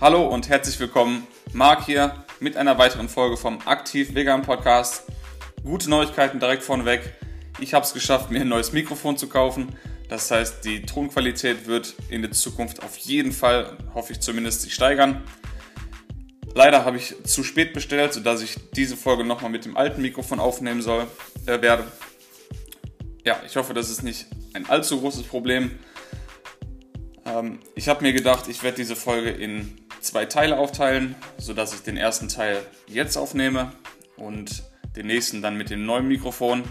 Hallo 0.00 0.26
und 0.26 0.48
herzlich 0.48 0.80
willkommen. 0.80 1.26
Marc 1.52 1.84
hier 1.84 2.24
mit 2.40 2.56
einer 2.56 2.78
weiteren 2.78 3.10
Folge 3.10 3.36
vom 3.36 3.58
Aktiv 3.66 4.14
Vegan 4.14 4.40
Podcast. 4.40 5.04
Gute 5.62 5.90
Neuigkeiten 5.90 6.40
direkt 6.40 6.62
vorneweg. 6.62 7.12
Ich 7.58 7.74
habe 7.74 7.84
es 7.84 7.92
geschafft, 7.92 8.30
mir 8.30 8.40
ein 8.40 8.48
neues 8.48 8.72
Mikrofon 8.72 9.18
zu 9.18 9.28
kaufen. 9.28 9.76
Das 10.08 10.30
heißt, 10.30 10.64
die 10.64 10.86
Tonqualität 10.86 11.66
wird 11.66 11.96
in 12.08 12.22
der 12.22 12.30
Zukunft 12.30 12.82
auf 12.82 12.96
jeden 12.96 13.30
Fall, 13.30 13.76
hoffe 13.92 14.14
ich 14.14 14.20
zumindest, 14.20 14.62
sich 14.62 14.72
steigern. 14.72 15.22
Leider 16.54 16.86
habe 16.86 16.96
ich 16.96 17.22
zu 17.24 17.44
spät 17.44 17.74
bestellt, 17.74 18.14
sodass 18.14 18.40
ich 18.40 18.56
diese 18.74 18.96
Folge 18.96 19.24
nochmal 19.24 19.50
mit 19.50 19.66
dem 19.66 19.76
alten 19.76 20.00
Mikrofon 20.00 20.40
aufnehmen 20.40 20.80
soll, 20.80 21.08
äh, 21.44 21.60
werde. 21.60 21.84
Ja, 23.26 23.38
ich 23.44 23.54
hoffe, 23.54 23.74
das 23.74 23.90
ist 23.90 24.02
nicht 24.02 24.28
ein 24.54 24.66
allzu 24.66 24.98
großes 24.98 25.24
Problem. 25.24 25.78
Ähm, 27.26 27.58
ich 27.74 27.90
habe 27.90 28.02
mir 28.02 28.14
gedacht, 28.14 28.48
ich 28.48 28.62
werde 28.62 28.78
diese 28.78 28.96
Folge 28.96 29.28
in 29.28 29.76
zwei 30.00 30.26
Teile 30.26 30.58
aufteilen, 30.58 31.14
sodass 31.38 31.74
ich 31.74 31.80
den 31.80 31.96
ersten 31.96 32.28
Teil 32.28 32.62
jetzt 32.86 33.16
aufnehme 33.16 33.72
und 34.16 34.62
den 34.96 35.06
nächsten 35.06 35.42
dann 35.42 35.56
mit 35.56 35.70
dem 35.70 35.84
neuen 35.84 36.08
Mikrofon. 36.08 36.64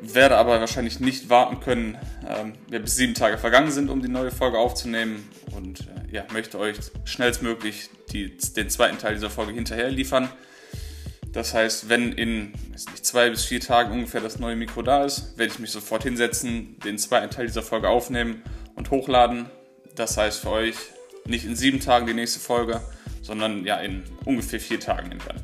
Werde 0.00 0.36
aber 0.36 0.58
wahrscheinlich 0.58 0.98
nicht 0.98 1.28
warten 1.28 1.60
können, 1.60 1.96
ähm, 2.28 2.54
bis 2.68 2.96
sieben 2.96 3.14
Tage 3.14 3.38
vergangen 3.38 3.70
sind, 3.70 3.88
um 3.88 4.02
die 4.02 4.08
neue 4.08 4.32
Folge 4.32 4.58
aufzunehmen. 4.58 5.28
Und 5.54 5.80
äh, 5.80 6.14
ja, 6.14 6.24
möchte 6.32 6.58
euch 6.58 6.76
schnellstmöglich 7.04 7.88
die, 8.10 8.36
den 8.36 8.68
zweiten 8.68 8.98
Teil 8.98 9.14
dieser 9.14 9.30
Folge 9.30 9.52
hinterher 9.52 9.90
liefern. 9.90 10.28
Das 11.32 11.54
heißt, 11.54 11.88
wenn 11.88 12.12
in 12.12 12.52
nicht, 12.72 13.06
zwei 13.06 13.30
bis 13.30 13.44
vier 13.44 13.60
Tagen 13.60 13.92
ungefähr 13.92 14.20
das 14.20 14.38
neue 14.38 14.56
Mikro 14.56 14.82
da 14.82 15.04
ist, 15.04 15.38
werde 15.38 15.52
ich 15.52 15.58
mich 15.58 15.70
sofort 15.70 16.02
hinsetzen, 16.02 16.78
den 16.80 16.98
zweiten 16.98 17.30
Teil 17.30 17.46
dieser 17.46 17.62
Folge 17.62 17.88
aufnehmen 17.88 18.42
und 18.74 18.90
hochladen. 18.90 19.48
Das 19.94 20.16
heißt 20.16 20.40
für 20.40 20.50
euch 20.50 20.76
nicht 21.26 21.44
in 21.44 21.56
sieben 21.56 21.80
Tagen 21.80 22.06
die 22.06 22.14
nächste 22.14 22.40
Folge, 22.40 22.80
sondern 23.22 23.64
ja 23.64 23.76
in 23.76 24.02
ungefähr 24.24 24.60
vier 24.60 24.80
Tagen 24.80 25.12
entfernt. 25.12 25.42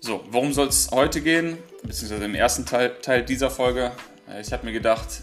So, 0.00 0.22
worum 0.30 0.52
soll 0.52 0.68
es 0.68 0.90
heute 0.90 1.22
gehen? 1.22 1.56
Beziehungsweise 1.82 2.24
im 2.24 2.34
ersten 2.34 2.66
Teil, 2.66 2.94
Teil 3.00 3.24
dieser 3.24 3.50
Folge. 3.50 3.92
Äh, 4.28 4.42
ich 4.42 4.52
habe 4.52 4.66
mir 4.66 4.72
gedacht, 4.72 5.22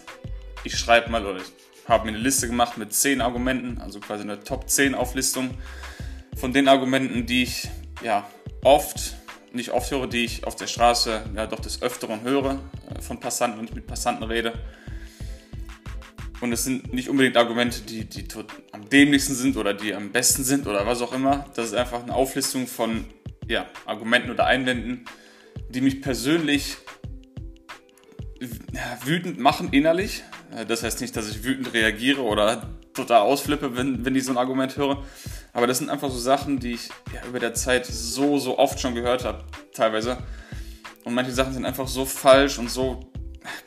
ich 0.64 0.76
schreibe 0.76 1.10
mal 1.10 1.24
oder 1.24 1.38
ich 1.38 1.88
habe 1.88 2.04
mir 2.04 2.10
eine 2.10 2.18
Liste 2.18 2.48
gemacht 2.48 2.78
mit 2.78 2.92
zehn 2.92 3.20
Argumenten, 3.20 3.80
also 3.80 4.00
quasi 4.00 4.22
eine 4.22 4.42
Top 4.42 4.68
10 4.68 4.94
Auflistung 4.94 5.50
von 6.36 6.52
den 6.52 6.68
Argumenten, 6.68 7.26
die 7.26 7.44
ich 7.44 7.68
ja 8.02 8.28
oft, 8.64 9.14
nicht 9.52 9.70
oft 9.70 9.90
höre, 9.90 10.06
die 10.06 10.24
ich 10.24 10.46
auf 10.46 10.56
der 10.56 10.66
Straße 10.66 11.22
ja 11.34 11.46
doch 11.46 11.60
des 11.60 11.82
Öfteren 11.82 12.22
höre 12.22 12.58
äh, 12.90 13.00
von 13.00 13.20
Passanten, 13.20 13.58
wenn 13.58 13.66
ich 13.66 13.74
mit 13.74 13.86
Passanten 13.86 14.24
rede. 14.24 14.52
Und 16.42 16.50
es 16.50 16.64
sind 16.64 16.92
nicht 16.92 17.08
unbedingt 17.08 17.36
Argumente, 17.36 17.82
die, 17.82 18.04
die 18.04 18.26
am 18.72 18.88
dämlichsten 18.88 19.36
sind 19.36 19.56
oder 19.56 19.74
die 19.74 19.94
am 19.94 20.10
besten 20.10 20.42
sind 20.42 20.66
oder 20.66 20.84
was 20.88 21.00
auch 21.00 21.12
immer. 21.12 21.46
Das 21.54 21.66
ist 21.66 21.74
einfach 21.74 22.02
eine 22.02 22.12
Auflistung 22.12 22.66
von 22.66 23.04
ja, 23.46 23.66
Argumenten 23.86 24.32
oder 24.32 24.46
Einwänden, 24.46 25.04
die 25.68 25.80
mich 25.80 26.02
persönlich 26.02 26.78
wütend 29.04 29.38
machen 29.38 29.68
innerlich. 29.70 30.24
Äh, 30.52 30.66
das 30.66 30.82
heißt 30.82 31.00
nicht, 31.00 31.16
dass 31.16 31.30
ich 31.30 31.44
wütend 31.44 31.72
reagiere 31.74 32.22
oder 32.22 32.68
total 32.92 33.20
ausflippe, 33.20 33.76
wenn, 33.76 34.04
wenn 34.04 34.16
ich 34.16 34.24
so 34.24 34.32
ein 34.32 34.38
Argument 34.38 34.76
höre. 34.76 35.04
Aber 35.52 35.68
das 35.68 35.78
sind 35.78 35.90
einfach 35.90 36.10
so 36.10 36.18
Sachen, 36.18 36.58
die 36.58 36.72
ich 36.72 36.88
ja, 37.14 37.24
über 37.28 37.38
der 37.38 37.54
Zeit 37.54 37.86
so, 37.86 38.38
so 38.38 38.58
oft 38.58 38.80
schon 38.80 38.96
gehört 38.96 39.24
habe, 39.24 39.44
teilweise. 39.72 40.18
Und 41.04 41.14
manche 41.14 41.30
Sachen 41.30 41.52
sind 41.52 41.66
einfach 41.66 41.86
so 41.86 42.04
falsch 42.04 42.58
und 42.58 42.68
so 42.68 43.12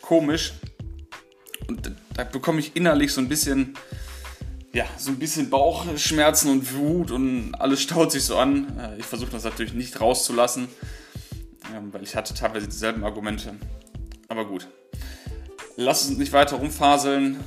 komisch. 0.02 0.56
Und 1.70 1.96
da 2.16 2.24
bekomme 2.24 2.60
ich 2.60 2.76
innerlich 2.76 3.14
so 3.14 3.22
ein 3.22 3.28
bisschen, 3.28 3.74
ja, 4.74 4.86
so 4.98 5.12
ein 5.12 5.20
bisschen 5.20 5.50
Bauchschmerzen 5.50 6.50
und 6.50 6.74
Wut 6.74 7.12
und 7.12 7.54
alles 7.56 7.82
staut 7.82 8.12
sich 8.12 8.24
so 8.24 8.38
an. 8.38 8.78
Äh, 8.80 8.98
ich 9.00 9.06
versuche 9.06 9.32
das 9.32 9.44
natürlich 9.44 9.74
nicht 9.74 10.00
rauszulassen, 10.00 10.70
ähm, 11.76 11.94
weil 11.94 12.04
ich 12.04 12.16
hatte 12.16 12.34
teilweise 12.34 12.68
dieselben 12.68 13.04
Argumente. 13.04 13.56
Aber 14.28 14.46
gut. 14.46 14.68
Lass 15.76 16.08
uns 16.08 16.18
nicht 16.18 16.32
weiter 16.32 16.56
rumfaseln. 16.56 17.38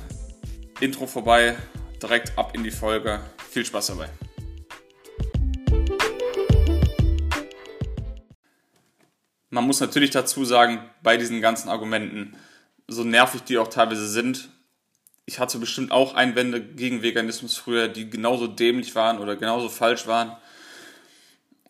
Intro 0.79 1.07
vorbei, 1.07 1.57
direkt 2.01 2.37
ab 2.37 2.51
in 2.55 2.63
die 2.63 2.71
Folge. 2.71 3.19
Viel 3.49 3.65
Spaß 3.65 3.87
dabei. 3.87 4.09
Man 9.49 9.65
muss 9.65 9.79
natürlich 9.79 10.11
dazu 10.11 10.45
sagen, 10.45 10.79
bei 11.01 11.17
diesen 11.17 11.41
ganzen 11.41 11.69
Argumenten, 11.69 12.35
so 12.87 13.03
nervig 13.03 13.41
die 13.41 13.57
auch 13.57 13.67
teilweise 13.67 14.07
sind, 14.07 14.49
ich 15.29 15.37
hatte 15.37 15.59
bestimmt 15.59 15.91
auch 15.91 16.15
Einwände 16.15 16.59
gegen 16.59 17.03
Veganismus 17.03 17.55
früher, 17.55 17.87
die 17.87 18.09
genauso 18.09 18.47
dämlich 18.47 18.95
waren 18.95 19.19
oder 19.19 19.35
genauso 19.35 19.69
falsch 19.69 20.07
waren. 20.07 20.35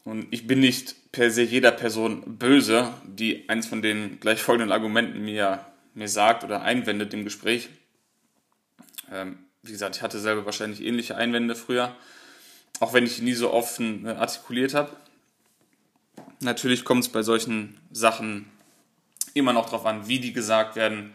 Und 0.05 0.27
ich 0.31 0.47
bin 0.47 0.61
nicht 0.61 1.11
per 1.11 1.29
se 1.29 1.41
jeder 1.41 1.71
Person 1.73 2.37
böse, 2.37 2.93
die 3.03 3.49
eins 3.49 3.67
von 3.67 3.81
den 3.81 4.21
gleich 4.21 4.41
folgenden 4.41 4.71
Argumenten 4.71 5.25
mir, 5.25 5.65
mir 5.93 6.07
sagt 6.07 6.45
oder 6.45 6.61
einwendet 6.61 7.13
im 7.13 7.25
Gespräch. 7.25 7.67
Ähm, 9.11 9.39
wie 9.61 9.73
gesagt, 9.73 9.97
ich 9.97 10.03
hatte 10.03 10.19
selber 10.19 10.45
wahrscheinlich 10.45 10.81
ähnliche 10.81 11.17
Einwände 11.17 11.53
früher, 11.53 11.93
auch 12.79 12.93
wenn 12.93 13.05
ich 13.05 13.17
die 13.17 13.23
nie 13.23 13.33
so 13.33 13.51
offen 13.51 14.05
äh, 14.05 14.11
artikuliert 14.11 14.73
habe. 14.73 14.95
Natürlich 16.39 16.85
kommt 16.85 17.03
es 17.03 17.09
bei 17.09 17.23
solchen 17.23 17.77
Sachen 17.91 18.45
immer 19.33 19.51
noch 19.51 19.65
darauf 19.65 19.85
an, 19.85 20.07
wie 20.07 20.21
die 20.21 20.31
gesagt 20.31 20.77
werden, 20.77 21.13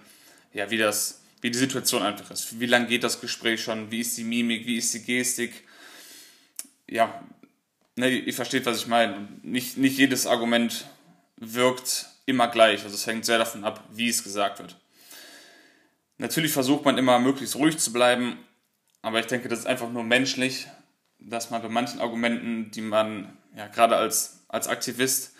ja, 0.52 0.70
wie 0.70 0.76
das 0.76 1.23
wie 1.44 1.50
die 1.50 1.58
Situation 1.58 2.02
einfach 2.02 2.30
ist. 2.30 2.58
Wie 2.58 2.64
lange 2.64 2.86
geht 2.86 3.04
das 3.04 3.20
Gespräch 3.20 3.62
schon? 3.62 3.90
Wie 3.90 4.00
ist 4.00 4.16
die 4.16 4.24
Mimik? 4.24 4.66
Wie 4.66 4.78
ist 4.78 4.94
die 4.94 5.04
Gestik? 5.04 5.52
Ja, 6.88 7.22
ne, 7.96 8.08
ihr 8.08 8.32
versteht, 8.32 8.64
was 8.64 8.78
ich 8.78 8.86
meine. 8.86 9.28
Nicht, 9.42 9.76
nicht 9.76 9.98
jedes 9.98 10.26
Argument 10.26 10.86
wirkt 11.36 12.06
immer 12.24 12.48
gleich. 12.48 12.82
Also 12.84 12.94
es 12.94 13.06
hängt 13.06 13.26
sehr 13.26 13.36
davon 13.36 13.62
ab, 13.62 13.84
wie 13.92 14.08
es 14.08 14.24
gesagt 14.24 14.60
wird. 14.60 14.80
Natürlich 16.16 16.50
versucht 16.50 16.86
man 16.86 16.96
immer 16.96 17.18
möglichst 17.18 17.56
ruhig 17.56 17.76
zu 17.76 17.92
bleiben, 17.92 18.38
aber 19.02 19.20
ich 19.20 19.26
denke, 19.26 19.50
das 19.50 19.58
ist 19.58 19.66
einfach 19.66 19.90
nur 19.90 20.02
menschlich, 20.02 20.66
dass 21.18 21.50
man 21.50 21.60
bei 21.60 21.68
manchen 21.68 22.00
Argumenten, 22.00 22.70
die 22.70 22.80
man 22.80 23.36
ja 23.54 23.66
gerade 23.66 23.96
als, 23.96 24.46
als 24.48 24.66
Aktivist 24.66 25.33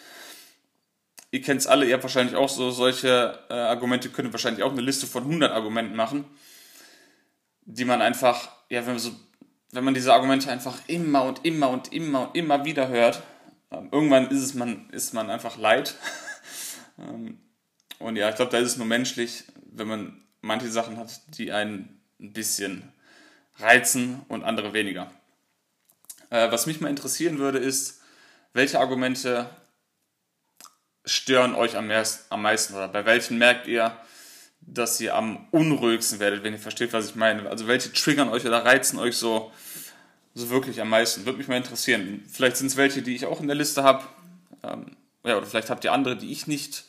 ihr 1.34 1.42
kennt 1.42 1.60
es 1.60 1.66
alle, 1.66 1.84
ihr 1.84 1.94
habt 1.94 2.04
wahrscheinlich 2.04 2.36
auch 2.36 2.48
so 2.48 2.70
solche 2.70 3.40
äh, 3.50 3.54
Argumente, 3.54 4.08
könnt 4.08 4.32
wahrscheinlich 4.32 4.62
auch 4.62 4.70
eine 4.70 4.82
Liste 4.82 5.08
von 5.08 5.24
100 5.24 5.50
Argumenten 5.50 5.96
machen, 5.96 6.24
die 7.64 7.84
man 7.84 8.00
einfach, 8.00 8.50
ja, 8.68 8.82
wenn 8.82 8.92
man, 8.92 8.98
so, 9.00 9.10
wenn 9.72 9.82
man 9.82 9.94
diese 9.94 10.14
Argumente 10.14 10.48
einfach 10.48 10.78
immer 10.86 11.24
und 11.24 11.44
immer 11.44 11.70
und 11.70 11.92
immer 11.92 12.28
und 12.28 12.36
immer 12.36 12.64
wieder 12.64 12.86
hört, 12.86 13.24
ähm, 13.72 13.88
irgendwann 13.90 14.30
ist 14.30 14.42
es 14.42 14.54
man, 14.54 14.88
ist 14.90 15.12
man 15.12 15.28
einfach 15.28 15.58
leid. 15.58 15.96
ähm, 17.00 17.40
und 17.98 18.14
ja, 18.14 18.28
ich 18.28 18.36
glaube, 18.36 18.52
da 18.52 18.58
ist 18.58 18.68
es 18.68 18.76
nur 18.76 18.86
menschlich, 18.86 19.42
wenn 19.72 19.88
man 19.88 20.22
manche 20.40 20.70
Sachen 20.70 20.98
hat, 20.98 21.20
die 21.36 21.50
einen 21.50 22.00
ein 22.20 22.32
bisschen 22.32 22.92
reizen 23.56 24.22
und 24.28 24.44
andere 24.44 24.72
weniger. 24.72 25.10
Äh, 26.30 26.52
was 26.52 26.66
mich 26.66 26.80
mal 26.80 26.90
interessieren 26.90 27.38
würde, 27.38 27.58
ist, 27.58 28.02
welche 28.52 28.78
Argumente 28.78 29.50
stören 31.04 31.54
euch 31.54 31.76
am, 31.76 31.86
meisten 31.86 32.74
oder 32.74 32.88
bei 32.88 33.04
welchen 33.04 33.38
merkt 33.38 33.66
ihr, 33.66 33.96
dass 34.60 35.00
ihr 35.00 35.14
am 35.14 35.46
unruhigsten 35.50 36.20
werdet, 36.20 36.42
wenn 36.42 36.54
ihr 36.54 36.58
versteht, 36.58 36.92
was 36.92 37.10
ich 37.10 37.14
meine? 37.14 37.48
Also 37.48 37.66
welche 37.66 37.92
triggern 37.92 38.30
euch 38.30 38.46
oder 38.46 38.64
reizen 38.64 38.98
euch 38.98 39.16
so, 39.16 39.52
so 40.34 40.50
wirklich 40.50 40.80
am 40.80 40.88
meisten? 40.88 41.26
Würde 41.26 41.38
mich 41.38 41.48
mal 41.48 41.56
interessieren. 41.56 42.24
Vielleicht 42.30 42.56
sind 42.56 42.68
es 42.68 42.76
welche, 42.76 43.02
die 43.02 43.14
ich 43.14 43.26
auch 43.26 43.40
in 43.40 43.46
der 43.46 43.56
Liste 43.56 43.82
habe. 43.82 44.04
Ähm, 44.62 44.96
ja, 45.24 45.36
oder 45.36 45.46
vielleicht 45.46 45.70
habt 45.70 45.84
ihr 45.84 45.92
andere, 45.92 46.16
die 46.16 46.32
ich 46.32 46.46
nicht 46.46 46.84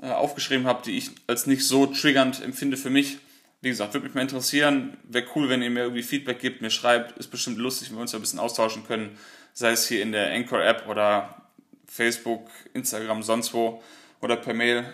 äh, 0.00 0.10
aufgeschrieben 0.10 0.66
habe, 0.66 0.82
die 0.84 0.98
ich 0.98 1.10
als 1.26 1.46
nicht 1.46 1.66
so 1.66 1.86
triggernd 1.86 2.42
empfinde 2.42 2.76
für 2.76 2.90
mich. 2.90 3.18
Wie 3.62 3.70
gesagt, 3.70 3.94
würde 3.94 4.04
mich 4.04 4.14
mal 4.14 4.22
interessieren. 4.22 4.98
Wäre 5.04 5.26
cool, 5.34 5.48
wenn 5.48 5.62
ihr 5.62 5.70
mir 5.70 5.84
irgendwie 5.84 6.02
Feedback 6.02 6.38
gibt, 6.38 6.60
mir 6.60 6.70
schreibt. 6.70 7.16
Ist 7.16 7.30
bestimmt 7.30 7.56
lustig, 7.56 7.88
wenn 7.88 7.96
wir 7.96 8.02
uns 8.02 8.14
ein 8.14 8.20
bisschen 8.20 8.38
austauschen 8.38 8.86
können. 8.86 9.16
Sei 9.54 9.70
es 9.70 9.88
hier 9.88 10.02
in 10.02 10.12
der 10.12 10.32
Anchor-App 10.32 10.86
oder 10.86 11.43
Facebook, 11.86 12.48
Instagram, 12.72 13.22
sonst 13.22 13.54
wo 13.54 13.82
oder 14.20 14.36
per 14.36 14.54
Mail. 14.54 14.84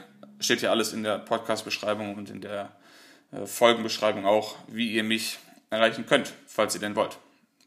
Steht 0.40 0.62
ja 0.62 0.70
alles 0.70 0.92
in 0.92 1.02
der 1.02 1.18
Podcast-Beschreibung 1.18 2.14
und 2.14 2.30
in 2.30 2.40
der 2.40 2.72
äh, 3.32 3.46
Folgenbeschreibung 3.46 4.26
auch, 4.26 4.56
wie 4.68 4.92
ihr 4.92 5.04
mich 5.04 5.38
erreichen 5.70 6.06
könnt, 6.06 6.32
falls 6.46 6.74
ihr 6.74 6.80
denn 6.80 6.96
wollt. 6.96 7.18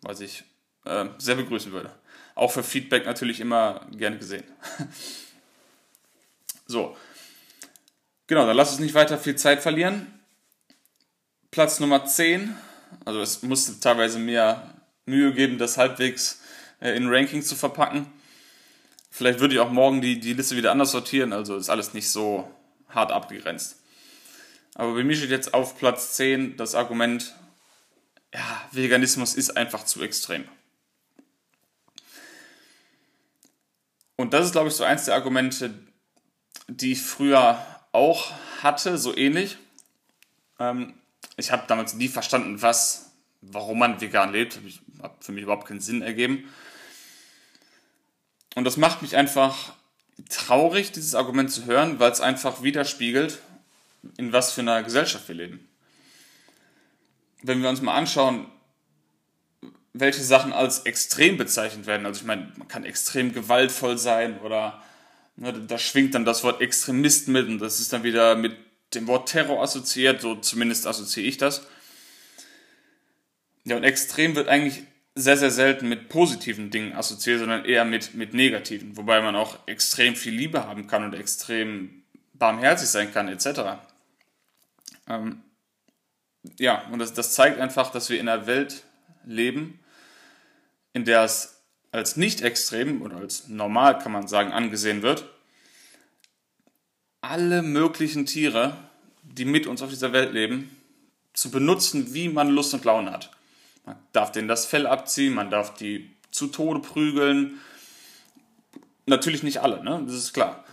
Was 0.02 0.20
ich 0.20 0.44
äh, 0.86 1.06
sehr 1.18 1.36
begrüßen 1.36 1.72
würde. 1.72 1.92
Auch 2.36 2.52
für 2.52 2.64
Feedback 2.64 3.06
natürlich 3.06 3.40
immer 3.40 3.86
gerne 3.92 4.18
gesehen. 4.18 4.44
so. 6.68 6.98
Genau, 8.28 8.46
dann 8.46 8.58
lasst 8.58 8.72
uns 8.72 8.81
nicht 8.81 8.96
weiter 8.96 9.18
viel 9.18 9.36
Zeit 9.36 9.62
verlieren. 9.62 10.08
Platz 11.52 11.80
Nummer 11.80 12.06
10. 12.06 12.56
Also 13.06 13.22
es 13.22 13.44
musste 13.44 13.80
teilweise 13.80 14.18
mehr 14.18 14.74
Mühe 15.06 15.34
geben, 15.34 15.58
das 15.58 15.78
halbwegs 15.78 16.42
äh, 16.80 16.92
in 16.92 17.08
Ranking 17.08 17.44
zu 17.44 17.56
verpacken. 17.56 18.08
Vielleicht 19.15 19.42
würde 19.42 19.54
ich 19.54 19.60
auch 19.60 19.69
morgen 19.69 20.01
die, 20.01 20.19
die 20.19 20.33
Liste 20.33 20.57
wieder 20.57 20.71
anders 20.71 20.89
sortieren, 20.89 21.33
also 21.33 21.56
ist 21.56 21.69
alles 21.69 21.94
nicht 21.94 22.10
so 22.10 22.51
hart 22.89 23.12
abgegrenzt. 23.12 23.80
Aber 24.74 24.95
bei 24.95 25.04
mir 25.04 25.15
steht 25.15 25.30
jetzt 25.30 25.54
auf 25.54 25.77
Platz 25.77 26.15
10 26.15 26.57
das 26.57 26.74
Argument, 26.74 27.36
ja, 28.33 28.68
Veganismus 28.71 29.36
ist 29.36 29.56
einfach 29.56 29.86
zu 29.86 30.01
extrem. 30.01 30.45
Und 34.15 34.33
das 34.33 34.48
ist, 34.48 34.54
glaube 34.54 34.69
ich, 34.69 34.74
so 34.74 34.83
eins 34.83 35.06
der 35.06 35.13
Argumente, 35.13 35.75
die 36.68 36.94
ich 36.94 37.01
früher 37.04 37.63
auch 37.92 38.31
hatte, 38.63 38.98
so 38.98 39.15
ähnlich. 39.15 39.57
Ähm, 40.57 40.95
ich 41.38 41.51
habe 41.51 41.65
damals 41.68 41.94
nie 41.94 42.07
verstanden, 42.07 42.63
was, 42.63 43.12
warum 43.42 43.77
man 43.77 44.01
vegan 44.01 44.31
lebt. 44.31 44.60
Hat 45.04 45.24
für 45.24 45.33
mich 45.33 45.44
überhaupt 45.44 45.68
keinen 45.68 45.81
Sinn 45.81 46.01
ergeben. 46.01 46.51
Und 48.55 48.65
das 48.65 48.77
macht 48.77 49.01
mich 49.01 49.15
einfach 49.15 49.73
traurig, 50.29 50.91
dieses 50.91 51.15
Argument 51.15 51.51
zu 51.51 51.65
hören, 51.65 52.00
weil 52.00 52.11
es 52.11 52.21
einfach 52.21 52.61
widerspiegelt, 52.61 53.39
in 54.17 54.31
was 54.31 54.51
für 54.51 54.61
einer 54.61 54.83
Gesellschaft 54.83 55.27
wir 55.27 55.35
leben. 55.35 55.67
Wenn 57.41 57.61
wir 57.61 57.69
uns 57.69 57.81
mal 57.81 57.95
anschauen, 57.95 58.47
welche 59.94 60.23
Sachen 60.23 60.53
als 60.53 60.79
extrem 60.81 61.38
bezeichnet 61.38 61.85
werden. 61.85 62.05
Also 62.05 62.21
ich 62.21 62.25
meine, 62.25 62.51
man 62.57 62.67
kann 62.67 62.83
extrem 62.83 63.33
gewaltvoll 63.33 63.97
sein 63.97 64.39
oder 64.41 64.81
ne, 65.35 65.53
da 65.53 65.77
schwingt 65.77 66.15
dann 66.15 66.25
das 66.25 66.44
Wort 66.44 66.61
Extremist 66.61 67.27
mit 67.27 67.47
und 67.47 67.59
das 67.59 67.79
ist 67.79 67.94
dann 67.94 68.03
wieder 68.03 68.35
mit 68.35 68.57
dem 68.95 69.07
Wort 69.07 69.29
Terror 69.29 69.61
assoziiert, 69.61 70.21
so 70.21 70.35
zumindest 70.35 70.88
assoziiere 70.88 71.27
ich 71.27 71.38
das. 71.38 71.67
Ja, 73.65 73.77
und 73.77 73.83
extrem 73.83 74.35
wird 74.35 74.47
eigentlich 74.47 74.83
sehr, 75.15 75.38
sehr 75.38 75.51
selten 75.51 75.89
mit 75.89 76.10
positiven 76.10 76.71
Dingen 76.71 76.94
assoziiert, 76.94 77.39
sondern 77.39 77.65
eher 77.65 77.86
mit, 77.86 78.15
mit 78.15 78.33
negativen, 78.33 78.98
wobei 78.98 79.21
man 79.21 79.36
auch 79.36 79.60
extrem 79.68 80.15
viel 80.15 80.33
Liebe 80.33 80.65
haben 80.65 80.88
kann 80.88 81.04
und 81.04 81.13
extrem 81.13 82.04
barmherzig 82.33 82.89
sein 82.89 83.13
kann, 83.13 83.27
etc. 83.27 83.77
Ähm, 85.07 85.44
ja, 86.57 86.88
und 86.92 87.00
das, 87.00 87.13
das 87.13 87.33
zeigt 87.33 87.60
einfach, 87.60 87.92
dass 87.92 88.10
wir 88.10 88.19
in 88.19 88.27
einer 88.27 88.48
Welt 88.48 88.83
leben, 89.25 89.80
in 90.94 91.06
der 91.06 91.24
es 91.24 91.62
als 91.92 92.18
nicht 92.18 92.42
extrem 92.42 93.04
oder 93.04 93.18
als 93.18 93.48
normal, 93.48 94.00
kann 94.00 94.12
man 94.12 94.27
sagen, 94.27 94.51
angesehen 94.51 95.04
wird, 95.04 95.30
alle 97.21 97.62
möglichen 97.62 98.25
Tiere, 98.25 98.75
die 99.21 99.45
mit 99.45 99.68
uns 99.68 99.81
auf 99.81 99.89
dieser 99.89 100.12
Welt 100.12 100.33
leben, 100.33 100.75
zu 101.33 101.51
benutzen, 101.51 102.13
wie 102.13 102.30
man 102.30 102.50
Lust 102.50 102.74
und 102.74 102.83
Laune 102.83 103.12
hat. 103.12 103.31
Man 103.85 103.97
darf 104.12 104.31
denen 104.31 104.47
das 104.47 104.65
Fell 104.65 104.88
abziehen, 104.88 105.33
man 105.33 105.50
darf 105.50 105.74
die 105.74 106.09
zu 106.31 106.47
Tode 106.47 106.80
prügeln. 106.80 107.59
Natürlich 109.06 109.44
nicht 109.44 109.59
alle, 109.62 109.83
ne? 109.83 110.01
das 110.06 110.15
ist 110.15 110.33
klar. 110.33 110.63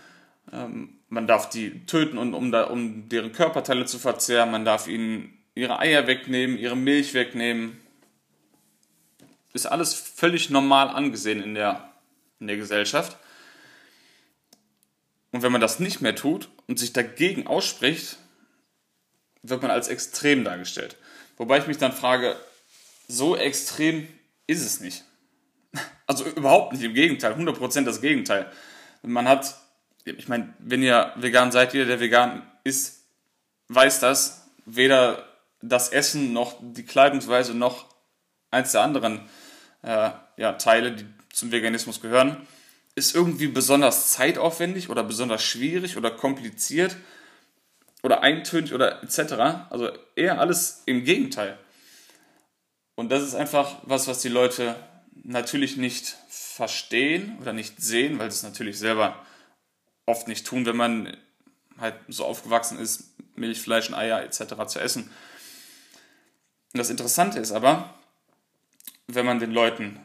Ähm, 0.52 1.00
man 1.08 1.26
darf 1.26 1.48
die 1.48 1.84
töten, 1.86 2.18
um, 2.18 2.52
da, 2.52 2.64
um 2.64 3.08
deren 3.08 3.32
Körperteile 3.32 3.84
zu 3.84 3.98
verzehren, 3.98 4.50
man 4.50 4.64
darf 4.64 4.86
ihnen 4.86 5.36
ihre 5.54 5.80
Eier 5.80 6.06
wegnehmen, 6.06 6.56
ihre 6.56 6.76
Milch 6.76 7.14
wegnehmen, 7.14 7.80
ist 9.52 9.66
alles 9.66 9.94
völlig 9.94 10.50
normal 10.50 10.88
angesehen 10.88 11.42
in 11.42 11.54
der, 11.54 11.92
in 12.38 12.46
der 12.46 12.56
Gesellschaft. 12.56 13.16
Und 15.32 15.42
wenn 15.42 15.52
man 15.52 15.60
das 15.60 15.80
nicht 15.80 16.00
mehr 16.00 16.14
tut 16.14 16.48
und 16.66 16.78
sich 16.78 16.92
dagegen 16.92 17.46
ausspricht, 17.46 18.18
wird 19.42 19.62
man 19.62 19.70
als 19.70 19.88
extrem 19.88 20.44
dargestellt. 20.44 20.96
Wobei 21.36 21.58
ich 21.58 21.66
mich 21.66 21.78
dann 21.78 21.92
frage, 21.92 22.36
so 23.10 23.36
extrem 23.36 24.06
ist 24.46 24.64
es 24.64 24.80
nicht. 24.80 25.04
Also 26.06 26.24
überhaupt 26.24 26.72
nicht, 26.72 26.82
im 26.82 26.94
Gegenteil, 26.94 27.34
100% 27.34 27.84
das 27.84 28.00
Gegenteil. 28.00 28.50
Man 29.02 29.28
hat, 29.28 29.56
ich 30.04 30.28
meine, 30.28 30.54
wenn 30.58 30.82
ihr 30.82 31.12
vegan 31.16 31.52
seid, 31.52 31.72
jeder, 31.72 31.86
der 31.86 32.00
vegan 32.00 32.42
ist, 32.64 33.04
weiß 33.68 34.00
das, 34.00 34.48
weder 34.66 35.24
das 35.62 35.90
Essen 35.90 36.32
noch 36.32 36.56
die 36.60 36.84
Kleidungsweise 36.84 37.54
noch 37.54 37.86
eins 38.50 38.72
der 38.72 38.82
anderen 38.82 39.28
äh, 39.82 40.10
ja, 40.36 40.52
Teile, 40.54 40.92
die 40.92 41.06
zum 41.32 41.52
Veganismus 41.52 42.00
gehören, 42.00 42.46
ist 42.96 43.14
irgendwie 43.14 43.46
besonders 43.46 44.10
zeitaufwendig 44.10 44.90
oder 44.90 45.04
besonders 45.04 45.42
schwierig 45.42 45.96
oder 45.96 46.10
kompliziert 46.10 46.96
oder 48.02 48.22
eintönig 48.22 48.74
oder 48.74 49.02
etc. 49.02 49.32
Also 49.70 49.90
eher 50.16 50.40
alles 50.40 50.82
im 50.86 51.04
Gegenteil. 51.04 51.56
Und 53.00 53.08
das 53.08 53.22
ist 53.22 53.34
einfach 53.34 53.78
was, 53.84 54.08
was 54.08 54.20
die 54.20 54.28
Leute 54.28 54.76
natürlich 55.24 55.78
nicht 55.78 56.18
verstehen 56.28 57.38
oder 57.40 57.54
nicht 57.54 57.80
sehen, 57.80 58.18
weil 58.18 58.30
sie 58.30 58.36
es 58.36 58.42
natürlich 58.42 58.78
selber 58.78 59.16
oft 60.04 60.28
nicht 60.28 60.46
tun, 60.46 60.66
wenn 60.66 60.76
man 60.76 61.16
halt 61.78 61.94
so 62.08 62.26
aufgewachsen 62.26 62.78
ist, 62.78 63.14
Milch, 63.36 63.58
Fleisch 63.62 63.88
und 63.88 63.94
Eier 63.94 64.22
etc. 64.22 64.66
zu 64.66 64.80
essen. 64.80 65.04
Und 66.74 66.78
das 66.78 66.90
Interessante 66.90 67.38
ist 67.38 67.52
aber, 67.52 67.94
wenn 69.06 69.24
man 69.24 69.38
den 69.38 69.52
Leuten 69.52 69.98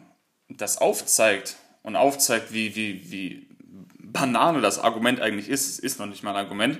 das 0.48 0.78
aufzeigt 0.78 1.58
und 1.84 1.98
aufzeigt, 1.98 2.54
wie, 2.54 2.78
wie, 2.78 3.12
wie 3.12 3.50
Banane 4.00 4.62
das 4.62 4.80
Argument 4.80 5.20
eigentlich 5.20 5.50
ist, 5.50 5.68
es 5.68 5.80
ist 5.80 6.00
noch 6.00 6.06
nicht 6.06 6.24
mal 6.24 6.32
ein 6.32 6.46
Argument. 6.46 6.80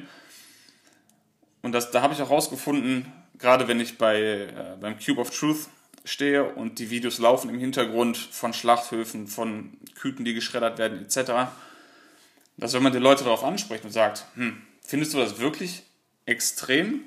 Und 1.62 1.74
das, 1.74 1.92
da 1.92 2.02
habe 2.02 2.14
ich 2.14 2.22
auch 2.22 2.30
rausgefunden, 2.30 3.12
gerade 3.38 3.68
wenn 3.68 3.82
ich 3.82 3.98
bei, 3.98 4.22
äh, 4.22 4.78
beim 4.80 4.98
Cube 4.98 5.20
of 5.20 5.38
Truth 5.38 5.68
stehe 6.06 6.46
und 6.46 6.80
die 6.80 6.90
Videos 6.90 7.20
laufen 7.20 7.50
im 7.50 7.60
Hintergrund 7.60 8.16
von 8.18 8.54
Schlachthöfen, 8.54 9.28
von 9.28 9.78
Küken, 9.96 10.24
die 10.24 10.34
geschreddert 10.34 10.78
werden, 10.78 11.04
etc., 11.04 11.52
dass 12.58 12.72
wenn 12.72 12.84
man 12.84 12.94
die 12.94 13.00
Leute 13.00 13.26
darauf 13.26 13.44
anspricht 13.44 13.84
und 13.84 13.92
sagt, 13.92 14.26
hm, 14.36 14.62
findest 14.82 15.14
du 15.14 15.18
das 15.18 15.40
wirklich 15.40 15.84
extrem? 16.26 17.04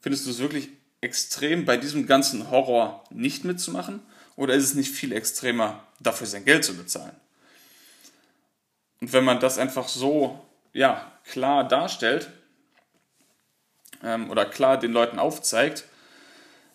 Findest 0.00 0.26
du 0.26 0.30
es 0.30 0.38
wirklich 0.38 0.70
extrem, 1.02 1.66
bei 1.66 1.76
diesem 1.76 2.06
ganzen 2.06 2.50
Horror 2.50 3.04
nicht 3.10 3.44
mitzumachen? 3.44 4.00
Oder 4.36 4.54
ist 4.54 4.64
es 4.64 4.74
nicht 4.74 4.90
viel 4.90 5.12
extremer, 5.12 5.84
dafür 5.98 6.26
sein 6.26 6.46
Geld 6.46 6.64
zu 6.64 6.74
bezahlen? 6.74 7.14
Und 9.02 9.12
wenn 9.12 9.24
man 9.24 9.40
das 9.40 9.58
einfach 9.58 9.88
so 9.88 10.40
ja, 10.72 11.12
klar 11.24 11.66
darstellt 11.66 12.30
ähm, 14.02 14.30
oder 14.30 14.46
klar 14.46 14.78
den 14.78 14.92
Leuten 14.92 15.18
aufzeigt, 15.18 15.84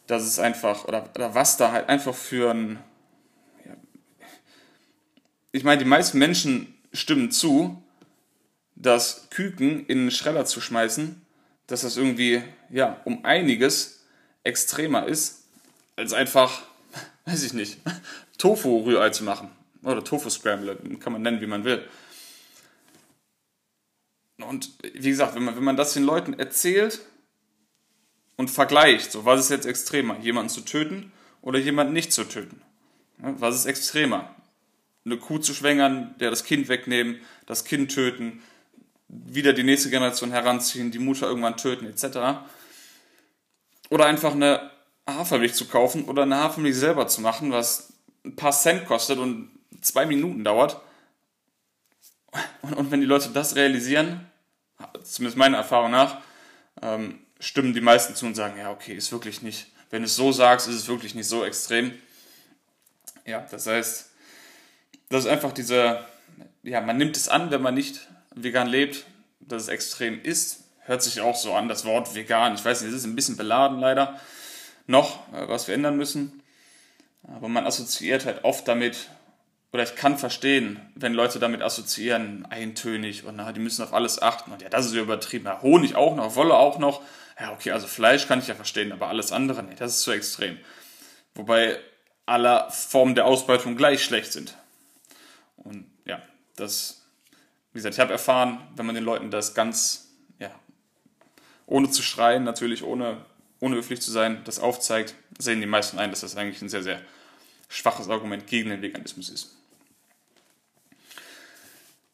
dass 0.08 0.24
es 0.24 0.40
einfach, 0.40 0.86
oder, 0.86 1.10
oder 1.16 1.34
was 1.36 1.58
da 1.58 1.72
halt 1.72 1.90
einfach 1.90 2.14
für 2.14 2.52
ein. 2.52 2.80
Ja, 3.66 3.76
ich 5.52 5.64
meine, 5.64 5.84
die 5.84 5.90
meisten 5.90 6.18
Menschen 6.18 6.74
stimmen 6.94 7.32
zu, 7.32 7.82
dass 8.76 9.30
Küken 9.30 9.86
in 9.88 10.00
einen 10.00 10.12
Schredder 10.12 10.46
zu 10.46 10.62
schmeißen, 10.62 11.22
dass 11.68 11.82
das 11.82 11.98
irgendwie 11.98 12.44
ja, 12.70 13.02
um 13.06 13.26
einiges 13.26 14.06
extremer 14.44 15.08
ist, 15.08 15.46
als 15.96 16.14
einfach 16.14 16.62
weiß 17.26 17.44
ich 17.44 17.54
nicht, 17.54 17.80
Tofu-Rührei 18.38 19.10
zu 19.10 19.24
machen. 19.24 19.50
Oder 19.84 20.04
Tofu-Scramble, 20.04 20.78
kann 21.00 21.14
man 21.14 21.22
nennen, 21.22 21.42
wie 21.42 21.48
man 21.48 21.64
will. 21.64 21.88
Und 24.38 24.72
wie 24.82 25.10
gesagt, 25.10 25.36
wenn 25.36 25.44
man, 25.44 25.56
wenn 25.56 25.64
man 25.64 25.78
das 25.78 25.94
den 25.94 26.04
Leuten 26.04 26.34
erzählt 26.34 27.02
und 28.38 28.50
vergleicht, 28.50 29.12
so 29.12 29.26
was 29.26 29.40
ist 29.40 29.50
jetzt 29.50 29.66
extremer, 29.66 30.18
jemanden 30.20 30.50
zu 30.50 30.62
töten 30.62 31.12
oder 31.42 31.60
jemanden 31.60 31.94
nicht 31.94 32.12
zu 32.12 32.24
töten? 32.26 32.62
Was 33.18 33.56
ist 33.56 33.66
extremer? 33.66 34.36
Eine 35.06 35.18
Kuh 35.18 35.38
zu 35.38 35.54
schwängern, 35.54 36.16
der 36.20 36.30
das 36.32 36.44
Kind 36.44 36.68
wegnehmen, 36.68 37.20
das 37.46 37.64
Kind 37.64 37.94
töten, 37.94 38.42
wieder 39.08 39.54
die 39.54 39.64
nächste 39.64 39.90
Generation 39.90 40.32
heranziehen, 40.32 40.92
die 40.92 41.00
Mutter 41.00 41.28
irgendwann 41.28 41.58
töten, 41.58 41.86
etc. 41.86 42.40
Oder 43.90 44.06
einfach 44.06 44.34
eine 44.34 44.72
Hafermilch 45.08 45.54
zu 45.54 45.66
kaufen 45.68 46.06
oder 46.06 46.24
eine 46.24 46.38
Hafermilch 46.38 46.76
selber 46.76 47.08
zu 47.08 47.22
machen, 47.22 47.52
was 47.52 47.94
ein 48.26 48.36
paar 48.36 48.52
Cent 48.52 48.86
kostet 48.86 49.20
und 49.20 49.52
zwei 49.82 50.06
Minuten 50.06 50.44
dauert. 50.44 50.82
Und, 52.62 52.92
wenn 52.92 53.00
die 53.00 53.06
Leute 53.06 53.30
das 53.30 53.56
realisieren, 53.56 54.30
zumindest 55.04 55.38
meiner 55.38 55.58
Erfahrung 55.58 55.92
nach, 55.92 56.18
ähm, 56.82 57.20
stimmen 57.46 57.74
die 57.74 57.82
meisten 57.82 58.16
zu 58.16 58.26
und 58.26 58.36
sagen, 58.36 58.58
ja, 58.58 58.72
okay, 58.72 58.94
ist 58.94 59.12
wirklich 59.12 59.44
nicht, 59.44 59.68
wenn 59.92 60.02
du 60.02 60.08
es 60.08 60.16
so 60.16 60.32
sagst, 60.32 60.68
ist 60.68 60.76
es 60.76 60.88
wirklich 60.88 61.14
nicht 61.14 61.28
so 61.28 61.46
extrem. 61.46 61.94
Ja, 63.26 63.46
das 63.52 63.68
heißt, 63.68 64.10
das 65.10 65.26
ist 65.26 65.30
einfach 65.30 65.52
diese, 65.52 66.04
ja, 66.64 66.82
man 66.82 66.98
nimmt 66.98 67.16
es 67.16 67.30
an, 67.30 67.52
wenn 67.52 67.62
man 67.62 67.76
nicht 67.76 68.08
vegan 68.34 68.68
lebt, 68.68 69.06
dass 69.40 69.64
es 69.64 69.68
extrem 69.68 70.22
ist. 70.22 70.64
Hört 70.80 71.04
sich 71.04 71.22
auch 71.22 71.36
so 71.36 71.54
an, 71.54 71.70
das 71.70 71.86
Wort 71.86 72.16
vegan. 72.16 72.56
Ich 72.56 72.66
weiß 72.66 72.82
nicht, 72.82 72.90
es 72.90 72.98
ist 72.98 73.06
ein 73.06 73.16
bisschen 73.16 73.38
beladen 73.38 73.80
leider 73.80 74.20
noch, 74.88 75.32
äh, 75.32 75.48
was 75.48 75.68
wir 75.68 75.76
ändern 75.76 75.98
müssen. 75.98 76.42
Aber 77.24 77.48
man 77.48 77.66
assoziiert 77.66 78.26
halt 78.26 78.44
oft 78.44 78.68
damit, 78.68 79.10
oder 79.72 79.84
ich 79.84 79.96
kann 79.96 80.18
verstehen, 80.18 80.80
wenn 80.96 81.14
Leute 81.14 81.38
damit 81.38 81.62
assoziieren, 81.62 82.48
eintönig 82.50 83.24
und 83.26 83.36
na, 83.36 83.52
die 83.52 83.60
müssen 83.60 83.84
auf 83.84 83.94
alles 83.94 84.22
achten. 84.22 84.52
Und 84.52 84.62
ja, 84.62 84.70
das 84.70 84.88
ist 84.88 84.96
ja 84.96 85.02
übertrieben. 85.02 85.46
Ja, 85.46 85.62
Honig 85.62 85.96
auch 85.96 86.16
noch, 86.16 86.36
Wolle 86.36 86.56
auch 86.56 86.80
noch. 86.80 87.02
Ja, 87.40 87.52
okay, 87.52 87.72
also 87.72 87.88
Fleisch 87.88 88.28
kann 88.28 88.40
ich 88.40 88.48
ja 88.48 88.56
verstehen, 88.56 88.92
aber 88.92 89.08
alles 89.08 89.32
andere, 89.32 89.64
nee, 89.64 89.76
das 89.76 89.98
ist 89.98 90.02
zu 90.02 90.12
extrem. 90.12 90.58
Wobei 91.34 91.80
aller 92.26 92.72
Formen 92.72 93.16
der 93.16 93.26
Ausbeutung 93.26 93.76
gleich 93.76 94.04
schlecht 94.04 94.32
sind. 94.32 94.56
Und 95.58 95.86
ja, 96.06 96.22
das, 96.56 97.06
wie 97.74 97.80
gesagt, 97.80 97.96
ich 97.96 98.00
habe 98.00 98.14
erfahren, 98.14 98.66
wenn 98.76 98.86
man 98.86 98.96
den 98.96 99.04
Leuten 99.04 99.32
das 99.32 99.54
ganz, 99.54 100.10
ja, 100.40 100.50
ohne 101.66 101.90
zu 101.90 102.02
schreien, 102.02 102.44
natürlich 102.44 102.84
ohne 102.84 103.26
unhöflich 103.60 104.02
zu 104.02 104.12
sein, 104.12 104.42
das 104.46 104.60
aufzeigt, 104.60 105.16
sehen 105.38 105.60
die 105.60 105.68
meisten 105.68 106.00
ein, 106.00 106.12
dass 106.12 106.22
das 106.22 106.38
eigentlich 106.38 106.62
ein 106.62 106.70
sehr, 106.70 106.84
sehr 106.84 107.02
schwaches 107.68 108.10
Argument 108.10 108.48
gegen 108.48 108.70
den 108.70 108.82
Veganismus 108.82 109.30
ist. 109.30 109.56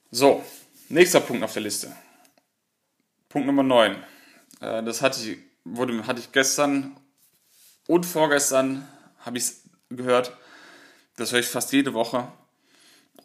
So, 0.09 0.43
nächster 0.89 1.21
Punkt 1.21 1.43
auf 1.43 1.53
der 1.53 1.61
Liste. 1.61 1.95
Punkt 3.29 3.47
Nummer 3.47 3.63
9. 3.63 3.95
Äh, 4.61 4.83
das 4.83 5.01
hatte 5.01 5.19
ich, 5.21 5.37
wurde, 5.65 6.07
hatte 6.07 6.19
ich 6.19 6.31
gestern 6.31 6.95
und 7.87 8.05
vorgestern, 8.05 8.87
habe 9.19 9.37
ich 9.37 9.43
es 9.43 9.63
gehört. 9.89 10.37
Das 11.17 11.31
höre 11.31 11.39
ich 11.39 11.47
fast 11.47 11.73
jede 11.73 11.93
Woche. 11.93 12.31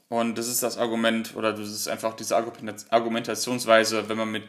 Und 0.09 0.37
das 0.37 0.49
ist 0.49 0.63
das 0.63 0.79
Argument, 0.79 1.35
oder 1.37 1.53
das 1.53 1.69
ist 1.69 1.89
einfach 1.89 2.15
diese 2.15 2.37
Argumentationsweise, 2.37 4.09
wenn 4.09 4.17
man 4.17 4.31
mit 4.31 4.45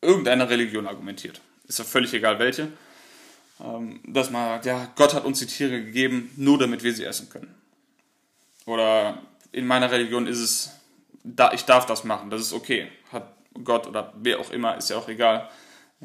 irgendeiner 0.00 0.48
Religion 0.48 0.86
argumentiert. 0.86 1.40
Ist 1.66 1.78
ja 1.78 1.84
völlig 1.84 2.12
egal 2.14 2.38
welche. 2.38 2.68
Ähm, 3.62 4.00
dass 4.06 4.30
man, 4.30 4.62
ja, 4.62 4.92
Gott 4.96 5.14
hat 5.14 5.24
uns 5.24 5.38
die 5.38 5.46
Tiere 5.46 5.84
gegeben, 5.84 6.32
nur 6.36 6.58
damit 6.58 6.82
wir 6.82 6.94
sie 6.94 7.04
essen 7.04 7.28
können. 7.28 7.54
Oder 8.66 9.22
in 9.52 9.66
meiner 9.66 9.90
Religion 9.90 10.26
ist 10.26 10.38
es 10.38 10.70
ich 11.52 11.64
darf 11.64 11.86
das 11.86 12.04
machen, 12.04 12.30
das 12.30 12.40
ist 12.40 12.52
okay. 12.52 12.88
Hat 13.12 13.34
Gott 13.64 13.86
oder 13.86 14.12
wer 14.16 14.40
auch 14.40 14.50
immer, 14.50 14.76
ist 14.76 14.90
ja 14.90 14.96
auch 14.96 15.08
egal, 15.08 15.50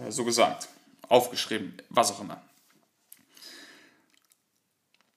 so 0.09 0.23
gesagt, 0.25 0.67
aufgeschrieben, 1.07 1.75
was 1.89 2.11
auch 2.11 2.21
immer. 2.21 2.41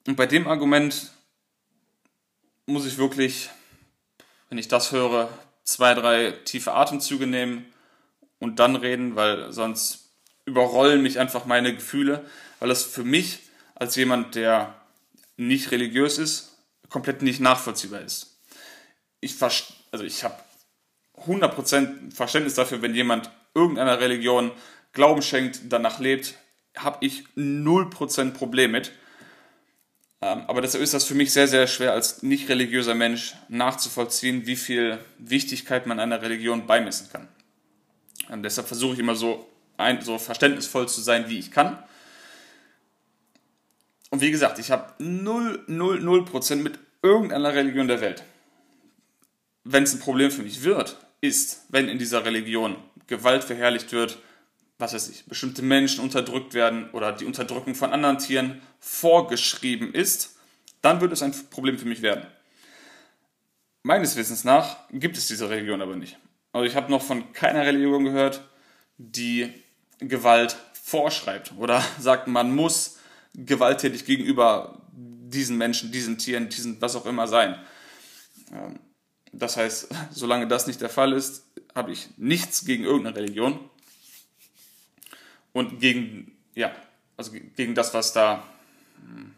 Und 0.07 0.15
bei 0.15 0.25
dem 0.25 0.47
Argument 0.47 1.11
muss 2.65 2.85
ich 2.85 2.97
wirklich, 2.97 3.49
wenn 4.49 4.57
ich 4.57 4.67
das 4.67 4.91
höre, 4.91 5.29
zwei, 5.63 5.93
drei 5.93 6.31
tiefe 6.31 6.73
Atemzüge 6.73 7.27
nehmen 7.27 7.65
und 8.39 8.59
dann 8.59 8.75
reden, 8.75 9.15
weil 9.15 9.51
sonst 9.51 10.09
überrollen 10.45 11.01
mich 11.01 11.19
einfach 11.19 11.45
meine 11.45 11.75
Gefühle, 11.75 12.25
weil 12.59 12.69
das 12.69 12.83
für 12.83 13.03
mich 13.03 13.39
als 13.75 13.95
jemand, 13.95 14.35
der 14.35 14.73
nicht 15.37 15.71
religiös 15.71 16.17
ist, 16.17 16.57
komplett 16.89 17.21
nicht 17.21 17.39
nachvollziehbar 17.39 18.01
ist. 18.01 18.39
Ich 19.21 19.35
also 19.41 20.03
ich 20.03 20.23
habe 20.23 20.35
100% 21.27 22.13
Verständnis 22.13 22.55
dafür, 22.55 22.81
wenn 22.81 22.95
jemand 22.95 23.31
irgendeiner 23.53 23.99
Religion 23.99 24.51
Glauben 24.91 25.21
schenkt, 25.21 25.61
danach 25.69 25.99
lebt, 25.99 26.35
habe 26.75 27.05
ich 27.05 27.23
0% 27.35 28.31
Problem 28.31 28.71
mit. 28.71 28.91
Ähm, 30.21 30.43
aber 30.47 30.61
deshalb 30.61 30.83
ist 30.83 30.93
das 30.93 31.05
für 31.05 31.13
mich 31.13 31.31
sehr, 31.31 31.47
sehr 31.47 31.67
schwer 31.67 31.93
als 31.93 32.23
nicht 32.23 32.49
religiöser 32.49 32.95
Mensch 32.95 33.35
nachzuvollziehen, 33.47 34.47
wie 34.47 34.55
viel 34.55 34.99
Wichtigkeit 35.17 35.85
man 35.85 35.99
einer 35.99 36.21
Religion 36.21 36.65
beimessen 36.65 37.09
kann. 37.11 37.27
Und 38.29 38.43
deshalb 38.43 38.67
versuche 38.67 38.93
ich 38.93 38.99
immer 38.99 39.15
so, 39.15 39.47
ein, 39.77 40.01
so 40.01 40.17
verständnisvoll 40.17 40.89
zu 40.89 41.01
sein, 41.01 41.29
wie 41.29 41.39
ich 41.39 41.51
kann. 41.51 41.81
Und 44.09 44.21
wie 44.21 44.31
gesagt, 44.31 44.59
ich 44.59 44.71
habe 44.71 44.93
0, 44.97 45.63
0, 45.67 45.99
0% 45.99 46.55
mit 46.55 46.79
irgendeiner 47.01 47.53
Religion 47.53 47.87
der 47.87 48.01
Welt 48.01 48.23
wenn 49.63 49.83
es 49.83 49.93
ein 49.93 49.99
Problem 49.99 50.31
für 50.31 50.43
mich 50.43 50.63
wird, 50.63 50.97
ist, 51.21 51.65
wenn 51.69 51.89
in 51.89 51.99
dieser 51.99 52.25
Religion 52.25 52.75
Gewalt 53.07 53.43
verherrlicht 53.43 53.91
wird, 53.91 54.19
was 54.77 54.93
weiß 54.93 55.09
ich, 55.09 55.25
bestimmte 55.25 55.61
Menschen 55.61 56.01
unterdrückt 56.01 56.53
werden 56.53 56.89
oder 56.91 57.11
die 57.11 57.25
Unterdrückung 57.25 57.75
von 57.75 57.91
anderen 57.91 58.17
Tieren 58.17 58.61
vorgeschrieben 58.79 59.93
ist, 59.93 60.37
dann 60.81 61.01
wird 61.01 61.11
es 61.11 61.21
ein 61.21 61.33
Problem 61.49 61.77
für 61.77 61.87
mich 61.87 62.01
werden. 62.01 62.25
Meines 63.83 64.15
Wissens 64.15 64.43
nach 64.43 64.77
gibt 64.91 65.17
es 65.17 65.27
diese 65.27 65.49
Religion 65.49 65.81
aber 65.81 65.95
nicht. 65.95 66.17
Also 66.53 66.65
ich 66.65 66.75
habe 66.75 66.91
noch 66.91 67.01
von 67.01 67.33
keiner 67.33 67.65
Religion 67.65 68.05
gehört, 68.05 68.41
die 68.97 69.53
Gewalt 69.99 70.57
vorschreibt 70.81 71.53
oder 71.57 71.83
sagt, 71.99 72.27
man 72.27 72.55
muss 72.55 72.97
gewalttätig 73.33 74.05
gegenüber 74.05 74.81
diesen 74.91 75.57
Menschen, 75.57 75.91
diesen 75.91 76.17
Tieren, 76.17 76.49
diesen 76.49 76.81
was 76.81 76.95
auch 76.95 77.05
immer 77.05 77.27
sein. 77.27 77.57
Das 79.31 79.57
heißt, 79.57 79.89
solange 80.11 80.47
das 80.47 80.67
nicht 80.67 80.81
der 80.81 80.89
Fall 80.89 81.13
ist, 81.13 81.45
habe 81.75 81.91
ich 81.91 82.09
nichts 82.17 82.65
gegen 82.65 82.83
irgendeine 82.83 83.15
Religion 83.15 83.59
und 85.53 85.79
gegen, 85.79 86.31
ja, 86.55 86.71
also 87.17 87.31
gegen 87.31 87.75
das, 87.75 87.93
was 87.93 88.13
da 88.13 88.43
hm, 88.95 89.33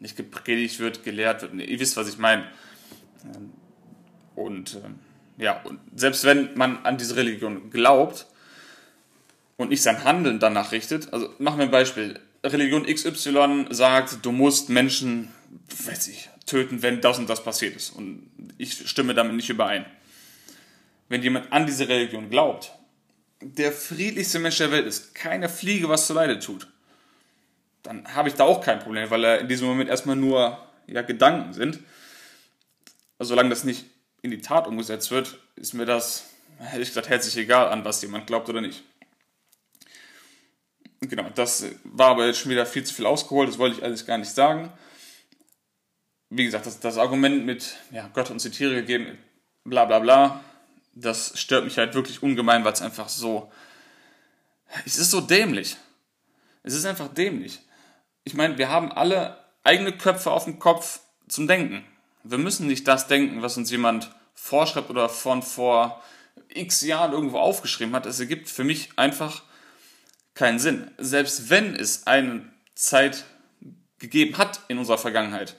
nicht 0.00 0.16
gepredigt 0.16 0.78
wird, 0.78 1.04
gelehrt 1.04 1.42
wird. 1.42 1.54
Ihr 1.54 1.80
wisst, 1.80 1.96
was 1.96 2.08
ich 2.08 2.18
meine. 2.18 2.46
Ähm, 3.24 3.52
und 4.34 4.74
ähm, 4.84 4.98
ja, 5.36 5.62
und 5.62 5.80
selbst 5.94 6.24
wenn 6.24 6.56
man 6.56 6.84
an 6.84 6.98
diese 6.98 7.16
Religion 7.16 7.70
glaubt 7.70 8.26
und 9.56 9.70
nicht 9.70 9.82
sein 9.82 10.04
Handeln 10.04 10.38
danach 10.40 10.72
richtet, 10.72 11.12
also 11.12 11.34
machen 11.38 11.58
wir 11.58 11.66
ein 11.66 11.70
Beispiel. 11.70 12.20
Religion 12.44 12.84
XY 12.84 13.66
sagt, 13.70 14.24
du 14.24 14.32
musst 14.32 14.68
Menschen, 14.68 15.32
weiß 15.86 16.08
ich, 16.08 16.28
töten, 16.46 16.82
wenn 16.82 17.00
das 17.00 17.18
und 17.18 17.28
das 17.28 17.44
passiert 17.44 17.76
ist. 17.76 17.90
Und 17.90 18.30
ich 18.58 18.88
stimme 18.88 19.14
damit 19.14 19.34
nicht 19.36 19.48
überein. 19.48 19.86
Wenn 21.08 21.22
jemand 21.22 21.52
an 21.52 21.66
diese 21.66 21.88
Religion 21.88 22.30
glaubt, 22.30 22.72
der 23.40 23.72
friedlichste 23.72 24.38
Mensch 24.38 24.58
der 24.58 24.70
Welt 24.70 24.86
ist, 24.86 25.14
keine 25.14 25.48
Fliege 25.48 25.88
was 25.88 26.06
zu 26.06 26.14
Leide 26.14 26.38
tut, 26.38 26.68
dann 27.82 28.14
habe 28.14 28.28
ich 28.28 28.34
da 28.34 28.44
auch 28.44 28.60
kein 28.60 28.78
Problem, 28.78 29.10
weil 29.10 29.24
er 29.24 29.40
in 29.40 29.48
diesem 29.48 29.66
Moment 29.66 29.90
erstmal 29.90 30.16
nur 30.16 30.58
ja, 30.86 31.02
Gedanken 31.02 31.52
sind. 31.52 31.80
Also 33.18 33.30
solange 33.30 33.50
das 33.50 33.64
nicht 33.64 33.84
in 34.22 34.30
die 34.30 34.40
Tat 34.40 34.66
umgesetzt 34.66 35.10
wird, 35.10 35.38
ist 35.56 35.74
mir 35.74 35.84
das, 35.84 36.24
hätte 36.58 36.82
ich 36.82 36.88
gesagt, 36.88 37.08
herzlich 37.08 37.36
egal, 37.36 37.68
an 37.68 37.84
was 37.84 38.02
jemand 38.02 38.26
glaubt 38.26 38.48
oder 38.48 38.60
nicht. 38.60 38.82
Genau, 41.02 41.28
das 41.34 41.66
war 41.84 42.10
aber 42.10 42.26
jetzt 42.26 42.38
schon 42.38 42.50
wieder 42.50 42.64
viel 42.64 42.84
zu 42.84 42.94
viel 42.94 43.06
ausgeholt, 43.06 43.48
das 43.48 43.58
wollte 43.58 43.78
ich 43.78 43.84
alles 43.84 44.06
gar 44.06 44.18
nicht 44.18 44.30
sagen 44.30 44.72
wie 46.34 46.44
gesagt, 46.44 46.64
das, 46.64 46.80
das 46.80 46.96
Argument 46.96 47.44
mit, 47.44 47.76
ja, 47.90 48.08
Gott 48.14 48.24
hat 48.24 48.30
uns 48.30 48.42
die 48.42 48.50
Tiere 48.50 48.74
gegeben, 48.76 49.18
bla 49.64 49.84
bla 49.84 49.98
bla, 49.98 50.40
das 50.94 51.38
stört 51.38 51.64
mich 51.64 51.76
halt 51.76 51.94
wirklich 51.94 52.22
ungemein, 52.22 52.64
weil 52.64 52.72
es 52.72 52.80
einfach 52.80 53.08
so, 53.08 53.52
es 54.86 54.96
ist 54.96 55.10
so 55.10 55.20
dämlich. 55.20 55.76
Es 56.62 56.74
ist 56.74 56.86
einfach 56.86 57.08
dämlich. 57.08 57.60
Ich 58.24 58.34
meine, 58.34 58.56
wir 58.56 58.70
haben 58.70 58.92
alle 58.92 59.36
eigene 59.62 59.92
Köpfe 59.92 60.30
auf 60.30 60.44
dem 60.44 60.58
Kopf 60.58 61.00
zum 61.28 61.46
Denken. 61.46 61.84
Wir 62.22 62.38
müssen 62.38 62.66
nicht 62.66 62.88
das 62.88 63.08
denken, 63.08 63.42
was 63.42 63.58
uns 63.58 63.70
jemand 63.70 64.10
vorschreibt 64.34 64.88
oder 64.88 65.08
von 65.08 65.42
vor 65.42 66.02
x 66.48 66.80
Jahren 66.82 67.12
irgendwo 67.12 67.38
aufgeschrieben 67.38 67.94
hat. 67.94 68.06
Es 68.06 68.20
ergibt 68.20 68.48
für 68.48 68.64
mich 68.64 68.90
einfach 68.96 69.42
keinen 70.34 70.58
Sinn. 70.58 70.90
Selbst 70.98 71.50
wenn 71.50 71.74
es 71.74 72.06
eine 72.06 72.50
Zeit 72.74 73.24
gegeben 73.98 74.38
hat 74.38 74.60
in 74.68 74.78
unserer 74.78 74.98
Vergangenheit, 74.98 75.56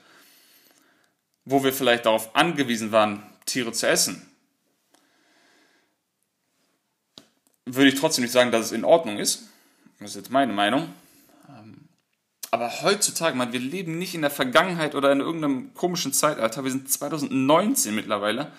wo 1.44 1.62
wir 1.62 1.72
vielleicht 1.72 2.06
darauf 2.06 2.34
angewiesen 2.34 2.92
waren, 2.92 3.22
Tiere 3.46 3.72
zu 3.72 3.86
essen, 3.86 4.28
würde 7.66 7.88
ich 7.88 7.98
trotzdem 7.98 8.22
nicht 8.22 8.32
sagen, 8.32 8.52
dass 8.52 8.66
es 8.66 8.72
in 8.72 8.84
Ordnung 8.84 9.18
ist. 9.18 9.48
Das 9.98 10.10
ist 10.10 10.16
jetzt 10.16 10.30
meine 10.30 10.52
Meinung. 10.52 10.92
Ähm, 11.48 11.88
aber 12.50 12.82
heutzutage, 12.82 13.36
man, 13.36 13.52
wir 13.52 13.60
leben 13.60 13.98
nicht 13.98 14.14
in 14.14 14.22
der 14.22 14.30
Vergangenheit 14.30 14.94
oder 14.94 15.12
in 15.12 15.20
irgendeinem 15.20 15.72
komischen 15.74 16.12
Zeitalter. 16.12 16.64
Wir 16.64 16.70
sind 16.70 16.90
2019 16.90 17.94
mittlerweile. 17.94 18.52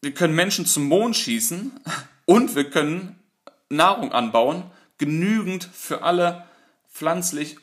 Wir 0.00 0.14
können 0.14 0.34
Menschen 0.34 0.66
zum 0.66 0.84
Mond 0.84 1.16
schießen 1.16 1.72
und 2.24 2.54
wir 2.54 2.70
können 2.70 3.21
Nahrung 3.72 4.12
anbauen, 4.12 4.64
genügend 4.98 5.64
für 5.64 6.02
alle 6.02 6.44
pflanzlich 6.90 7.56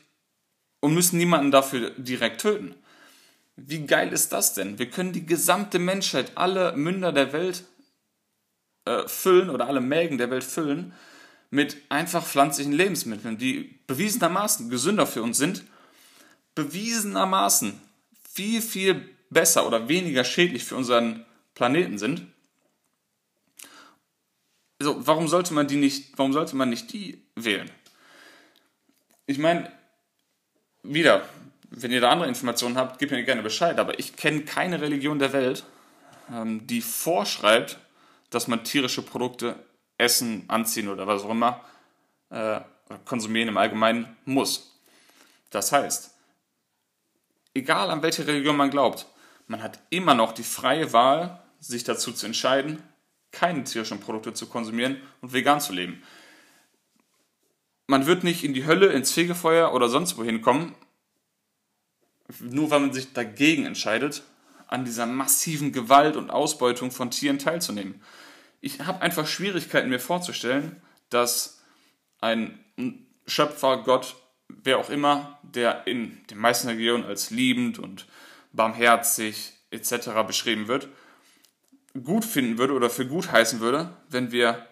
und 0.80 0.94
müssen 0.94 1.18
niemanden 1.18 1.52
dafür 1.52 1.92
direkt 1.92 2.42
töten. 2.42 2.76
Wie 3.56 3.86
geil 3.86 4.14
ist 4.14 4.32
das 4.32 4.54
denn? 4.54 4.80
Wir 4.80 4.90
können 4.90 5.14
die 5.14 5.26
gesamte 5.26 5.80
Menschheit, 5.80 6.34
alle 6.36 6.74
Münder 6.76 7.12
der 7.12 7.34
Welt 7.34 7.64
äh, 8.86 9.08
füllen 9.08 9.50
oder 9.50 9.68
alle 9.68 9.82
Mägen 9.82 10.18
der 10.18 10.32
Welt 10.32 10.44
füllen 10.44 10.94
mit 11.50 11.78
einfach 11.90 12.26
pflanzlichen 12.26 12.74
Lebensmitteln, 12.74 13.38
die 13.38 13.80
bewiesenermaßen 13.88 14.70
gesünder 14.70 15.08
für 15.08 15.24
uns 15.24 15.38
sind, 15.38 15.64
bewiesenermaßen 16.56 17.80
viel, 18.32 18.62
viel 18.62 19.10
besser 19.30 19.66
oder 19.68 19.90
weniger 19.90 20.24
schädlich 20.24 20.64
für 20.64 20.76
unseren 20.76 21.26
Planeten 21.56 21.98
sind. 21.98 22.28
Also, 24.80 25.06
warum 25.06 25.28
sollte 25.28 25.54
man 25.54 25.68
die 25.68 25.76
nicht, 25.76 26.18
warum 26.18 26.34
sollte 26.34 26.56
man 26.56 26.70
nicht 26.70 26.94
die 26.94 27.22
wählen? 27.36 27.70
Ich 29.26 29.38
meine, 29.38 29.72
wieder, 30.84 31.28
wenn 31.70 31.92
ihr 31.92 32.02
da 32.02 32.10
andere 32.10 32.30
Informationen 32.30 32.78
habt, 32.78 32.98
gebt 33.00 33.12
mir 33.12 33.24
gerne 33.24 33.44
Bescheid. 33.44 33.78
Aber 33.78 34.00
ich 34.00 34.16
kenne 34.16 34.42
keine 34.42 34.82
Religion 34.82 35.20
der 35.20 35.34
Welt, 35.34 35.66
ähm, 36.32 36.66
die 36.66 36.82
vorschreibt, 36.82 37.78
dass 38.30 38.48
man 38.48 38.64
tierische 38.64 39.02
Produkte 39.02 39.56
essen, 39.98 40.46
anziehen 40.48 40.88
oder 40.88 41.08
was 41.08 41.24
auch 41.24 41.30
immer 41.30 41.62
äh, 42.30 42.62
konsumieren 43.06 43.50
im 43.50 43.58
Allgemeinen 43.58 44.16
muss. 44.26 44.80
Das 45.50 45.72
heißt, 45.72 46.16
egal 47.54 47.92
an 47.92 48.02
welche 48.02 48.26
Religion 48.26 48.56
man 48.56 48.70
glaubt, 48.70 49.08
man 49.48 49.62
hat 49.62 49.80
immer 49.90 50.14
noch 50.14 50.32
die 50.32 50.44
freie 50.44 50.94
Wahl, 50.94 51.42
sich 51.60 51.84
dazu 51.84 52.14
zu 52.14 52.26
entscheiden, 52.26 52.82
keine 53.32 53.64
tierischen 53.64 54.00
Produkte 54.00 54.34
zu 54.34 54.48
konsumieren 54.48 55.02
und 55.22 55.34
vegan 55.34 55.62
zu 55.62 55.74
leben. 55.74 56.02
man 57.88 58.06
wird 58.06 58.24
nicht 58.24 58.44
in 58.44 58.54
die 58.54 58.68
Hölle, 58.68 58.88
ins 58.88 59.12
Fegefeuer 59.12 59.74
oder 59.74 59.90
sonst 59.90 60.16
wohin 60.18 60.42
kommen, 60.42 60.76
nur 62.40 62.70
weil 62.70 62.82
man 62.82 62.94
sich 62.94 63.14
dagegen 63.14 63.66
entscheidet, 63.66 64.22
an 64.68 64.86
dieser 64.86 65.08
massiven 65.08 65.72
Gewalt 65.72 66.16
und 66.16 66.30
Ausbeutung 66.30 66.92
von 66.92 67.10
Tieren 67.10 67.40
teilzunehmen. 67.40 68.02
Ich 68.62 68.82
habe 68.82 69.02
einfach 69.02 69.26
Schwierigkeiten 69.26 69.90
mir 69.90 70.00
vorzustellen, 70.00 70.80
dass 71.10 71.64
ein 72.22 72.64
Schöpfer, 73.26 73.78
Gott, 73.78 74.16
wer 74.48 74.78
auch 74.78 74.92
immer, 74.92 75.40
der 75.42 75.88
in 75.88 76.24
den 76.28 76.38
meisten 76.38 76.68
Regionen 76.68 77.06
als 77.06 77.32
liebend 77.32 77.80
und 77.80 78.06
barmherzig 78.54 79.54
etc. 79.72 80.10
beschrieben 80.28 80.68
wird, 80.68 80.90
gut 82.04 82.26
finden 82.26 82.58
würde 82.58 82.74
oder 82.74 82.90
für 82.90 83.08
gut 83.08 83.32
heißen 83.32 83.60
würde, 83.60 83.96
wenn 84.10 84.32
wir, 84.32 84.66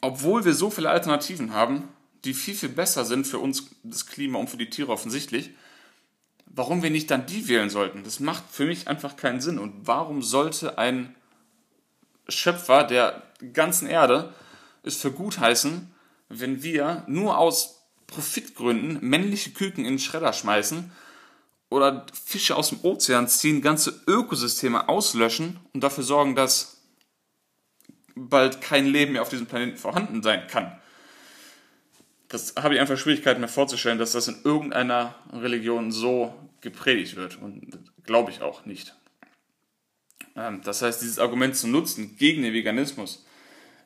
obwohl 0.00 0.44
wir 0.44 0.54
so 0.54 0.70
viele 0.70 0.90
Alternativen 0.90 1.52
haben, 1.52 1.88
die 2.24 2.34
viel, 2.34 2.54
viel 2.54 2.68
besser 2.68 3.04
sind 3.04 3.26
für 3.26 3.38
uns, 3.38 3.70
das 3.82 4.06
Klima 4.06 4.38
und 4.38 4.50
für 4.50 4.56
die 4.56 4.70
Tiere 4.70 4.92
offensichtlich, 4.92 5.50
warum 6.46 6.82
wir 6.82 6.90
nicht 6.90 7.10
dann 7.10 7.26
die 7.26 7.48
wählen 7.48 7.70
sollten. 7.70 8.04
Das 8.04 8.20
macht 8.20 8.44
für 8.50 8.66
mich 8.66 8.88
einfach 8.88 9.16
keinen 9.16 9.40
Sinn. 9.40 9.58
Und 9.58 9.86
warum 9.86 10.22
sollte 10.22 10.78
ein 10.78 11.14
Schöpfer 12.28 12.84
der 12.84 13.22
ganzen 13.52 13.86
Erde 13.86 14.34
es 14.82 14.96
für 14.96 15.12
gut 15.12 15.38
heißen, 15.38 15.92
wenn 16.28 16.62
wir 16.62 17.04
nur 17.06 17.38
aus 17.38 17.82
Profitgründen 18.06 18.98
männliche 19.00 19.50
Küken 19.50 19.84
in 19.84 19.94
den 19.94 19.98
Schredder 19.98 20.32
schmeißen 20.32 20.90
oder 21.70 22.06
Fische 22.12 22.56
aus 22.56 22.70
dem 22.70 22.80
Ozean 22.82 23.28
ziehen, 23.28 23.60
ganze 23.60 24.00
Ökosysteme 24.06 24.88
auslöschen 24.88 25.60
und 25.72 25.82
dafür 25.82 26.04
sorgen, 26.04 26.34
dass 26.34 26.82
bald 28.14 28.60
kein 28.60 28.86
Leben 28.86 29.12
mehr 29.12 29.22
auf 29.22 29.28
diesem 29.28 29.46
Planeten 29.46 29.76
vorhanden 29.76 30.22
sein 30.22 30.46
kann. 30.48 30.80
Das 32.28 32.54
habe 32.56 32.74
ich 32.74 32.80
einfach 32.80 32.98
Schwierigkeiten 32.98 33.40
mir 33.40 33.48
vorzustellen, 33.48 33.98
dass 33.98 34.12
das 34.12 34.28
in 34.28 34.42
irgendeiner 34.44 35.14
Religion 35.32 35.92
so 35.92 36.34
gepredigt 36.60 37.16
wird 37.16 37.40
und 37.40 37.78
glaube 38.04 38.30
ich 38.30 38.42
auch 38.42 38.66
nicht. 38.66 38.94
Ähm, 40.36 40.60
das 40.62 40.82
heißt, 40.82 41.00
dieses 41.00 41.18
Argument 41.18 41.56
zu 41.56 41.68
nutzen 41.68 42.16
gegen 42.16 42.42
den 42.42 42.52
Veganismus, 42.52 43.24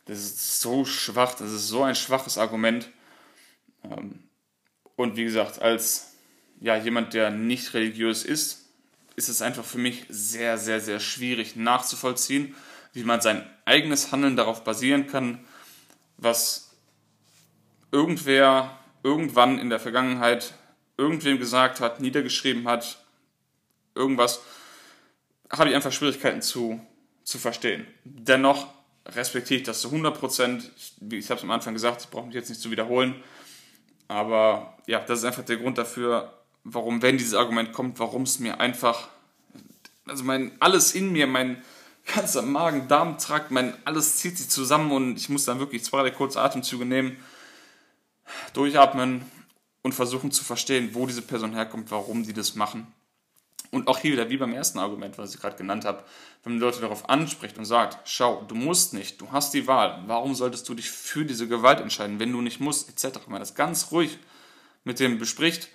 das 0.06 0.18
ist 0.18 0.60
so 0.60 0.84
schwach, 0.84 1.34
das 1.34 1.52
ist 1.52 1.68
so 1.68 1.82
ein 1.82 1.94
schwaches 1.94 2.38
Argument. 2.38 2.90
Ähm, 3.84 4.20
und 4.96 5.16
wie 5.16 5.24
gesagt, 5.24 5.62
als 5.62 6.11
ja, 6.62 6.76
jemand, 6.76 7.12
der 7.12 7.30
nicht 7.30 7.74
religiös 7.74 8.24
ist, 8.24 8.68
ist 9.16 9.28
es 9.28 9.42
einfach 9.42 9.64
für 9.64 9.78
mich 9.78 10.06
sehr, 10.08 10.58
sehr, 10.58 10.80
sehr 10.80 11.00
schwierig 11.00 11.56
nachzuvollziehen, 11.56 12.54
wie 12.92 13.02
man 13.02 13.20
sein 13.20 13.44
eigenes 13.64 14.12
Handeln 14.12 14.36
darauf 14.36 14.62
basieren 14.62 15.08
kann, 15.08 15.44
was 16.18 16.70
irgendwer 17.90 18.78
irgendwann 19.02 19.58
in 19.58 19.70
der 19.70 19.80
Vergangenheit 19.80 20.54
irgendwem 20.96 21.38
gesagt 21.38 21.80
hat, 21.80 22.00
niedergeschrieben 22.00 22.68
hat, 22.68 23.04
irgendwas, 23.96 24.40
habe 25.50 25.70
ich 25.70 25.74
einfach 25.74 25.90
Schwierigkeiten 25.90 26.42
zu, 26.42 26.80
zu 27.24 27.38
verstehen. 27.38 27.86
Dennoch 28.04 28.68
respektiere 29.06 29.60
ich 29.60 29.66
das 29.66 29.80
zu 29.80 29.88
100 29.88 30.18
Prozent. 30.18 30.70
Ich, 30.76 30.94
ich 31.12 31.28
habe 31.28 31.38
es 31.38 31.44
am 31.44 31.50
Anfang 31.50 31.74
gesagt, 31.74 32.02
ich 32.02 32.08
brauche 32.08 32.26
mich 32.26 32.36
jetzt 32.36 32.50
nicht 32.50 32.60
zu 32.60 32.70
wiederholen. 32.70 33.16
Aber 34.06 34.78
ja, 34.86 35.00
das 35.00 35.18
ist 35.20 35.24
einfach 35.24 35.44
der 35.44 35.56
Grund 35.56 35.76
dafür, 35.76 36.32
warum, 36.64 37.02
wenn 37.02 37.18
dieses 37.18 37.34
Argument 37.34 37.72
kommt, 37.72 37.98
warum 37.98 38.22
es 38.22 38.38
mir 38.38 38.60
einfach, 38.60 39.08
also 40.06 40.24
mein, 40.24 40.52
alles 40.60 40.94
in 40.94 41.12
mir, 41.12 41.26
mein 41.26 41.62
ganzer 42.14 42.42
Magen-Darm-Trakt, 42.42 43.50
mein, 43.50 43.74
alles 43.84 44.16
zieht 44.16 44.38
sich 44.38 44.48
zusammen 44.48 44.90
und 44.92 45.16
ich 45.16 45.28
muss 45.28 45.44
dann 45.44 45.58
wirklich 45.58 45.84
zwei, 45.84 46.02
drei 46.02 46.10
kurze 46.10 46.40
Atemzüge 46.40 46.84
nehmen, 46.84 47.16
durchatmen 48.52 49.24
und 49.82 49.94
versuchen 49.94 50.30
zu 50.30 50.44
verstehen, 50.44 50.90
wo 50.94 51.06
diese 51.06 51.22
Person 51.22 51.54
herkommt, 51.54 51.90
warum 51.90 52.24
sie 52.24 52.32
das 52.32 52.54
machen. 52.54 52.86
Und 53.70 53.88
auch 53.88 53.98
hier 53.98 54.12
wieder, 54.12 54.28
wie 54.28 54.36
beim 54.36 54.52
ersten 54.52 54.78
Argument, 54.78 55.16
was 55.16 55.34
ich 55.34 55.40
gerade 55.40 55.56
genannt 55.56 55.86
habe, 55.86 56.04
wenn 56.42 56.54
man 56.54 56.60
Leute 56.60 56.80
darauf 56.80 57.08
anspricht 57.08 57.56
und 57.56 57.64
sagt, 57.64 58.06
schau, 58.06 58.42
du 58.46 58.54
musst 58.54 58.92
nicht, 58.92 59.20
du 59.20 59.32
hast 59.32 59.54
die 59.54 59.66
Wahl, 59.66 60.02
warum 60.06 60.34
solltest 60.34 60.68
du 60.68 60.74
dich 60.74 60.90
für 60.90 61.24
diese 61.24 61.48
Gewalt 61.48 61.80
entscheiden, 61.80 62.20
wenn 62.20 62.32
du 62.32 62.42
nicht 62.42 62.60
musst, 62.60 62.90
etc. 62.90 63.20
Wenn 63.24 63.32
man 63.32 63.40
das 63.40 63.54
ganz 63.54 63.90
ruhig 63.90 64.18
mit 64.84 65.00
dem 65.00 65.18
bespricht, 65.18 65.70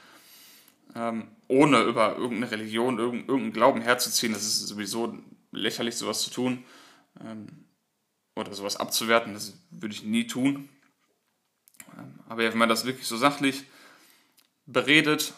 ähm, 0.98 1.28
ohne 1.48 1.82
über 1.84 2.18
irgendeine 2.18 2.52
Religion, 2.52 2.98
irgendeinen 2.98 3.54
Glauben 3.54 3.82
herzuziehen, 3.82 4.34
das 4.34 4.44
ist 4.44 4.68
sowieso 4.68 5.18
lächerlich, 5.52 5.96
sowas 5.96 6.22
zu 6.24 6.32
tun 6.32 6.66
ähm, 7.24 7.66
oder 8.36 8.54
sowas 8.54 8.78
abzuwerten, 8.78 9.34
das 9.34 9.54
würde 9.70 9.94
ich 9.94 10.04
nie 10.04 10.28
tun. 10.28 10.70
Ähm, 11.98 12.20
aber 12.28 12.44
wenn 12.44 12.58
man 12.58 12.70
das 12.70 12.86
wirklich 12.86 13.08
so 13.08 13.18
sachlich 13.18 13.64
beredet 14.66 15.34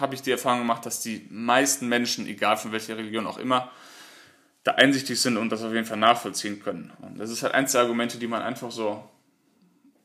habe 0.00 0.14
ich 0.14 0.22
die 0.22 0.30
Erfahrung 0.30 0.60
gemacht, 0.60 0.84
dass 0.86 1.00
die 1.00 1.26
meisten 1.30 1.88
Menschen, 1.88 2.26
egal 2.26 2.56
von 2.56 2.72
welcher 2.72 2.96
Religion 2.96 3.26
auch 3.26 3.38
immer, 3.38 3.70
da 4.64 4.72
einsichtig 4.72 5.20
sind 5.20 5.36
und 5.36 5.50
das 5.50 5.62
auf 5.62 5.72
jeden 5.72 5.86
Fall 5.86 5.96
nachvollziehen 5.96 6.60
können. 6.60 6.92
Und 7.00 7.18
das 7.18 7.30
ist 7.30 7.42
halt 7.42 7.54
eins 7.54 7.72
der 7.72 7.82
Argumente, 7.82 8.18
die 8.18 8.26
man 8.26 8.42
einfach 8.42 8.70
so 8.70 9.08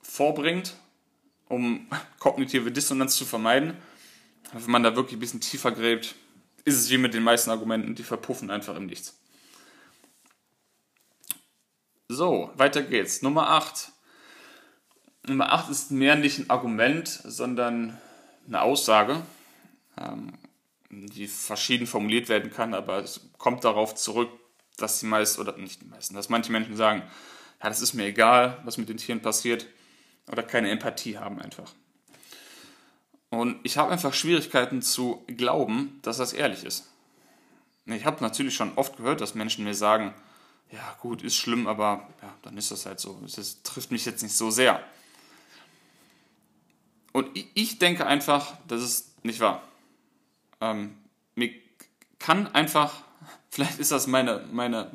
vorbringt, 0.02 0.76
um 1.49 1.88
kognitive 2.19 2.71
Dissonanz 2.71 3.15
zu 3.15 3.26
vermeiden. 3.26 3.76
Wenn 4.54 4.72
man 4.72 4.84
da 4.84 4.96
wirklich 4.96 5.18
ein 5.18 5.20
bisschen 5.20 5.42
tiefer 5.42 5.72
gräbt, 5.72 6.16
ist 6.66 6.78
es 6.78 6.89
wie 6.89 6.98
mit 6.98 7.13
den 7.13 7.24
meisten 7.24 7.50
Argumenten, 7.50 7.96
die 7.96 8.04
verpuffen 8.04 8.50
einfach 8.50 8.76
im 8.76 8.86
Nichts. 8.86 9.20
So, 12.08 12.52
weiter 12.56 12.84
geht's. 12.84 13.22
Nummer 13.22 13.50
8. 13.50 13.92
Nummer 15.28 15.52
8 15.52 15.70
ist 15.70 15.92
mehr 15.92 16.16
nicht 16.16 16.39
ein 16.39 16.50
Argument, 16.50 17.08
sondern 17.08 17.98
eine 18.48 18.62
Aussage 18.62 19.22
ähm, 19.98 20.34
die 20.89 21.28
verschieden 21.28 21.88
formuliert 21.88 22.30
werden 22.30 22.52
kann, 22.52 22.74
aber 22.74 23.00
es 23.00 23.22
kommt 23.38 23.63
darauf 23.63 23.96
zurück, 23.96 24.30
dass 24.78 25.00
die 25.00 25.06
meisten, 25.06 25.42
oder 25.42 25.58
nicht 25.58 25.82
die 25.82 25.88
meisten, 25.88 26.13
dass 26.13 26.30
manche 26.30 26.52
Menschen 26.52 26.76
sagen, 26.76 27.04
ja, 27.62 27.70
das 27.70 27.82
ist 27.82 27.94
mir 27.94 28.06
egal, 28.06 28.60
was 28.63 28.78
mit 28.78 28.89
den 28.89 28.98
Tieren 28.98 29.22
passiert, 29.22 29.66
oder 30.32 30.44
keine 30.44 30.70
Empathie 30.70 31.18
haben 31.18 31.39
einfach. 31.42 31.74
Und 33.34 33.58
ich 33.63 33.78
habe 33.78 33.91
einfach 33.91 34.13
Schwierigkeiten 34.13 34.84
zu 34.84 35.24
glauben, 35.26 35.98
dass 36.04 36.17
das 36.17 36.34
ehrlich 36.34 36.63
ist. 36.63 36.88
Ich 37.88 38.06
habe 38.06 38.24
natürlich 38.24 38.54
schon 38.54 38.74
oft 38.76 38.96
gehört, 38.98 39.22
dass 39.22 39.34
Menschen 39.34 39.63
mir 39.63 39.74
sagen, 39.74 40.13
ja 40.72 40.96
gut, 41.02 41.24
ist 41.24 41.36
schlimm, 41.36 41.65
aber 41.65 42.08
ja, 42.22 42.32
dann 42.43 42.56
ist 42.60 42.69
das 42.69 42.86
halt 42.86 43.00
so. 43.00 43.19
Es 43.26 43.63
trifft 43.63 43.89
mich 43.89 44.06
jetzt 44.06 44.22
nicht 44.22 44.38
so 44.38 44.52
sehr. 44.52 44.84
Und 47.12 47.28
ich 47.56 47.80
denke 47.80 48.06
einfach, 48.06 48.56
das 48.67 48.84
ist 48.84 49.26
nicht 49.26 49.39
wahr. 49.39 49.63
Ähm, 50.62 50.96
mir 51.34 51.50
kann 52.19 52.54
einfach, 52.54 53.02
vielleicht 53.50 53.80
ist 53.80 53.91
das 53.91 54.06
meine, 54.06 54.48
meine 54.52 54.91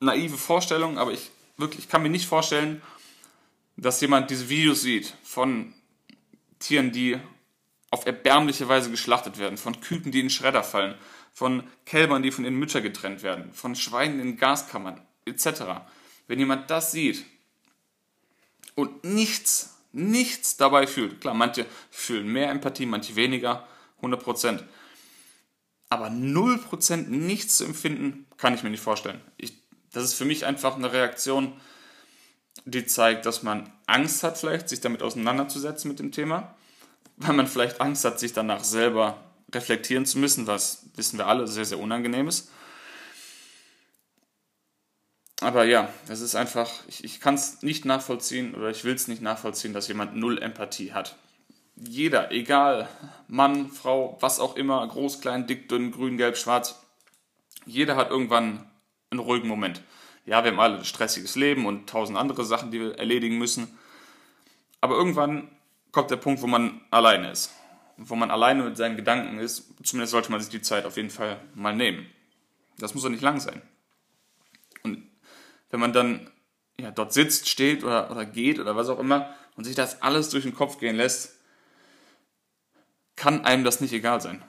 naive 0.00 0.36
Vorstellung, 0.36 0.98
aber 0.98 1.12
ich 1.12 1.30
wirklich 1.56 1.88
kann 1.88 2.02
mir 2.02 2.10
nicht 2.10 2.26
vorstellen, 2.26 2.82
dass 3.78 4.02
jemand 4.02 4.28
diese 4.28 4.50
Videos 4.50 4.82
sieht 4.82 5.14
von 5.22 5.72
Tieren, 6.60 6.92
die 6.92 7.18
auf 7.90 8.06
erbärmliche 8.06 8.68
Weise 8.68 8.90
geschlachtet 8.90 9.38
werden, 9.38 9.58
von 9.58 9.80
Küken, 9.80 10.12
die 10.12 10.20
in 10.20 10.30
Schredder 10.30 10.62
fallen, 10.62 10.94
von 11.32 11.64
Kälbern, 11.84 12.22
die 12.22 12.30
von 12.30 12.44
ihren 12.44 12.54
Müttern 12.54 12.82
getrennt 12.82 13.22
werden, 13.22 13.52
von 13.52 13.74
Schweinen 13.74 14.20
in 14.20 14.36
Gaskammern, 14.36 15.00
etc. 15.24 15.62
Wenn 16.28 16.38
jemand 16.38 16.70
das 16.70 16.92
sieht 16.92 17.24
und 18.76 19.02
nichts, 19.04 19.76
nichts 19.92 20.56
dabei 20.56 20.86
fühlt, 20.86 21.20
klar, 21.20 21.34
manche 21.34 21.66
fühlen 21.90 22.28
mehr 22.28 22.50
Empathie, 22.50 22.86
manche 22.86 23.16
weniger, 23.16 23.66
100% 24.02 24.62
Aber 25.88 26.06
0% 26.06 27.08
nichts 27.08 27.56
zu 27.56 27.64
empfinden, 27.64 28.26
kann 28.36 28.54
ich 28.54 28.62
mir 28.62 28.70
nicht 28.70 28.82
vorstellen. 28.82 29.20
Ich, 29.36 29.52
das 29.92 30.04
ist 30.04 30.14
für 30.14 30.24
mich 30.24 30.46
einfach 30.46 30.76
eine 30.76 30.92
Reaktion, 30.92 31.52
die 32.64 32.86
zeigt, 32.86 33.26
dass 33.26 33.42
man 33.42 33.72
Angst 33.86 34.22
hat, 34.22 34.38
vielleicht 34.38 34.68
sich 34.68 34.80
damit 34.80 35.02
auseinanderzusetzen 35.02 35.88
mit 35.88 35.98
dem 35.98 36.12
Thema, 36.12 36.54
weil 37.16 37.34
man 37.34 37.46
vielleicht 37.46 37.80
Angst 37.80 38.04
hat, 38.04 38.20
sich 38.20 38.32
danach 38.32 38.64
selber 38.64 39.18
reflektieren 39.52 40.06
zu 40.06 40.18
müssen, 40.18 40.46
was 40.46 40.86
wissen 40.94 41.18
wir 41.18 41.26
alle 41.26 41.46
sehr, 41.46 41.64
sehr 41.64 41.78
unangenehm 41.78 42.28
ist. 42.28 42.50
Aber 45.40 45.64
ja, 45.64 45.88
das 46.06 46.20
ist 46.20 46.34
einfach, 46.34 46.70
ich, 46.86 47.02
ich 47.02 47.20
kann 47.20 47.34
es 47.34 47.62
nicht 47.62 47.84
nachvollziehen 47.86 48.54
oder 48.54 48.70
ich 48.70 48.84
will 48.84 48.94
es 48.94 49.08
nicht 49.08 49.22
nachvollziehen, 49.22 49.72
dass 49.72 49.88
jemand 49.88 50.14
null 50.14 50.38
Empathie 50.38 50.92
hat 50.92 51.16
jeder, 51.80 52.30
egal, 52.30 52.88
Mann, 53.28 53.70
Frau, 53.70 54.16
was 54.20 54.40
auch 54.40 54.56
immer, 54.56 54.86
groß, 54.86 55.20
klein, 55.20 55.46
dick, 55.46 55.68
dünn, 55.68 55.92
grün, 55.92 56.16
gelb, 56.16 56.36
schwarz, 56.36 56.80
jeder 57.64 57.96
hat 57.96 58.10
irgendwann 58.10 58.70
einen 59.10 59.20
ruhigen 59.20 59.48
Moment. 59.48 59.82
Ja, 60.30 60.44
wir 60.44 60.52
haben 60.52 60.60
alle 60.60 60.78
ein 60.78 60.84
stressiges 60.84 61.34
Leben 61.34 61.66
und 61.66 61.90
tausend 61.90 62.16
andere 62.16 62.44
Sachen, 62.44 62.70
die 62.70 62.78
wir 62.78 62.96
erledigen 62.96 63.36
müssen. 63.36 63.76
Aber 64.80 64.94
irgendwann 64.94 65.50
kommt 65.90 66.12
der 66.12 66.18
Punkt, 66.18 66.40
wo 66.40 66.46
man 66.46 66.82
alleine 66.92 67.32
ist. 67.32 67.52
Wo 67.96 68.14
man 68.14 68.30
alleine 68.30 68.62
mit 68.62 68.76
seinen 68.76 68.94
Gedanken 68.94 69.40
ist, 69.40 69.74
zumindest 69.82 70.12
sollte 70.12 70.30
man 70.30 70.40
sich 70.40 70.48
die 70.48 70.62
Zeit 70.62 70.84
auf 70.84 70.96
jeden 70.96 71.10
Fall 71.10 71.40
mal 71.56 71.74
nehmen. 71.74 72.06
Das 72.78 72.94
muss 72.94 73.02
doch 73.02 73.10
nicht 73.10 73.24
lang 73.24 73.40
sein. 73.40 73.60
Und 74.84 75.02
wenn 75.70 75.80
man 75.80 75.92
dann 75.92 76.30
ja, 76.78 76.92
dort 76.92 77.12
sitzt, 77.12 77.48
steht 77.48 77.82
oder, 77.82 78.08
oder 78.12 78.24
geht 78.24 78.60
oder 78.60 78.76
was 78.76 78.88
auch 78.88 79.00
immer 79.00 79.34
und 79.56 79.64
sich 79.64 79.74
das 79.74 80.00
alles 80.00 80.28
durch 80.28 80.44
den 80.44 80.54
Kopf 80.54 80.78
gehen 80.78 80.94
lässt, 80.94 81.40
kann 83.16 83.44
einem 83.44 83.64
das 83.64 83.80
nicht 83.80 83.92
egal 83.92 84.20
sein. 84.20 84.44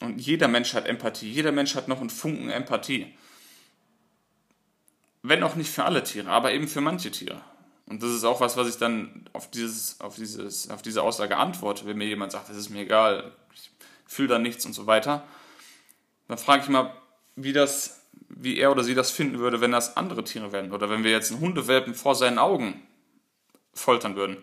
Und 0.00 0.20
jeder 0.20 0.46
Mensch 0.46 0.74
hat 0.74 0.86
Empathie, 0.86 1.28
jeder 1.28 1.50
Mensch 1.50 1.74
hat 1.74 1.88
noch 1.88 1.98
einen 1.98 2.08
Funken 2.08 2.50
Empathie. 2.50 3.12
Wenn 5.22 5.42
auch 5.42 5.54
nicht 5.54 5.70
für 5.70 5.84
alle 5.84 6.02
Tiere, 6.02 6.30
aber 6.30 6.52
eben 6.52 6.68
für 6.68 6.80
manche 6.80 7.10
Tiere. 7.10 7.40
Und 7.86 8.02
das 8.02 8.10
ist 8.10 8.24
auch 8.24 8.40
was, 8.40 8.56
was 8.56 8.68
ich 8.68 8.76
dann 8.76 9.28
auf, 9.32 9.50
dieses, 9.50 10.00
auf, 10.00 10.14
dieses, 10.14 10.70
auf 10.70 10.80
diese 10.80 11.02
Aussage 11.02 11.36
antworte, 11.36 11.86
wenn 11.86 11.98
mir 11.98 12.06
jemand 12.06 12.32
sagt, 12.32 12.48
das 12.48 12.56
ist 12.56 12.70
mir 12.70 12.82
egal, 12.82 13.32
ich 13.52 13.70
fühle 14.06 14.28
da 14.28 14.38
nichts 14.38 14.64
und 14.64 14.72
so 14.72 14.86
weiter. 14.86 15.24
Dann 16.28 16.38
frage 16.38 16.62
ich 16.62 16.68
mal, 16.68 16.94
wie, 17.34 17.52
das, 17.52 18.00
wie 18.28 18.58
er 18.58 18.70
oder 18.70 18.84
sie 18.84 18.94
das 18.94 19.10
finden 19.10 19.40
würde, 19.40 19.60
wenn 19.60 19.72
das 19.72 19.96
andere 19.96 20.22
Tiere 20.22 20.52
wären. 20.52 20.70
Oder 20.72 20.88
wenn 20.88 21.02
wir 21.02 21.10
jetzt 21.10 21.32
einen 21.32 21.40
Hundewelpen 21.40 21.94
vor 21.94 22.14
seinen 22.14 22.38
Augen 22.38 22.80
foltern 23.74 24.14
würden. 24.14 24.36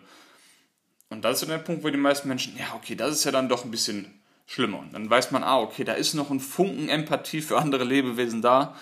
Und 1.08 1.24
das 1.24 1.34
ist 1.34 1.40
so 1.40 1.46
der 1.46 1.58
Punkt, 1.58 1.84
wo 1.84 1.88
die 1.88 1.96
meisten 1.96 2.28
Menschen, 2.28 2.56
ja, 2.58 2.74
okay, 2.74 2.94
das 2.94 3.12
ist 3.12 3.24
ja 3.24 3.32
dann 3.32 3.48
doch 3.48 3.64
ein 3.64 3.70
bisschen 3.70 4.20
schlimmer. 4.46 4.80
Und 4.80 4.92
dann 4.92 5.08
weiß 5.08 5.30
man, 5.30 5.42
ah, 5.42 5.60
okay, 5.60 5.84
da 5.84 5.94
ist 5.94 6.14
noch 6.14 6.30
ein 6.30 6.40
Funken 6.40 6.88
Empathie 6.88 7.40
für 7.40 7.58
andere 7.58 7.84
Lebewesen 7.84 8.42
da. 8.42 8.76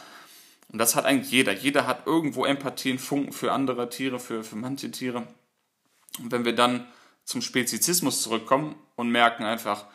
Und 0.69 0.79
das 0.79 0.97
hat 0.97 1.05
eigentlich 1.05 1.31
jeder. 1.31 1.53
Jeder 1.53 1.87
hat 1.87 2.07
irgendwo 2.07 2.45
Empathie, 2.45 2.91
einen 2.91 2.99
Funken 2.99 3.33
für 3.33 3.53
andere 3.53 3.89
Tiere, 3.89 4.19
für, 4.19 4.43
für 4.43 4.57
manche 4.57 4.91
Tiere. 4.91 5.27
Und 6.19 6.33
wenn 6.33 6.45
wir 6.45 6.55
dann 6.55 6.87
zum 7.25 7.43
Spezizismus 7.43 8.23
zurückkommen 8.23 8.77
und 8.97 9.11
merken 9.11 9.45
einfach, 9.45 9.87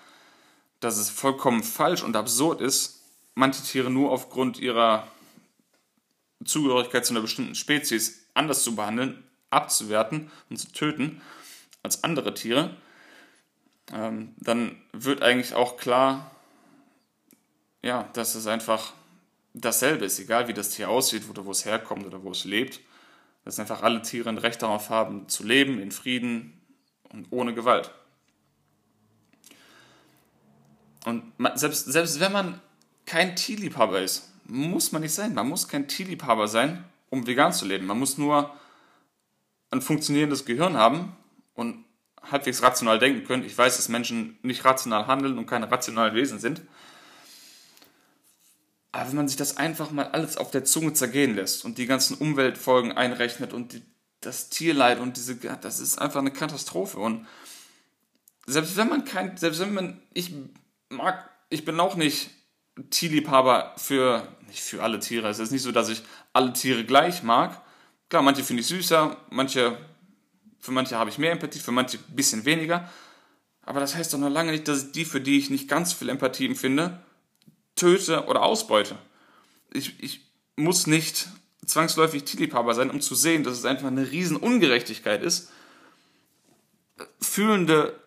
dass 0.80 0.98
es 0.98 1.10
vollkommen 1.10 1.64
falsch 1.64 2.04
und 2.04 2.16
absurd 2.16 2.62
ist, 2.62 3.04
manche 3.36 3.64
Tiere 3.64 3.90
nur 3.90 4.12
aufgrund 4.12 4.60
ihrer 4.60 5.08
Zugehörigkeit 6.44 7.06
zu 7.06 7.14
einer 7.14 7.22
bestimmten 7.22 7.56
Spezies 7.56 8.26
anders 8.34 8.64
zu 8.64 8.76
behandeln, 8.76 9.24
abzuwerten 9.50 10.32
und 10.50 10.58
zu 10.58 10.72
töten 10.72 11.22
als 11.84 12.04
andere 12.04 12.34
Tiere, 12.34 12.76
ähm, 13.94 14.36
dann 14.38 14.82
wird 14.92 15.22
eigentlich 15.22 15.54
auch 15.54 15.78
klar, 15.78 16.32
ja, 17.82 18.04
dass 18.14 18.36
es 18.36 18.48
einfach 18.48 18.94
dasselbe 19.54 20.06
ist, 20.06 20.20
egal 20.20 20.48
wie 20.48 20.54
das 20.54 20.70
Tier 20.70 20.90
aussieht 20.90 21.30
oder 21.30 21.46
wo 21.46 21.52
es 21.52 21.66
herkommt 21.66 22.06
oder 22.06 22.24
wo 22.24 22.32
es 22.32 22.46
lebt, 22.46 22.80
dass 23.44 23.60
einfach 23.60 23.82
alle 23.82 24.02
Tiere 24.02 24.30
ein 24.30 24.38
Recht 24.38 24.62
darauf 24.62 24.90
haben, 24.90 25.28
zu 25.28 25.44
leben 25.44 25.80
in 25.80 25.92
Frieden 25.92 26.62
und 27.10 27.28
ohne 27.32 27.54
Gewalt. 27.54 27.92
Und 31.06 31.34
selbst, 31.56 31.86
selbst 31.86 32.20
wenn 32.20 32.32
man 32.32 32.62
kein 33.06 33.36
Tierliebhaber 33.36 34.02
ist, 34.02 34.32
muss 34.46 34.92
man 34.92 35.02
nicht 35.02 35.14
sein. 35.14 35.34
Man 35.34 35.50
muss 35.50 35.68
kein 35.68 35.88
Tierliebhaber 35.88 36.48
sein, 36.48 36.84
um 37.10 37.26
vegan 37.26 37.54
zu 37.54 37.66
leben. 37.66 37.88
Man 37.88 37.98
muss 37.98 38.18
nur 38.18 38.54
ein 39.72 39.82
funktionierendes 39.82 40.46
Gehirn 40.46 40.78
haben 40.78 41.16
und 41.56 41.86
halbwegs 42.30 42.62
rational 42.62 43.00
denken 43.00 43.26
können. 43.26 43.44
Ich 43.44 43.58
weiß, 43.58 43.78
dass 43.78 43.90
Menschen 43.90 44.38
nicht 44.44 44.64
rational 44.64 45.08
handeln 45.08 45.38
und 45.38 45.48
keine 45.48 45.72
rationalen 45.72 46.14
Wesen 46.14 46.40
sind. 46.40 46.62
Aber 48.92 49.10
wenn 49.10 49.16
man 49.16 49.28
sich 49.28 49.38
das 49.38 49.58
einfach 49.58 49.92
mal 49.92 50.08
alles 50.08 50.38
auf 50.38 50.52
der 50.52 50.66
Zunge 50.66 50.94
zergehen 50.94 51.36
lässt 51.36 51.64
und 51.64 51.78
die 51.78 51.86
ganzen 51.86 52.18
Umweltfolgen 52.18 52.92
einrechnet 52.92 53.54
und 53.54 53.74
die, 53.74 53.82
das 54.20 54.50
Tierleid 54.50 55.00
und 55.00 55.18
diese, 55.18 55.36
das 55.36 55.80
ist 55.80 55.98
einfach 55.98 56.20
eine 56.20 56.32
Katastrophe. 56.32 57.00
Und 57.00 57.26
selbst 58.46 58.76
wenn 58.76 58.90
man 58.90 59.06
kein, 59.06 59.38
selbst 59.38 59.60
wenn 59.62 59.74
man, 59.74 60.02
ich 60.14 60.34
mag, 60.90 61.30
ich 61.50 61.64
bin 61.64 61.80
auch 61.80 61.96
nicht 61.96 62.32
Tierliebhaber 62.90 63.76
für, 63.78 64.28
nicht 64.48 64.62
für 64.62 64.84
alle 64.84 65.00
Tiere. 65.00 65.30
Es 65.30 65.40
ist 65.40 65.52
nicht 65.52 65.62
so, 65.62 65.72
dass 65.72 65.90
ich 65.90 66.04
alle 66.34 66.54
Tiere 66.54 66.84
gleich 66.84 67.24
mag. 67.24 67.62
Klar, 68.10 68.24
manche 68.24 68.44
finde 68.44 68.62
ich 68.62 68.68
süßer, 68.68 69.16
manche 69.30 69.78
für 70.62 70.72
manche 70.72 70.96
habe 70.96 71.10
ich 71.10 71.18
mehr 71.18 71.32
Empathie, 71.32 71.60
für 71.60 71.72
manche 71.72 71.98
ein 71.98 72.16
bisschen 72.16 72.46
weniger. 72.46 72.90
Aber 73.64 73.80
das 73.80 73.96
heißt 73.96 74.14
doch 74.14 74.20
noch 74.20 74.30
lange 74.30 74.52
nicht, 74.52 74.68
dass 74.68 74.86
ich 74.86 74.92
die, 74.92 75.06
für 75.06 75.20
die 75.20 75.38
ich 75.38 75.50
nicht 75.50 75.68
ganz 75.68 75.92
viel 75.92 76.10
Empathie 76.10 76.46
empfinde, 76.46 77.00
töte 77.76 78.26
oder 78.26 78.44
ausbeute. 78.44 78.98
Ich, 79.74 80.02
ich 80.02 80.22
muss 80.56 80.88
nicht 80.88 81.28
zwangsläufig 81.66 82.24
Tierliebhaber 82.24 82.74
sein, 82.74 82.90
um 82.90 83.02
zu 83.02 83.16
sehen, 83.16 83.44
dass 83.44 83.58
es 83.58 83.66
einfach 83.66 83.88
eine 83.88 84.12
riesen 84.12 84.38
Ungerechtigkeit 84.38 85.24
ist, 85.24 85.52
fühlende 87.20 88.00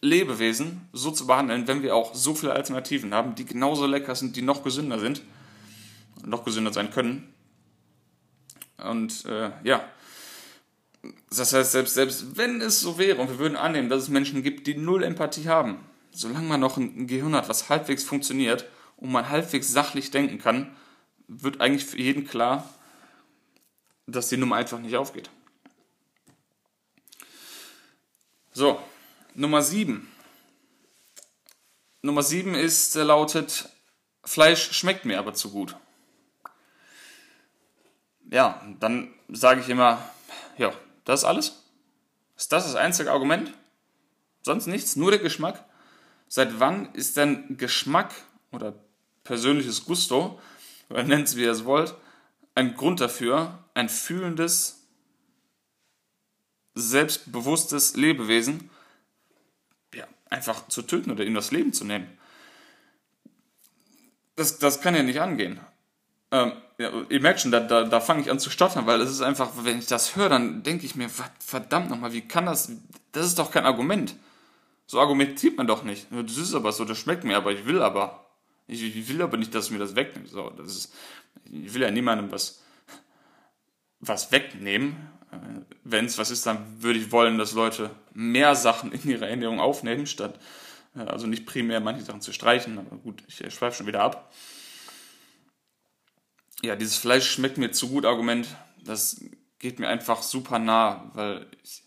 Lebewesen 0.00 0.88
so 0.92 1.10
zu 1.10 1.26
behandeln, 1.26 1.68
wenn 1.68 1.82
wir 1.82 1.94
auch 1.94 2.14
so 2.14 2.34
viele 2.34 2.52
Alternativen 2.52 3.14
haben, 3.14 3.34
die 3.34 3.44
genauso 3.44 3.86
lecker 3.86 4.14
sind, 4.14 4.34
die 4.36 4.42
noch 4.42 4.64
gesünder 4.64 4.98
sind, 4.98 5.22
noch 6.24 6.44
gesünder 6.44 6.72
sein 6.72 6.90
können. 6.90 7.32
Und 8.78 9.24
äh, 9.26 9.52
ja, 9.62 9.84
das 11.30 11.52
heißt, 11.52 11.72
selbst, 11.72 11.94
selbst 11.94 12.36
wenn 12.36 12.60
es 12.60 12.80
so 12.80 12.98
wäre 12.98 13.20
und 13.20 13.28
wir 13.28 13.38
würden 13.38 13.56
annehmen, 13.56 13.88
dass 13.88 14.02
es 14.02 14.08
Menschen 14.08 14.42
gibt, 14.42 14.66
die 14.66 14.74
null 14.74 15.04
Empathie 15.04 15.48
haben, 15.48 15.78
solange 16.10 16.46
man 16.46 16.60
noch 16.60 16.76
ein 16.76 17.06
Gehirn 17.06 17.34
hat, 17.36 17.48
was 17.48 17.68
halbwegs 17.68 18.02
funktioniert 18.02 18.66
und 19.02 19.10
man 19.10 19.28
halbwegs 19.28 19.72
sachlich 19.72 20.12
denken 20.12 20.38
kann, 20.38 20.76
wird 21.26 21.60
eigentlich 21.60 21.84
für 21.84 21.98
jeden 21.98 22.24
klar, 22.24 22.72
dass 24.06 24.28
die 24.28 24.36
Nummer 24.36 24.54
einfach 24.56 24.78
nicht 24.78 24.96
aufgeht. 24.96 25.28
So, 28.52 28.80
Nummer 29.34 29.60
7. 29.60 30.08
Nummer 32.02 32.22
7 32.22 32.54
ist, 32.54 32.94
äh, 32.94 33.02
lautet, 33.02 33.70
Fleisch 34.24 34.70
schmeckt 34.72 35.04
mir 35.04 35.18
aber 35.18 35.34
zu 35.34 35.50
gut. 35.50 35.76
Ja, 38.30 38.64
dann 38.78 39.12
sage 39.28 39.60
ich 39.62 39.68
immer, 39.68 39.98
ja, 40.58 40.72
das 41.04 41.20
ist 41.20 41.24
alles? 41.24 41.64
Ist 42.36 42.52
das 42.52 42.64
das 42.66 42.76
einzige 42.76 43.10
Argument? 43.10 43.52
Sonst 44.42 44.66
nichts? 44.66 44.94
Nur 44.94 45.10
der 45.10 45.18
Geschmack? 45.20 45.64
Seit 46.28 46.60
wann 46.60 46.94
ist 46.94 47.16
denn 47.16 47.56
Geschmack 47.56 48.14
oder 48.52 48.74
persönliches 49.24 49.84
Gusto, 49.84 50.40
oder 50.88 51.04
nennt 51.04 51.28
es 51.28 51.36
wie 51.36 51.42
ihr 51.42 51.52
es 51.52 51.64
wollt, 51.64 51.94
ein 52.54 52.74
Grund 52.74 53.00
dafür, 53.00 53.58
ein 53.74 53.88
fühlendes, 53.88 54.86
selbstbewusstes 56.74 57.96
Lebewesen 57.96 58.70
ja, 59.94 60.06
einfach 60.30 60.68
zu 60.68 60.82
töten 60.82 61.10
oder 61.10 61.24
ihm 61.24 61.34
das 61.34 61.50
Leben 61.50 61.72
zu 61.72 61.84
nehmen? 61.84 62.06
Das, 64.36 64.58
das 64.58 64.80
kann 64.80 64.94
ja 64.94 65.02
nicht 65.02 65.20
angehen. 65.20 65.60
Ähm, 66.30 66.52
ja, 66.78 66.90
ihr 67.10 67.20
merkt 67.20 67.40
schon, 67.40 67.52
da, 67.52 67.60
da, 67.60 67.84
da 67.84 68.00
fange 68.00 68.22
ich 68.22 68.30
an 68.30 68.40
zu 68.40 68.48
stottern, 68.48 68.86
weil 68.86 69.00
es 69.02 69.10
ist 69.10 69.20
einfach, 69.20 69.50
wenn 69.62 69.78
ich 69.78 69.86
das 69.86 70.16
höre, 70.16 70.30
dann 70.30 70.62
denke 70.62 70.86
ich 70.86 70.96
mir, 70.96 71.10
verdammt 71.38 71.90
nochmal, 71.90 72.12
wie 72.12 72.22
kann 72.22 72.46
das, 72.46 72.72
das 73.12 73.26
ist 73.26 73.38
doch 73.38 73.50
kein 73.50 73.66
Argument. 73.66 74.16
So 74.86 74.98
argumentiert 75.00 75.56
man 75.56 75.66
doch 75.66 75.84
nicht. 75.84 76.06
Das 76.10 76.36
ist 76.36 76.54
aber 76.54 76.72
so, 76.72 76.84
das 76.84 76.98
schmeckt 76.98 77.24
mir, 77.24 77.36
aber 77.36 77.52
ich 77.52 77.66
will 77.66 77.82
aber. 77.82 78.21
Ich, 78.66 78.82
ich 78.82 79.08
will 79.08 79.22
aber 79.22 79.36
nicht, 79.36 79.54
dass 79.54 79.68
du 79.68 79.74
mir 79.74 79.78
das 79.78 79.96
wegnimmst. 79.96 80.32
So, 80.32 80.50
das 80.50 80.68
ist, 80.68 80.94
ich 81.44 81.72
will 81.74 81.82
ja 81.82 81.90
niemandem 81.90 82.30
was, 82.30 82.62
was 84.00 84.32
wegnehmen. 84.32 84.96
Äh, 85.30 85.62
wenn 85.84 86.06
es 86.06 86.18
was 86.18 86.30
ist, 86.30 86.46
dann 86.46 86.82
würde 86.82 86.98
ich 86.98 87.12
wollen, 87.12 87.38
dass 87.38 87.52
Leute 87.52 87.90
mehr 88.14 88.54
Sachen 88.54 88.92
in 88.92 89.08
ihre 89.08 89.28
Ernährung 89.28 89.60
aufnehmen, 89.60 90.06
statt, 90.06 90.38
äh, 90.94 91.00
also 91.00 91.26
nicht 91.26 91.46
primär 91.46 91.80
manche 91.80 92.04
Sachen 92.04 92.20
zu 92.20 92.32
streichen, 92.32 92.78
aber 92.78 92.96
gut, 92.96 93.22
ich 93.26 93.36
schweife 93.52 93.76
schon 93.76 93.86
wieder 93.86 94.02
ab 94.02 94.32
ja, 96.62 96.76
dieses 96.76 96.96
Fleisch 96.96 97.30
schmeckt 97.30 97.58
mir 97.58 97.72
zu 97.72 97.88
gut 97.88 98.06
Argument, 98.06 98.46
das 98.84 99.20
geht 99.58 99.78
mir 99.78 99.88
einfach 99.88 100.22
super 100.22 100.58
nah, 100.58 101.10
weil 101.14 101.46
ich, 101.62 101.84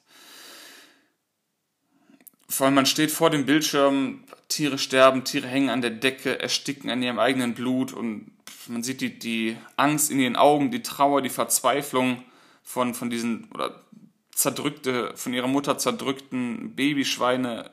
vor 2.48 2.66
allem 2.66 2.76
man 2.76 2.86
steht 2.86 3.12
vor 3.12 3.30
dem 3.30 3.46
Bildschirm, 3.46 4.25
Tiere 4.48 4.78
sterben, 4.78 5.24
Tiere 5.24 5.48
hängen 5.48 5.70
an 5.70 5.82
der 5.82 5.92
Decke, 5.92 6.40
ersticken 6.40 6.90
an 6.90 7.02
ihrem 7.02 7.20
eigenen 7.20 7.54
Blut 7.56 7.94
und 7.94 8.32
man 8.68 8.84
sieht 8.84 9.02
die, 9.02 9.18
die 9.18 9.58
Angst 9.76 10.12
in 10.12 10.20
ihren 10.20 10.36
Augen, 10.36 10.72
die 10.72 10.84
Trauer, 10.84 11.22
die 11.22 11.30
Verzweiflung 11.30 12.24
von, 12.64 12.94
von 12.94 13.10
diesen, 13.10 13.50
oder 13.54 13.84
zerdrückte, 14.32 15.16
von 15.16 15.34
ihrer 15.34 15.48
Mutter 15.48 15.78
zerdrückten 15.78 16.76
Babyschweine 16.76 17.72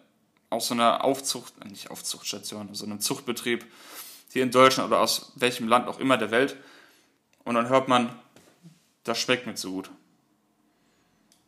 aus 0.50 0.68
so 0.68 0.74
einer 0.74 1.04
Aufzucht, 1.04 1.64
nicht 1.64 1.90
Aufzuchtstation, 1.90 2.70
aus 2.70 2.78
so 2.78 2.86
einem 2.86 3.00
Zuchtbetrieb 3.00 3.64
hier 4.30 4.42
in 4.42 4.50
Deutschland 4.50 4.88
oder 4.88 5.00
aus 5.00 5.32
welchem 5.36 5.68
Land 5.68 5.88
auch 5.88 5.98
immer 5.98 6.16
der 6.16 6.30
Welt 6.30 6.56
und 7.44 7.54
dann 7.54 7.68
hört 7.68 7.88
man, 7.88 8.14
das 9.04 9.18
schmeckt 9.18 9.46
mir 9.46 9.54
zu 9.54 9.72
gut. 9.72 9.90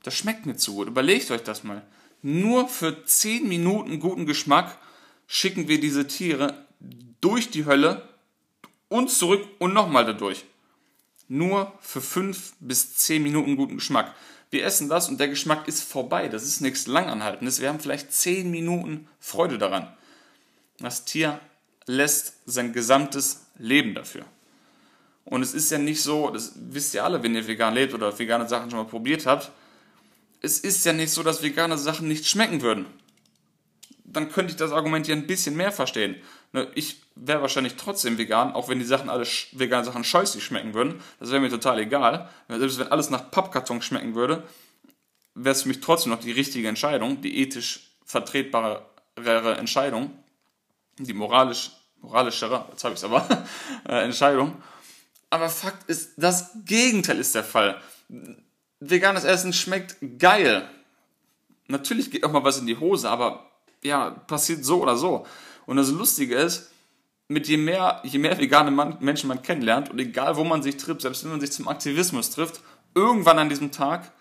Das 0.03 0.15
schmeckt 0.15 0.45
mir 0.45 0.57
zu 0.57 0.75
gut. 0.75 0.89
Überlegt 0.89 1.31
euch 1.31 1.43
das 1.43 1.65
mal. 1.65 1.83
Nur 2.23 2.69
für 2.69 3.05
10 3.05 3.49
Minuten 3.49 4.01
guten 4.01 4.27
Geschmack 4.27 4.79
schicken 5.27 5.69
wir 5.69 5.81
diese 5.81 6.07
Tiere 6.07 6.67
durch 7.21 7.51
die 7.51 7.67
Hölle 7.67 8.09
und 8.89 9.11
zurück 9.11 9.47
und 9.59 9.75
nochmal 9.75 10.05
dadurch. 10.05 10.45
Nur 11.29 11.73
für 11.81 12.01
5 12.01 12.55
bis 12.61 12.97
10 12.97 13.23
Minuten 13.23 13.57
guten 13.57 13.77
Geschmack. 13.77 14.15
Wir 14.51 14.65
essen 14.65 14.89
das 14.89 15.09
und 15.09 15.19
der 15.19 15.29
Geschmack 15.29 15.67
ist 15.67 15.83
vorbei. 15.83 16.29
Das 16.29 16.45
ist 16.45 16.61
nichts 16.61 16.87
Langanhaltendes. 16.87 17.61
Wir 17.61 17.71
haben 17.71 17.81
vielleicht 17.81 18.13
10 18.13 18.51
Minuten 18.51 19.09
Freude 19.19 19.59
daran. 19.59 19.89
Das 20.79 21.05
Tier 21.05 21.41
lässt 21.87 22.35
sein 22.47 22.73
gesamtes 22.73 23.47
Leben 23.59 23.95
dafür. 23.95 24.25
Und 25.25 25.43
es 25.43 25.55
ist 25.55 25.71
ja 25.71 25.79
nicht 25.79 26.03
so, 26.03 26.31
das 26.31 26.53
wisst 26.55 26.95
ihr 26.95 27.05
alle, 27.05 27.23
wenn 27.23 27.35
ihr 27.35 27.47
vegan 27.47 27.75
lebt 27.75 27.95
oder 27.95 28.17
vegane 28.17 28.49
Sachen 28.49 28.71
schon 28.71 28.81
mal 28.81 28.87
probiert 28.87 29.27
habt, 29.27 29.51
es 30.43 30.59
ist 30.59 30.85
ja 30.85 30.93
nicht 30.93 31.11
so, 31.11 31.23
dass 31.23 31.43
vegane 31.43 31.79
Sachen 31.79 32.07
nicht 32.07 32.27
schmecken 32.29 32.61
würden. 32.61 32.87
Dann 34.15 34.31
könnte 34.31 34.53
ich 34.53 34.57
das 34.57 34.73
Argument 34.73 35.07
ja 35.07 35.15
ein 35.15 35.27
bisschen 35.27 35.57
mehr 35.57 35.73
verstehen. 35.73 36.17
Ne, 36.53 36.69
ich 36.75 37.03
wäre 37.15 37.43
wahrscheinlich 37.43 37.75
trotzdem 37.75 38.17
vegan, 38.17 38.53
auch 38.53 38.69
wenn 38.69 38.79
die 38.79 38.85
Sachen 38.85 39.11
alle 39.11 39.27
vegane 39.53 39.85
Sachen 39.85 40.05
scheußlich 40.05 40.45
schmecken 40.45 40.73
würden. 40.73 41.01
Das 41.21 41.31
wäre 41.31 41.41
mir 41.41 41.51
total 41.51 41.79
egal. 41.81 42.31
Selbst 42.49 42.79
wenn 42.79 42.89
alles 42.89 43.11
nach 43.11 43.31
Pappkarton 43.31 43.83
schmecken 43.83 44.15
würde, 44.15 44.45
wäre 45.35 45.55
es 45.55 45.63
für 45.63 45.69
mich 45.69 45.81
trotzdem 45.81 46.13
noch 46.13 46.21
die 46.21 46.33
richtige 46.33 46.69
Entscheidung, 46.69 47.21
die 47.21 47.39
ethisch 47.39 47.91
vertretbare 48.05 48.87
Entscheidung, 49.59 50.11
die 50.99 51.13
moralisch, 51.13 51.71
moralischere, 52.01 52.67
jetzt 52.71 52.85
habe 52.85 52.95
ich 52.95 53.01
es 53.01 53.05
aber, 53.05 53.27
äh, 53.89 54.05
Entscheidung. 54.05 54.63
Aber 55.31 55.49
Fakt 55.49 55.89
ist, 55.89 56.13
das 56.17 56.53
Gegenteil 56.65 57.19
ist 57.19 57.35
der 57.35 57.45
Fall. 57.45 57.81
Veganes 58.79 59.25
Essen 59.25 59.53
schmeckt 59.53 59.97
geil. 60.19 60.69
Natürlich 61.67 62.11
geht 62.11 62.25
auch 62.25 62.31
mal 62.31 62.45
was 62.45 62.59
in 62.59 62.67
die 62.67 62.79
Hose, 62.79 63.09
aber 63.09 63.51
ja, 63.85 64.11
passiert 64.11 64.65
so 64.65 64.83
oder 64.83 64.97
so. 64.97 65.27
Und 65.67 65.77
das 65.77 65.91
Lustige 65.91 66.37
ist, 66.37 66.71
mit 67.29 67.49
je 67.49 67.57
mehr, 67.57 68.01
je 68.05 68.19
mehr 68.19 68.39
vegane 68.39 68.71
man, 68.71 68.99
Menschen 69.01 69.29
man 69.29 69.43
kennenlernt 69.43 69.91
und 69.91 69.99
egal 69.99 70.37
wo 70.37 70.45
man 70.45 70.63
sich 70.63 70.77
trifft, 70.77 71.03
selbst 71.03 71.25
wenn 71.25 71.31
man 71.31 71.41
sich 71.41 71.53
zum 71.53 71.69
Aktivismus 71.69 72.31
trifft, 72.31 72.61
irgendwann 72.95 73.39
an 73.39 73.49
diesem 73.49 73.73
Tag, 73.73 74.13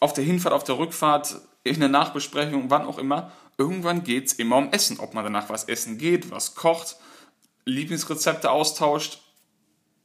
auf 0.00 0.12
der 0.12 0.24
Hinfahrt, 0.24 0.54
auf 0.54 0.64
der 0.64 0.78
Rückfahrt, 0.78 1.40
in 1.64 1.80
der 1.80 1.88
Nachbesprechung, 1.88 2.70
wann 2.70 2.86
auch 2.86 2.98
immer, 2.98 3.32
irgendwann 3.56 4.04
geht 4.04 4.26
es 4.26 4.32
immer 4.34 4.56
um 4.56 4.70
Essen. 4.72 5.00
Ob 5.00 5.14
man 5.14 5.24
danach 5.24 5.48
was 5.48 5.64
essen 5.64 5.98
geht, 5.98 6.30
was 6.30 6.54
kocht, 6.54 6.96
Lieblingsrezepte 7.64 8.50
austauscht, 8.50 9.20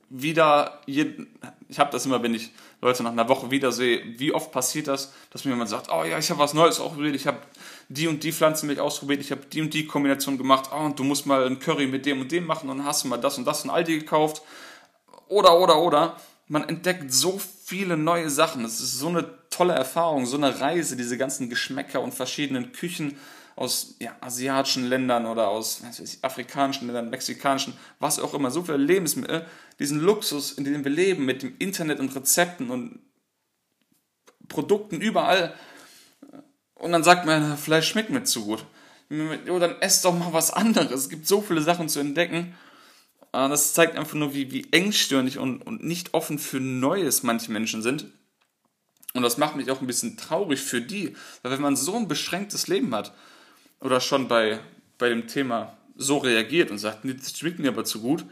wieder, 0.09 0.81
jeden, 0.85 1.39
ich 1.73 1.79
habe 1.79 1.89
das 1.91 2.05
immer, 2.05 2.21
wenn 2.21 2.35
ich 2.35 2.51
Leute 2.81 3.01
nach 3.01 3.13
einer 3.13 3.27
Woche 3.27 3.49
wiedersehe, 3.49 4.03
wie 4.19 4.31
oft 4.31 4.51
passiert 4.51 4.87
das, 4.87 5.11
dass 5.31 5.43
mir 5.43 5.51
jemand 5.51 5.71
sagt, 5.71 5.89
oh 5.91 6.03
ja, 6.03 6.19
ich 6.19 6.29
habe 6.29 6.39
was 6.39 6.53
Neues 6.53 6.79
ausprobiert, 6.79 7.15
ich 7.15 7.25
habe 7.25 7.39
die 7.89 8.07
und 8.07 8.23
die 8.23 8.31
Pflanzenmilch 8.31 8.79
ausprobiert, 8.79 9.21
ich 9.21 9.31
habe 9.31 9.41
die 9.51 9.59
und 9.59 9.73
die 9.73 9.87
Kombination 9.87 10.37
gemacht, 10.37 10.69
oh, 10.71 10.85
und 10.85 10.99
du 10.99 11.03
musst 11.03 11.25
mal 11.25 11.47
ein 11.47 11.57
Curry 11.57 11.87
mit 11.87 12.05
dem 12.05 12.21
und 12.21 12.31
dem 12.31 12.45
machen 12.45 12.69
und 12.69 12.85
hast 12.85 13.03
du 13.03 13.07
mal 13.07 13.17
das 13.17 13.39
und 13.39 13.45
das 13.45 13.63
in 13.63 13.71
Aldi 13.71 14.01
gekauft. 14.01 14.43
Oder, 15.29 15.59
oder, 15.59 15.79
oder. 15.79 16.15
Man 16.47 16.69
entdeckt 16.69 17.11
so 17.11 17.41
viele 17.65 17.97
neue 17.97 18.29
Sachen. 18.29 18.65
Es 18.65 18.79
ist 18.79 18.99
so 18.99 19.07
eine 19.07 19.27
tolle 19.49 19.73
Erfahrung, 19.73 20.27
so 20.27 20.37
eine 20.37 20.59
Reise, 20.61 20.95
diese 20.95 21.17
ganzen 21.17 21.49
Geschmäcker 21.49 22.01
und 22.01 22.13
verschiedenen 22.13 22.71
Küchen 22.71 23.17
aus 23.55 23.95
ja, 23.99 24.15
asiatischen 24.21 24.87
Ländern 24.87 25.25
oder 25.25 25.47
aus 25.47 25.81
ich, 26.01 26.23
afrikanischen 26.23 26.87
Ländern, 26.87 27.09
mexikanischen, 27.09 27.73
was 27.99 28.19
auch 28.19 28.33
immer, 28.33 28.51
so 28.51 28.63
viele 28.63 28.77
Lebensmittel, 28.77 29.45
diesen 29.79 29.99
Luxus, 29.99 30.53
in 30.53 30.63
dem 30.63 30.83
wir 30.83 30.91
leben, 30.91 31.25
mit 31.25 31.43
dem 31.43 31.55
Internet 31.59 31.99
und 31.99 32.15
Rezepten 32.15 32.69
und 32.69 32.99
Produkten 34.47 35.01
überall. 35.01 35.53
Und 36.75 36.91
dann 36.91 37.03
sagt 37.03 37.25
man, 37.25 37.57
Fleisch 37.57 37.87
schmeckt 37.87 38.09
mir 38.09 38.23
zu 38.23 38.45
gut. 38.45 38.65
Jo, 39.09 39.59
dann 39.59 39.79
esst 39.81 40.05
doch 40.05 40.17
mal 40.17 40.33
was 40.33 40.51
anderes. 40.51 41.01
Es 41.01 41.09
gibt 41.09 41.27
so 41.27 41.41
viele 41.41 41.61
Sachen 41.61 41.87
zu 41.89 41.99
entdecken. 41.99 42.55
Das 43.31 43.73
zeigt 43.73 43.97
einfach 43.97 44.15
nur, 44.15 44.33
wie, 44.33 44.51
wie 44.51 44.67
engstirnig 44.71 45.37
und, 45.37 45.61
und 45.61 45.83
nicht 45.83 46.13
offen 46.13 46.39
für 46.39 46.59
Neues 46.59 47.23
manche 47.23 47.51
Menschen 47.51 47.81
sind. 47.81 48.05
Und 49.13 49.21
das 49.21 49.37
macht 49.37 49.55
mich 49.55 49.69
auch 49.69 49.81
ein 49.81 49.87
bisschen 49.87 50.17
traurig 50.17 50.59
für 50.61 50.81
die, 50.81 51.15
weil 51.41 51.51
wenn 51.51 51.61
man 51.61 51.75
so 51.75 51.95
ein 51.95 52.07
beschränktes 52.07 52.67
Leben 52.67 52.93
hat, 52.95 53.13
oder 53.83 53.99
schon 53.99 54.27
bei, 54.27 54.59
bei 54.97 55.09
dem 55.09 55.27
Thema 55.27 55.77
so 55.95 56.17
reagiert 56.17 56.71
und 56.71 56.79
sagt, 56.79 57.05
nee, 57.05 57.13
das 57.13 57.37
schmeckt 57.37 57.59
mir 57.59 57.69
aber 57.69 57.85
zu 57.85 58.01
gut, 58.01 58.25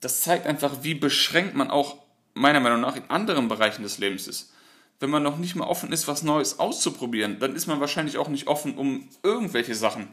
das 0.00 0.22
zeigt 0.22 0.46
einfach, 0.46 0.82
wie 0.82 0.94
beschränkt 0.94 1.54
man 1.54 1.70
auch 1.70 1.98
meiner 2.34 2.60
Meinung 2.60 2.80
nach 2.80 2.96
in 2.96 3.08
anderen 3.10 3.48
Bereichen 3.48 3.82
des 3.82 3.98
Lebens 3.98 4.26
ist. 4.26 4.52
Wenn 4.98 5.10
man 5.10 5.22
noch 5.22 5.38
nicht 5.38 5.56
mal 5.56 5.66
offen 5.66 5.92
ist, 5.92 6.08
was 6.08 6.22
Neues 6.22 6.58
auszuprobieren, 6.58 7.38
dann 7.38 7.54
ist 7.54 7.66
man 7.66 7.80
wahrscheinlich 7.80 8.18
auch 8.18 8.28
nicht 8.28 8.46
offen, 8.46 8.76
um 8.76 9.08
irgendwelche 9.22 9.74
Sachen 9.74 10.08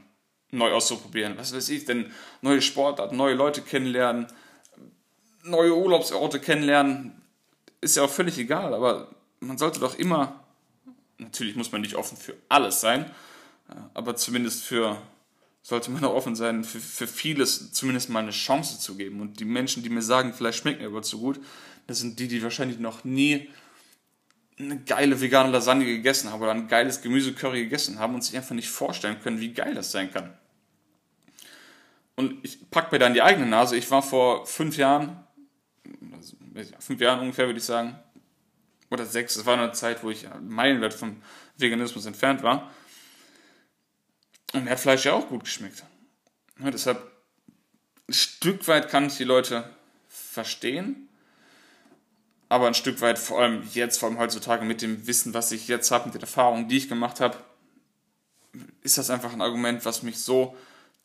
neu 0.52 0.72
auszuprobieren. 0.74 1.38
Was 1.38 1.54
weiß 1.54 1.70
ich 1.70 1.86
denn? 1.86 2.12
Neue 2.42 2.62
Sportarten, 2.62 3.16
neue 3.16 3.36
Leute 3.36 3.62
kennenlernen, 3.62 4.28
neue 5.44 5.76
Urlaubsorte 5.76 6.40
kennenlernen. 6.40 7.22
Ist 7.80 7.98
ja 7.98 8.04
auch 8.04 8.10
völlig 8.10 8.38
egal, 8.38 8.74
aber 8.74 9.10
man 9.40 9.58
sollte 9.58 9.80
doch 9.80 9.96
immer, 9.96 10.44
natürlich 11.18 11.56
muss 11.56 11.72
man 11.72 11.82
nicht 11.82 11.96
offen 11.96 12.18
für 12.18 12.34
alles 12.50 12.82
sein, 12.82 13.12
aber 13.94 14.16
zumindest 14.16 14.64
für, 14.64 15.02
sollte 15.62 15.92
man 15.92 16.04
auch 16.04 16.14
offen 16.16 16.36
sein, 16.36 16.64
für, 16.64 16.80
für 16.80 17.08
vieles 17.08 17.72
zumindest 17.74 18.10
mal 18.10 18.20
eine 18.20 18.32
Chance 18.32 18.80
zu 18.80 18.96
geben. 18.96 19.22
Und 19.22 19.40
die 19.40 19.46
Menschen, 19.46 19.84
die 19.84 19.90
mir 19.90 20.02
sagen, 20.02 20.34
vielleicht 20.34 20.60
schmeckt 20.60 20.82
mir 20.82 20.88
aber 20.88 21.02
zu 21.02 21.20
gut, 21.20 21.40
das 21.88 22.00
sind 22.00 22.20
die, 22.20 22.28
die 22.28 22.44
wahrscheinlich 22.44 22.80
noch 22.80 23.04
nie 23.04 23.50
eine 24.60 24.80
geile 24.80 25.22
vegane 25.22 25.52
Lasagne 25.52 25.86
gegessen 25.86 26.32
haben 26.32 26.42
oder 26.42 26.52
ein 26.52 26.68
geiles 26.68 27.02
Gemüsecurry 27.02 27.64
gegessen 27.64 28.00
haben 28.00 28.16
und 28.16 28.24
sich 28.24 28.36
einfach 28.36 28.56
nicht 28.56 28.70
vorstellen 28.70 29.22
können, 29.22 29.40
wie 29.40 29.54
geil 29.54 29.76
das 29.76 29.92
sein 29.92 30.12
kann. 30.12 30.34
Und 32.16 32.44
ich 32.44 32.70
packe 32.72 32.96
mir 32.96 33.00
dann 33.00 33.14
die 33.14 33.22
eigene 33.22 33.46
Nase. 33.46 33.78
Ich 33.78 33.90
war 33.92 34.02
vor 34.02 34.48
fünf 34.48 34.76
Jahren, 34.78 35.24
also 36.12 36.36
fünf 36.80 37.00
Jahren 37.00 37.20
ungefähr 37.20 37.46
würde 37.46 37.60
ich 37.60 37.66
sagen, 37.66 38.00
oder 38.90 39.06
sechs, 39.06 39.36
es 39.36 39.46
war 39.46 39.58
eine 39.58 39.72
Zeit, 39.74 40.04
wo 40.04 40.10
ich 40.10 40.26
meilenweit 40.42 40.96
vom 40.96 41.22
Veganismus 41.58 42.08
entfernt 42.08 42.42
war. 42.42 42.72
Und 44.54 44.64
mir 44.64 44.72
hat 44.72 44.80
Fleisch 44.80 45.06
ja 45.06 45.14
auch 45.14 45.28
gut 45.28 45.44
geschmeckt. 45.44 45.84
Ja, 46.60 46.72
deshalb, 46.72 47.00
ein 48.08 48.14
Stück 48.14 48.68
weit 48.68 48.90
kann 48.90 49.08
ich 49.08 49.18
die 49.18 49.24
Leute 49.24 49.70
verstehen, 50.08 51.10
aber 52.50 52.68
ein 52.68 52.74
Stück 52.74 53.02
weit, 53.02 53.20
vor 53.20 53.42
allem 53.42 53.68
jetzt, 53.74 54.00
vor 54.00 54.10
allem 54.10 54.20
heutzutage 54.20 54.64
mit 54.66 54.82
dem 54.82 55.06
Wissen, 55.06 55.34
was 55.34 55.52
ich 55.52 55.68
jetzt 55.68 55.92
habe, 55.92 56.06
mit 56.06 56.16
den 56.16 56.22
Erfahrungen, 56.22 56.70
die 56.70 56.78
ich 56.78 56.90
gemacht 56.90 57.20
habe, 57.20 57.38
ist 58.82 58.98
das 58.98 59.10
einfach 59.10 59.34
ein 59.34 59.42
Argument, 59.42 59.84
was 59.86 60.04
mich 60.04 60.20
so 60.20 60.56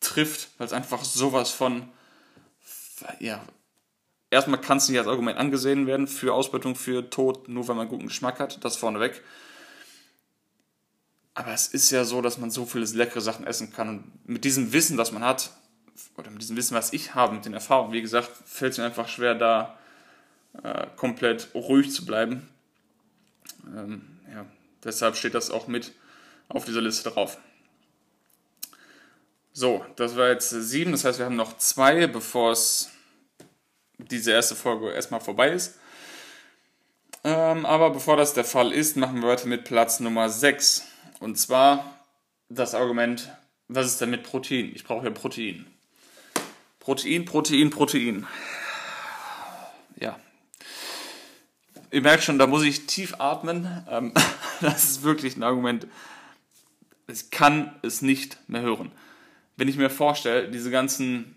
trifft, 0.00 0.48
weil 0.58 0.66
es 0.66 0.72
einfach 0.72 1.04
sowas 1.04 1.50
von, 1.50 1.88
ja, 3.18 3.44
erstmal 4.30 4.60
kann 4.60 4.78
es 4.78 4.88
nicht 4.88 4.98
als 4.98 5.08
Argument 5.08 5.38
angesehen 5.38 5.86
werden 5.86 6.06
für 6.06 6.32
Ausbeutung, 6.32 6.76
für 6.76 7.10
Tod, 7.10 7.48
nur 7.48 7.66
weil 7.68 7.76
man 7.76 7.88
guten 7.88 8.06
Geschmack 8.06 8.40
hat, 8.40 8.64
das 8.64 8.76
vorneweg. 8.76 9.22
Aber 11.34 11.52
es 11.52 11.68
ist 11.68 11.90
ja 11.90 12.04
so, 12.04 12.20
dass 12.20 12.38
man 12.38 12.50
so 12.50 12.66
viele 12.66 12.84
leckere 12.84 13.20
Sachen 13.20 13.46
essen 13.46 13.72
kann. 13.72 13.88
Und 13.88 14.28
mit 14.28 14.44
diesem 14.44 14.72
Wissen, 14.72 14.98
was 14.98 15.12
man 15.12 15.24
hat, 15.24 15.50
oder 16.16 16.30
mit 16.30 16.42
diesem 16.42 16.56
Wissen, 16.56 16.76
was 16.76 16.92
ich 16.92 17.14
habe, 17.14 17.34
mit 17.34 17.44
den 17.44 17.54
Erfahrungen, 17.54 17.92
wie 17.92 18.02
gesagt, 18.02 18.30
fällt 18.44 18.72
es 18.72 18.78
mir 18.78 18.84
einfach 18.84 19.08
schwer, 19.08 19.34
da 19.34 19.78
äh, 20.62 20.86
komplett 20.96 21.48
ruhig 21.54 21.90
zu 21.92 22.04
bleiben. 22.04 22.48
Ähm, 23.74 24.02
ja, 24.30 24.44
deshalb 24.84 25.16
steht 25.16 25.34
das 25.34 25.50
auch 25.50 25.68
mit 25.68 25.92
auf 26.48 26.64
dieser 26.64 26.82
Liste 26.82 27.10
drauf. 27.10 27.38
So, 29.54 29.84
das 29.96 30.16
war 30.16 30.28
jetzt 30.28 30.50
sieben, 30.50 30.92
das 30.92 31.04
heißt, 31.04 31.18
wir 31.18 31.26
haben 31.26 31.36
noch 31.36 31.58
zwei, 31.58 32.06
bevor 32.06 32.52
es 32.52 32.90
diese 33.98 34.32
erste 34.32 34.54
Folge 34.54 34.90
erstmal 34.90 35.20
vorbei 35.20 35.50
ist. 35.50 35.78
Ähm, 37.24 37.66
aber 37.66 37.90
bevor 37.90 38.16
das 38.16 38.34
der 38.34 38.44
Fall 38.44 38.72
ist, 38.72 38.96
machen 38.96 39.20
wir 39.20 39.28
weiter 39.28 39.46
mit 39.46 39.64
Platz 39.64 40.00
Nummer 40.00 40.28
6. 40.28 40.91
Und 41.20 41.38
zwar 41.38 41.98
das 42.48 42.74
Argument, 42.74 43.30
was 43.68 43.86
ist 43.86 44.00
denn 44.00 44.10
mit 44.10 44.22
Protein? 44.22 44.72
Ich 44.74 44.84
brauche 44.84 45.04
ja 45.04 45.10
Protein. 45.10 45.66
Protein, 46.80 47.24
Protein, 47.24 47.70
Protein. 47.70 48.26
Ja. 49.96 50.18
Ihr 51.90 52.02
merkt 52.02 52.24
schon, 52.24 52.38
da 52.38 52.46
muss 52.46 52.64
ich 52.64 52.86
tief 52.86 53.14
atmen. 53.18 53.86
Ähm, 53.88 54.12
das 54.60 54.84
ist 54.84 55.02
wirklich 55.02 55.36
ein 55.36 55.42
Argument. 55.42 55.86
Ich 57.06 57.30
kann 57.30 57.74
es 57.82 58.02
nicht 58.02 58.38
mehr 58.48 58.62
hören. 58.62 58.90
Wenn 59.56 59.68
ich 59.68 59.76
mir 59.76 59.90
vorstelle, 59.90 60.48
diese 60.48 60.70
ganzen, 60.70 61.36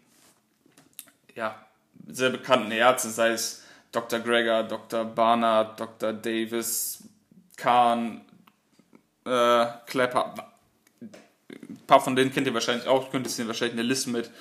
ja, 1.36 1.56
sehr 2.08 2.30
bekannten 2.30 2.72
Ärzte, 2.72 3.10
sei 3.10 3.32
es 3.32 3.64
Dr. 3.92 4.20
Greger, 4.20 4.64
Dr. 4.64 5.06
Barnard, 5.06 5.80
Dr. 5.80 6.14
Davis, 6.14 7.04
Kahn, 7.56 8.22
äh, 9.26 9.66
Klepper. 9.88 10.34
Ein 11.02 11.82
paar 11.88 12.02
von 12.02 12.16
denen 12.16 12.34
kennt 12.34 12.48
ihr 12.48 12.54
wahrscheinlich 12.54 12.88
auch. 12.88 13.12
Könnt 13.12 13.28
ihr 13.28 13.48
wahrscheinlich 13.48 13.78
eine 13.78 13.88
Liste 13.88 14.10
mit 14.10 14.32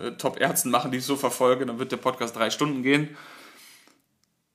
äh, 0.00 0.12
Top-Ärzten 0.12 0.70
machen, 0.70 0.90
die 0.90 0.98
ich 0.98 1.04
so 1.04 1.16
verfolge. 1.16 1.66
Dann 1.66 1.78
wird 1.78 1.92
der 1.92 1.98
Podcast 1.98 2.36
drei 2.36 2.50
Stunden 2.50 2.82
gehen. 2.82 3.16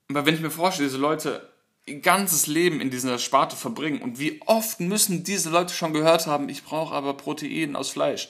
Aber 0.09 0.25
wenn 0.25 0.35
ich 0.35 0.41
mir 0.41 0.51
vorstelle, 0.51 0.87
diese 0.87 0.99
Leute 0.99 1.49
ihr 1.85 2.01
ganzes 2.01 2.47
Leben 2.47 2.81
in 2.81 2.89
dieser 2.89 3.17
Sparte 3.17 3.55
verbringen 3.55 4.01
und 4.01 4.19
wie 4.19 4.41
oft 4.45 4.79
müssen 4.79 5.23
diese 5.23 5.49
Leute 5.49 5.73
schon 5.73 5.93
gehört 5.93 6.27
haben, 6.27 6.49
ich 6.49 6.63
brauche 6.63 6.93
aber 6.93 7.15
Protein 7.15 7.75
aus 7.75 7.89
Fleisch. 7.89 8.29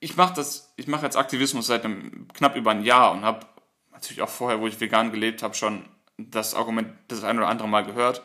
Ich 0.00 0.16
mache 0.16 0.34
das, 0.34 0.72
ich 0.76 0.86
mache 0.86 1.04
jetzt 1.04 1.16
Aktivismus 1.16 1.66
seit 1.66 1.84
einem, 1.84 2.28
knapp 2.32 2.54
über 2.54 2.70
ein 2.70 2.84
Jahr 2.84 3.10
und 3.12 3.22
habe 3.22 3.46
natürlich 3.92 4.22
auch 4.22 4.28
vorher, 4.28 4.60
wo 4.60 4.68
ich 4.68 4.80
vegan 4.80 5.10
gelebt 5.10 5.42
habe, 5.42 5.54
schon 5.54 5.84
das 6.16 6.54
Argument 6.54 6.92
das 7.08 7.24
ein 7.24 7.38
oder 7.38 7.48
andere 7.48 7.68
Mal 7.68 7.84
gehört. 7.84 8.22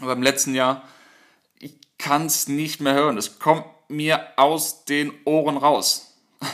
Aber 0.00 0.12
im 0.12 0.22
letzten 0.22 0.54
Jahr, 0.54 0.82
ich 1.58 1.74
kann 1.98 2.26
es 2.26 2.48
nicht 2.48 2.80
mehr 2.80 2.94
hören. 2.94 3.18
Es 3.18 3.38
kommt 3.38 3.64
mir 3.88 4.26
aus 4.36 4.84
den 4.84 5.12
Ohren 5.24 5.56
raus. 5.56 6.14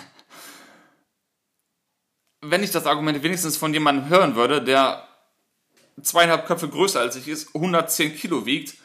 wenn 2.40 2.62
ich 2.62 2.70
das 2.70 2.87
Argument 2.87 3.22
wenigstens 3.22 3.57
von 3.57 3.72
jemandem 3.72 4.09
hören 4.09 4.37
würde, 4.37 4.62
der 4.62 5.07
zweieinhalb 6.02 6.46
Köpfe 6.46 6.68
größer 6.68 7.00
als 7.00 7.16
ich 7.16 7.28
ist, 7.28 7.54
110 7.54 8.16
Kilo 8.16 8.46
wiegt 8.46 8.76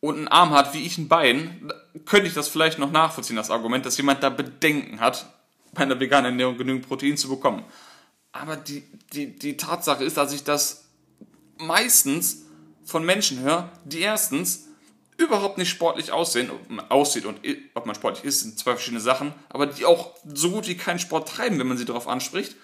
und 0.00 0.16
einen 0.16 0.28
Arm 0.28 0.50
hat 0.50 0.74
wie 0.74 0.84
ich 0.84 0.98
ein 0.98 1.08
Bein, 1.08 1.72
könnte 2.04 2.26
ich 2.26 2.34
das 2.34 2.48
vielleicht 2.48 2.78
noch 2.78 2.90
nachvollziehen, 2.90 3.36
das 3.36 3.50
Argument, 3.50 3.86
dass 3.86 3.96
jemand 3.96 4.22
da 4.22 4.30
Bedenken 4.30 5.00
hat, 5.00 5.32
bei 5.72 5.82
einer 5.82 6.00
veganen 6.00 6.32
Ernährung 6.32 6.58
genügend 6.58 6.88
Protein 6.88 7.16
zu 7.16 7.28
bekommen. 7.28 7.64
Aber 8.32 8.56
die, 8.56 8.82
die, 9.12 9.36
die 9.36 9.56
Tatsache 9.56 10.04
ist, 10.04 10.16
dass 10.16 10.32
ich 10.32 10.44
das 10.44 10.88
meistens 11.58 12.45
von 12.86 13.04
Menschen 13.04 13.40
höre, 13.40 13.70
die 13.84 14.00
erstens 14.00 14.68
überhaupt 15.18 15.58
nicht 15.58 15.70
sportlich 15.70 16.12
aussehen, 16.12 16.50
aussieht 16.88 17.24
und 17.24 17.40
ob 17.74 17.86
man 17.86 17.94
sportlich 17.94 18.24
ist, 18.24 18.40
sind 18.40 18.58
zwei 18.58 18.72
verschiedene 18.72 19.00
Sachen, 19.00 19.32
aber 19.48 19.66
die 19.66 19.84
auch 19.84 20.14
so 20.32 20.50
gut 20.50 20.68
wie 20.68 20.76
keinen 20.76 20.98
Sport 20.98 21.28
treiben, 21.28 21.58
wenn 21.58 21.66
man 21.66 21.78
sie 21.78 21.84
darauf 21.84 22.06
anspricht, 22.06 22.54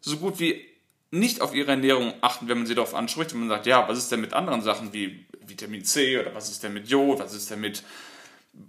so 0.00 0.18
gut 0.18 0.38
wie 0.38 0.64
nicht 1.10 1.40
auf 1.40 1.54
ihre 1.54 1.70
Ernährung 1.70 2.14
achten, 2.20 2.48
wenn 2.48 2.58
man 2.58 2.66
sie 2.66 2.74
darauf 2.74 2.94
anspricht 2.94 3.32
und 3.32 3.40
man 3.40 3.48
sagt, 3.48 3.66
ja, 3.66 3.88
was 3.88 3.98
ist 3.98 4.12
denn 4.12 4.20
mit 4.20 4.34
anderen 4.34 4.62
Sachen 4.62 4.92
wie 4.92 5.26
Vitamin 5.46 5.84
C 5.84 6.18
oder 6.18 6.34
was 6.34 6.50
ist 6.50 6.62
denn 6.62 6.74
mit 6.74 6.88
Jod, 6.88 7.18
was 7.18 7.32
ist 7.32 7.50
denn 7.50 7.60
mit 7.60 7.82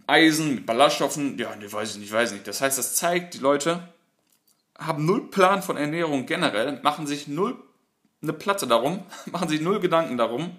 Eisen, 0.06 0.56
mit 0.56 0.66
Ballaststoffen? 0.66 1.38
Ja, 1.38 1.56
ne, 1.56 1.72
weiß 1.72 1.92
ich 1.92 1.98
nicht, 1.98 2.12
weiß 2.12 2.30
ich 2.30 2.36
nicht. 2.36 2.48
Das 2.48 2.62
heißt, 2.62 2.78
das 2.78 2.96
zeigt, 2.96 3.34
die 3.34 3.40
Leute 3.40 3.94
haben 4.78 5.06
null 5.06 5.30
Plan 5.30 5.64
von 5.64 5.76
Ernährung 5.76 6.26
generell, 6.26 6.80
machen 6.82 7.08
sich 7.08 7.28
null 7.28 7.58
eine 8.22 8.34
Platte 8.34 8.68
darum, 8.68 9.04
machen 9.26 9.50
sich 9.50 9.62
null 9.62 9.80
Gedanken 9.80 10.18
darum, 10.18 10.56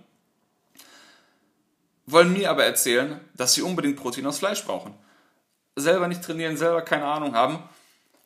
wollen 2.10 2.32
mir 2.32 2.50
aber 2.50 2.64
erzählen, 2.64 3.20
dass 3.34 3.54
sie 3.54 3.62
unbedingt 3.62 3.96
Protein 3.96 4.26
aus 4.26 4.38
Fleisch 4.38 4.64
brauchen. 4.64 4.94
Selber 5.76 6.08
nicht 6.08 6.22
trainieren, 6.22 6.56
selber 6.56 6.82
keine 6.82 7.04
Ahnung 7.04 7.34
haben. 7.34 7.62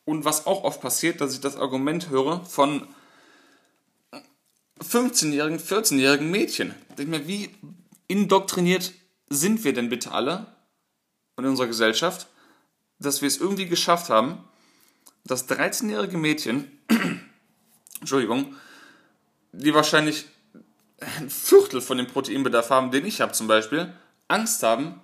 Und 0.04 0.24
was 0.24 0.46
auch 0.46 0.64
oft 0.64 0.80
passiert, 0.80 1.20
dass 1.20 1.34
ich 1.34 1.40
das 1.40 1.56
Argument 1.56 2.08
höre 2.10 2.44
von 2.44 2.86
15-jährigen, 4.80 5.58
14-jährigen 5.58 6.30
Mädchen. 6.30 6.74
Ich 6.90 6.96
denke 6.96 7.18
mir, 7.18 7.28
wie 7.28 7.50
indoktriniert 8.08 8.92
sind 9.28 9.64
wir 9.64 9.72
denn 9.72 9.88
bitte 9.88 10.12
alle 10.12 10.46
in 11.38 11.46
unserer 11.46 11.68
Gesellschaft, 11.68 12.26
dass 12.98 13.20
wir 13.20 13.28
es 13.28 13.38
irgendwie 13.38 13.66
geschafft 13.66 14.10
haben, 14.10 14.44
dass 15.24 15.48
13-jährige 15.48 16.18
Mädchen, 16.18 16.70
Entschuldigung, 18.00 18.56
die 19.52 19.74
wahrscheinlich 19.74 20.26
ein 21.18 21.30
Viertel 21.30 21.80
von 21.80 21.98
dem 21.98 22.06
Proteinbedarf 22.06 22.70
haben, 22.70 22.90
den 22.90 23.04
ich 23.04 23.20
habe 23.20 23.32
zum 23.32 23.46
Beispiel, 23.46 23.92
Angst 24.28 24.62
haben, 24.62 25.00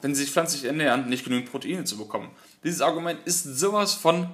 wenn 0.00 0.14
sie 0.14 0.24
sich 0.24 0.32
pflanzlich 0.32 0.64
ernähren, 0.64 1.08
nicht 1.08 1.24
genügend 1.24 1.50
Proteine 1.50 1.84
zu 1.84 1.96
bekommen. 1.96 2.30
Dieses 2.62 2.80
Argument 2.80 3.20
ist 3.24 3.44
sowas 3.44 3.94
von, 3.94 4.28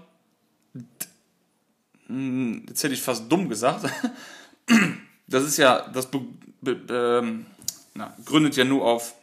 jetzt 2.09 2.83
hätte 2.83 2.94
ich 2.94 3.02
fast 3.02 3.30
dumm 3.30 3.48
gesagt, 3.48 3.85
das 5.26 5.44
ist 5.44 5.59
ja, 5.59 5.88
das 5.88 6.11
be, 6.11 6.22
be, 6.61 6.80
ähm, 6.90 7.46
na, 7.94 8.16
gründet 8.24 8.56
ja 8.56 8.64
nur 8.64 8.85
auf, 8.85 9.14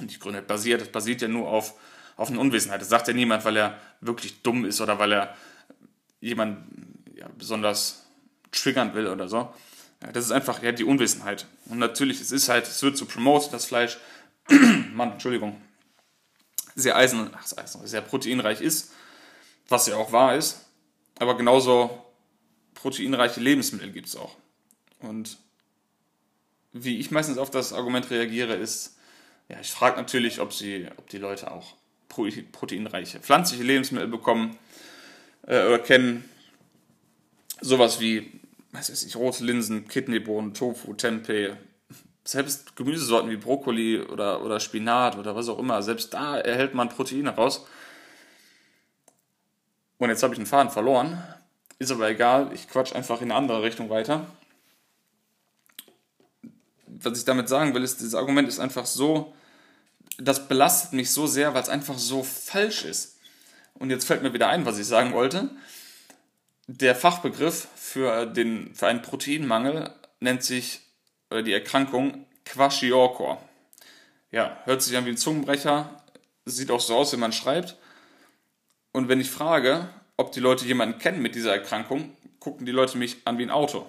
nicht 0.00 0.20
gründet, 0.20 0.46
basiert, 0.46 0.80
das 0.80 0.88
basiert 0.88 1.20
ja 1.22 1.28
nur 1.28 1.48
auf, 1.48 1.74
auf 2.16 2.30
eine 2.30 2.40
Unwissenheit. 2.40 2.80
Das 2.80 2.88
sagt 2.88 3.08
ja 3.08 3.14
niemand, 3.14 3.44
weil 3.44 3.56
er 3.56 3.78
wirklich 4.00 4.42
dumm 4.42 4.64
ist 4.64 4.80
oder 4.80 4.98
weil 4.98 5.12
er 5.12 5.36
jemand 6.20 6.58
ja, 7.14 7.28
besonders 7.36 8.06
triggern 8.50 8.94
will 8.94 9.08
oder 9.08 9.28
so. 9.28 9.52
Ja, 10.02 10.12
das 10.12 10.24
ist 10.24 10.32
einfach 10.32 10.62
ja, 10.62 10.72
die 10.72 10.84
Unwissenheit. 10.84 11.46
Und 11.66 11.78
natürlich, 11.78 12.20
es 12.20 12.32
ist 12.32 12.48
halt, 12.48 12.66
es 12.66 12.82
wird 12.82 12.96
so 12.96 13.06
promoted, 13.06 13.52
das 13.52 13.66
Fleisch, 13.66 13.98
Mann, 14.92 15.12
Entschuldigung, 15.12 15.60
sehr 16.74 16.96
eisen, 16.96 17.30
ach, 17.34 17.46
sehr 17.46 18.00
proteinreich 18.00 18.60
ist, 18.60 18.92
was 19.68 19.86
ja 19.86 19.96
auch 19.96 20.12
wahr 20.12 20.36
ist. 20.36 20.66
Aber 21.18 21.36
genauso 21.36 22.04
proteinreiche 22.74 23.40
Lebensmittel 23.40 23.92
gibt 23.92 24.08
es 24.08 24.16
auch. 24.16 24.36
Und 25.00 25.38
wie 26.72 26.98
ich 26.98 27.10
meistens 27.10 27.38
auf 27.38 27.50
das 27.50 27.72
Argument 27.72 28.10
reagiere, 28.10 28.54
ist, 28.54 28.96
ja, 29.48 29.60
ich 29.60 29.70
frage 29.70 29.96
natürlich, 29.96 30.40
ob, 30.40 30.52
sie, 30.52 30.88
ob 30.96 31.08
die 31.10 31.18
Leute 31.18 31.50
auch 31.50 31.74
proteinreiche 32.08 33.20
pflanzliche 33.20 33.62
Lebensmittel 33.62 34.08
bekommen 34.08 34.58
äh, 35.46 35.64
oder 35.66 35.78
kennen. 35.78 36.28
Sowas 37.60 38.00
wie, 38.00 38.40
was 38.72 38.90
weiß 38.90 39.04
ich, 39.04 39.16
rote 39.16 39.44
Linsen, 39.44 39.86
Kidneybohnen, 39.86 40.54
Tofu, 40.54 40.94
Tempeh, 40.94 41.54
selbst 42.24 42.76
Gemüsesorten 42.76 43.30
wie 43.30 43.36
Brokkoli 43.36 44.00
oder, 44.00 44.42
oder 44.42 44.60
Spinat 44.60 45.18
oder 45.18 45.36
was 45.36 45.48
auch 45.48 45.58
immer, 45.58 45.82
selbst 45.82 46.14
da 46.14 46.38
erhält 46.38 46.74
man 46.74 46.88
Proteine 46.88 47.30
raus. 47.30 47.66
Und 49.98 50.08
jetzt 50.08 50.22
habe 50.22 50.34
ich 50.34 50.38
einen 50.38 50.46
Faden 50.46 50.72
verloren. 50.72 51.22
Ist 51.78 51.92
aber 51.92 52.08
egal, 52.08 52.50
ich 52.54 52.68
quatsch 52.68 52.94
einfach 52.94 53.20
in 53.20 53.30
eine 53.30 53.34
andere 53.34 53.62
Richtung 53.62 53.90
weiter. 53.90 54.26
Was 56.86 57.18
ich 57.18 57.24
damit 57.24 57.48
sagen 57.48 57.74
will, 57.74 57.82
ist, 57.82 58.00
dieses 58.00 58.14
Argument 58.14 58.48
ist 58.48 58.60
einfach 58.60 58.86
so, 58.86 59.34
das 60.18 60.48
belastet 60.48 60.92
mich 60.92 61.10
so 61.10 61.26
sehr, 61.26 61.54
weil 61.54 61.62
es 61.62 61.68
einfach 61.68 61.98
so 61.98 62.22
falsch 62.22 62.84
ist. 62.84 63.18
Und 63.74 63.90
jetzt 63.90 64.04
fällt 64.04 64.22
mir 64.22 64.32
wieder 64.32 64.48
ein, 64.48 64.64
was 64.64 64.78
ich 64.78 64.86
sagen 64.86 65.12
wollte. 65.12 65.50
Der 66.68 66.94
Fachbegriff 66.94 67.66
für, 67.92 68.24
den, 68.24 68.74
für 68.74 68.86
einen 68.86 69.02
Proteinmangel 69.02 69.90
nennt 70.20 70.42
sich, 70.42 70.80
oder 71.30 71.42
die 71.42 71.52
Erkrankung, 71.52 72.24
Kwashiorkor. 72.46 73.42
Ja, 74.30 74.56
hört 74.64 74.80
sich 74.80 74.96
an 74.96 75.04
wie 75.04 75.10
ein 75.10 75.18
Zungenbrecher, 75.18 76.02
sieht 76.46 76.70
auch 76.70 76.80
so 76.80 76.96
aus, 76.96 77.12
wenn 77.12 77.20
man 77.20 77.32
schreibt. 77.32 77.76
Und 78.92 79.08
wenn 79.08 79.20
ich 79.20 79.30
frage, 79.30 79.88
ob 80.16 80.32
die 80.32 80.40
Leute 80.40 80.64
jemanden 80.64 80.98
kennen 80.98 81.20
mit 81.20 81.34
dieser 81.34 81.52
Erkrankung, 81.52 82.16
gucken 82.40 82.64
die 82.64 82.72
Leute 82.72 82.96
mich 82.96 83.18
an 83.26 83.36
wie 83.36 83.42
ein 83.42 83.50
Auto. 83.50 83.86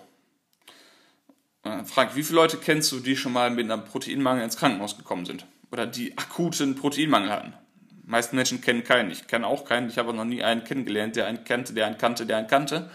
Frag, 1.86 2.18
wie 2.18 2.24
viele 2.24 2.36
Leute 2.36 2.58
kennst 2.58 2.92
du, 2.92 3.00
die 3.00 3.16
schon 3.16 3.32
mal 3.32 3.50
mit 3.52 3.72
einem 3.72 3.86
Proteinmangel 3.86 4.44
ins 4.44 4.58
Krankenhaus 4.58 4.98
gekommen 4.98 5.26
sind? 5.26 5.46
Oder 5.72 5.88
die 5.88 6.18
akuten 6.18 6.76
Proteinmangel 6.76 7.32
hatten? 7.32 7.54
Die 7.90 8.10
meisten 8.10 8.36
Menschen 8.36 8.60
kennen 8.60 8.84
keinen. 8.84 9.12
Ich 9.12 9.28
kenne 9.28 9.48
auch 9.48 9.64
keinen. 9.64 9.88
Ich 9.88 9.98
habe 9.98 10.14
noch 10.14 10.26
nie 10.26 10.44
einen 10.44 10.66
kennengelernt, 10.66 11.16
der 11.16 11.28
einen 11.28 11.46
kannte, 11.46 11.74
der 11.74 11.88
einen 11.88 11.98
kannte, 11.98 12.26
der 12.26 12.38
einen 12.38 12.48
kannte. 12.48 12.92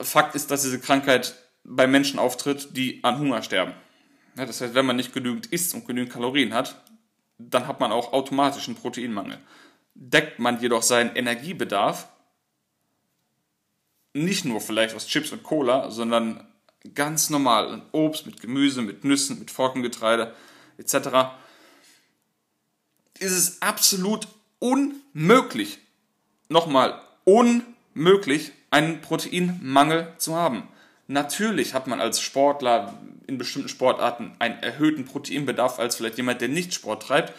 Fakt 0.00 0.34
ist, 0.34 0.50
dass 0.50 0.62
diese 0.62 0.80
Krankheit 0.80 1.34
bei 1.64 1.86
Menschen 1.86 2.18
auftritt, 2.18 2.76
die 2.76 3.02
an 3.02 3.18
Hunger 3.18 3.42
sterben. 3.42 3.72
Ja, 4.36 4.46
das 4.46 4.60
heißt, 4.60 4.74
wenn 4.74 4.86
man 4.86 4.96
nicht 4.96 5.12
genügend 5.12 5.46
isst 5.46 5.74
und 5.74 5.86
genügend 5.86 6.12
Kalorien 6.12 6.52
hat, 6.52 6.82
dann 7.38 7.66
hat 7.66 7.80
man 7.80 7.92
auch 7.92 8.12
automatisch 8.12 8.68
einen 8.68 8.76
Proteinmangel 8.76 9.38
deckt 9.96 10.38
man 10.38 10.60
jedoch 10.60 10.82
seinen 10.82 11.16
Energiebedarf 11.16 12.08
nicht 14.12 14.44
nur 14.44 14.60
vielleicht 14.60 14.94
aus 14.94 15.06
Chips 15.06 15.32
und 15.32 15.42
Cola, 15.42 15.90
sondern 15.90 16.46
ganz 16.94 17.28
normal 17.30 17.82
Obst 17.92 18.26
mit 18.26 18.40
Gemüse, 18.40 18.82
mit 18.82 19.04
Nüssen, 19.04 19.38
mit 19.38 19.50
Forkengetreide 19.50 20.34
etc., 20.78 21.34
ist 23.18 23.32
es 23.32 23.62
absolut 23.62 24.28
unmöglich, 24.58 25.78
nochmal 26.48 27.00
unmöglich, 27.24 28.52
einen 28.76 29.00
Proteinmangel 29.00 30.12
zu 30.18 30.36
haben. 30.36 30.68
Natürlich 31.06 31.72
hat 31.72 31.86
man 31.86 31.98
als 31.98 32.20
Sportler 32.20 32.92
in 33.26 33.38
bestimmten 33.38 33.70
Sportarten 33.70 34.36
einen 34.38 34.62
erhöhten 34.62 35.06
Proteinbedarf 35.06 35.78
als 35.78 35.96
vielleicht 35.96 36.18
jemand, 36.18 36.42
der 36.42 36.48
nicht 36.48 36.74
Sport 36.74 37.04
treibt. 37.04 37.32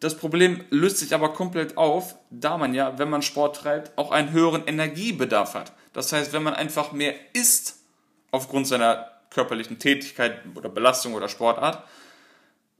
Das 0.00 0.16
Problem 0.16 0.64
löst 0.70 0.98
sich 0.98 1.14
aber 1.14 1.32
komplett 1.32 1.76
auf, 1.76 2.16
da 2.30 2.58
man 2.58 2.74
ja, 2.74 2.98
wenn 2.98 3.08
man 3.08 3.22
Sport 3.22 3.54
treibt, 3.54 3.96
auch 3.96 4.10
einen 4.10 4.32
höheren 4.32 4.66
Energiebedarf 4.66 5.54
hat. 5.54 5.72
Das 5.92 6.12
heißt, 6.12 6.32
wenn 6.32 6.42
man 6.42 6.54
einfach 6.54 6.90
mehr 6.90 7.14
isst, 7.32 7.76
aufgrund 8.32 8.66
seiner 8.66 9.08
körperlichen 9.30 9.78
Tätigkeit 9.78 10.40
oder 10.56 10.68
Belastung 10.68 11.14
oder 11.14 11.28
Sportart, 11.28 11.84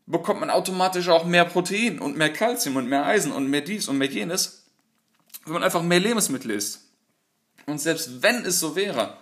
bekommt 0.07 0.41
man 0.41 0.51
automatisch 0.51 1.09
auch 1.09 1.25
mehr 1.25 1.45
Protein 1.45 2.01
und 2.01 2.17
mehr 2.17 2.33
Kalzium 2.33 2.75
und 2.75 2.89
mehr 2.89 3.07
Eisen 3.07 3.31
und 3.31 3.47
mehr 3.49 3.61
dies 3.61 3.87
und 3.87 3.99
mehr 3.99 4.09
jenes, 4.09 4.67
wenn 5.45 5.53
man 5.53 5.63
einfach 5.63 5.83
mehr 5.83 6.01
Lebensmittel 6.01 6.51
isst. 6.51 6.92
Und 7.67 7.79
selbst 7.81 8.23
wenn 8.23 8.45
es 8.45 8.61
so 8.61 8.77
wäre, 8.77 9.17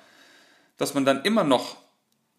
dass 0.77 0.95
man 0.95 1.05
dann 1.05 1.23
immer 1.25 1.45
noch 1.45 1.77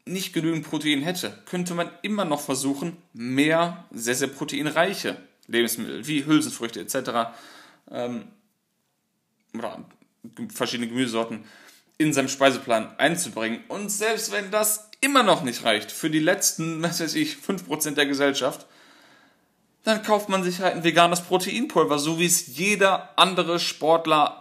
nicht 0.06 0.34
genügend 0.34 0.68
Protein 0.68 1.02
hätte, 1.02 1.38
könnte 1.46 1.74
man 1.74 1.90
immer 2.02 2.26
noch 2.26 2.42
versuchen, 2.42 2.98
mehr 3.14 3.86
sehr, 3.92 4.16
sehr 4.16 4.28
proteinreiche 4.28 5.18
Lebensmittel 5.48 6.08
wie 6.08 6.26
Hülsenfrüchte 6.26 6.80
etc. 6.80 7.32
Ähm, 7.92 8.28
oder 9.54 9.86
verschiedene 10.54 10.88
Gemüsesorten 10.88 11.44
in 11.98 12.14
seinem 12.14 12.30
Speiseplan 12.30 12.98
einzubringen. 12.98 13.64
Und 13.68 13.92
selbst 13.92 14.32
wenn 14.32 14.50
das 14.50 14.90
immer 15.02 15.24
noch 15.24 15.44
nicht 15.44 15.64
reicht 15.64 15.92
für 15.92 16.10
die 16.10 16.20
letzten, 16.20 16.82
was 16.84 17.00
weiß 17.00 17.16
ich, 17.16 17.36
5% 17.36 17.92
der 17.92 18.06
Gesellschaft, 18.06 18.66
dann 19.84 20.04
kauft 20.04 20.30
man 20.30 20.44
sich 20.44 20.60
halt 20.60 20.76
ein 20.76 20.84
veganes 20.84 21.22
Proteinpulver, 21.22 21.98
so 21.98 22.20
wie 22.20 22.26
es 22.26 22.56
jeder 22.56 23.18
andere 23.18 23.60
Sportler 23.60 24.41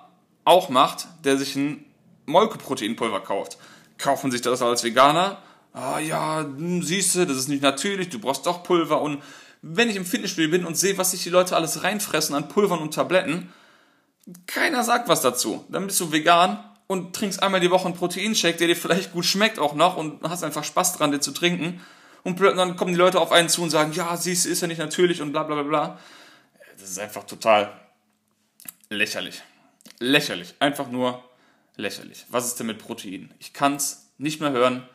auch 0.50 0.68
macht, 0.68 1.06
der 1.24 1.38
sich 1.38 1.54
ein 1.56 1.84
Molkeproteinpulver 2.26 3.20
kauft. 3.20 3.56
Kaufen 3.98 4.30
sich 4.30 4.42
das 4.42 4.60
als 4.60 4.82
Veganer? 4.82 5.38
Ah 5.72 6.00
ja, 6.00 6.40
hm, 6.40 6.82
siehst 6.82 7.14
du, 7.14 7.24
das 7.24 7.36
ist 7.36 7.48
nicht 7.48 7.62
natürlich, 7.62 8.08
du 8.08 8.18
brauchst 8.18 8.46
doch 8.46 8.64
Pulver 8.64 9.00
und 9.00 9.22
wenn 9.62 9.88
ich 9.88 9.96
im 9.96 10.04
Fitnessstudio 10.04 10.50
bin 10.50 10.64
und 10.64 10.76
sehe, 10.76 10.98
was 10.98 11.12
sich 11.12 11.22
die 11.22 11.30
Leute 11.30 11.54
alles 11.54 11.84
reinfressen 11.84 12.34
an 12.34 12.48
Pulvern 12.48 12.80
und 12.80 12.94
Tabletten, 12.94 13.52
keiner 14.46 14.82
sagt 14.84 15.08
was 15.08 15.20
dazu. 15.20 15.64
Dann 15.68 15.86
bist 15.86 16.00
du 16.00 16.12
vegan 16.12 16.64
und 16.86 17.14
trinkst 17.14 17.42
einmal 17.42 17.60
die 17.60 17.70
Woche 17.70 17.86
einen 17.86 17.94
Proteinshake, 17.96 18.56
der 18.56 18.68
dir 18.68 18.76
vielleicht 18.76 19.12
gut 19.12 19.26
schmeckt 19.26 19.58
auch 19.58 19.74
noch 19.74 19.96
und 19.96 20.22
hast 20.28 20.42
einfach 20.42 20.64
Spaß 20.64 20.96
dran, 20.96 21.12
den 21.12 21.20
zu 21.20 21.32
trinken. 21.32 21.80
Und 22.24 22.40
dann 22.40 22.76
kommen 22.76 22.92
die 22.92 22.98
Leute 22.98 23.20
auf 23.20 23.32
einen 23.32 23.48
zu 23.48 23.62
und 23.62 23.70
sagen, 23.70 23.92
ja, 23.92 24.16
siehst 24.16 24.46
du, 24.46 24.48
ist 24.48 24.62
ja 24.62 24.66
nicht 24.66 24.78
natürlich 24.78 25.22
und 25.22 25.32
bla 25.32 25.42
bla 25.42 25.54
bla 25.56 25.64
bla. 25.64 25.98
Das 26.80 26.90
ist 26.90 26.98
einfach 26.98 27.24
total 27.24 27.70
lächerlich. 28.88 29.42
Lächerlich. 30.00 30.54
Einfach 30.58 30.90
nur 30.90 31.22
lächerlich. 31.76 32.26
Was 32.28 32.46
ist 32.46 32.58
denn 32.58 32.66
mit 32.66 32.78
Protein? 32.78 33.32
Ich 33.38 33.52
kann 33.52 33.76
es 33.76 34.10
nicht 34.18 34.40
mehr 34.40 34.50
hören. 34.50 34.88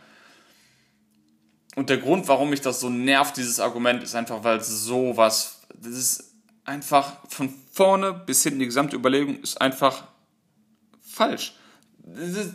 Und 1.76 1.90
der 1.90 1.98
Grund, 1.98 2.28
warum 2.28 2.50
mich 2.50 2.62
das 2.62 2.80
so 2.80 2.90
nervt, 2.90 3.38
dieses 3.38 3.60
Argument, 3.60 4.02
ist 4.04 4.16
einfach, 4.16 4.44
weil 4.44 4.58
es 4.58 4.68
sowas, 4.68 5.62
das 5.74 5.94
ist 5.94 6.34
einfach 6.64 7.18
von 7.30 7.54
vorne 7.72 8.14
bis 8.14 8.44
hinten, 8.44 8.60
die 8.60 8.66
gesamte 8.66 8.96
Überlegung 8.96 9.40
ist 9.42 9.62
einfach 9.62 10.08
falsch. 11.02 11.56
Ist, 12.16 12.54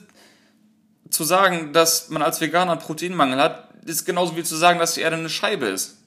zu 1.11 1.25
sagen, 1.25 1.73
dass 1.73 2.09
man 2.09 2.23
als 2.23 2.41
Veganer 2.41 2.73
einen 2.73 2.81
Proteinmangel 2.81 3.39
hat, 3.41 3.69
ist 3.85 4.05
genauso 4.05 4.37
wie 4.37 4.45
zu 4.45 4.57
sagen, 4.57 4.79
dass 4.79 4.95
die 4.95 5.01
Erde 5.01 5.17
eine 5.17 5.29
Scheibe 5.29 5.67
ist. 5.67 5.99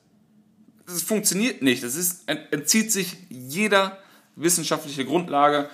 Das 0.86 1.02
funktioniert 1.02 1.62
nicht. 1.62 1.84
Das 1.84 1.96
ist, 1.96 2.28
entzieht 2.28 2.92
sich 2.92 3.18
jeder 3.30 3.98
wissenschaftliche 4.36 5.06
Grundlage, 5.06 5.70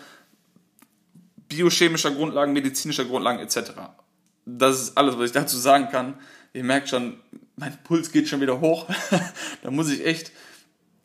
biochemischer 1.50 2.12
Grundlagen, 2.12 2.54
medizinischer 2.54 3.06
Grundlagen 3.06 3.40
etc. 3.40 3.72
Das 4.46 4.80
ist 4.80 4.98
alles, 4.98 5.18
was 5.18 5.26
ich 5.26 5.32
dazu 5.32 5.58
sagen 5.58 5.90
kann. 5.90 6.14
Ihr 6.54 6.64
merkt 6.64 6.90
schon, 6.90 7.20
mein 7.56 7.78
Puls 7.84 8.12
geht 8.12 8.28
schon 8.28 8.42
wieder 8.42 8.62
hoch. 8.62 8.88
da 9.62 9.72
muss 9.72 9.90
ich 9.90 10.06
echt 10.06 10.32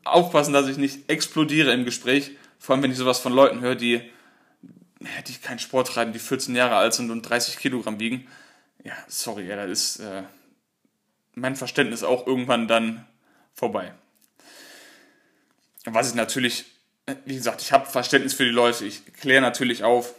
aufpassen, 0.05 0.53
dass 0.53 0.69
ich 0.69 0.77
nicht 0.77 1.11
explodiere 1.11 1.73
im 1.73 1.85
Gespräch. 1.85 2.33
Vor 2.59 2.75
allem, 2.75 2.83
wenn 2.83 2.93
ich 2.93 2.99
sowas 2.99 3.19
von 3.19 3.33
Leuten 3.33 3.61
höre, 3.61 3.75
die, 3.75 4.01
die 5.27 5.35
keinen 5.35 5.59
Sport 5.59 5.89
treiben, 5.89 6.13
die 6.13 6.19
14 6.19 6.55
Jahre 6.55 6.77
alt 6.77 6.95
sind 6.95 7.11
und 7.11 7.23
30 7.23 7.59
Kilogramm 7.59 7.99
wiegen. 7.99 8.27
Ja, 8.85 8.93
sorry, 9.09 9.47
ja, 9.47 9.57
da 9.57 9.65
ist 9.65 9.99
äh, 10.01 10.23
mein 11.35 11.57
Verständnis 11.57 12.03
auch 12.03 12.27
irgendwann 12.27 12.69
dann 12.69 13.07
vorbei. 13.55 13.95
Was 15.87 16.11
ich 16.11 16.15
natürlich, 16.15 16.65
wie 17.25 17.35
gesagt, 17.35 17.63
ich 17.63 17.73
habe 17.73 17.87
Verständnis 17.87 18.35
für 18.35 18.45
die 18.45 18.51
Leute, 18.51 18.85
ich 18.85 19.05
kläre 19.15 19.43
natürlich 19.43 19.85
auf, 19.85 20.15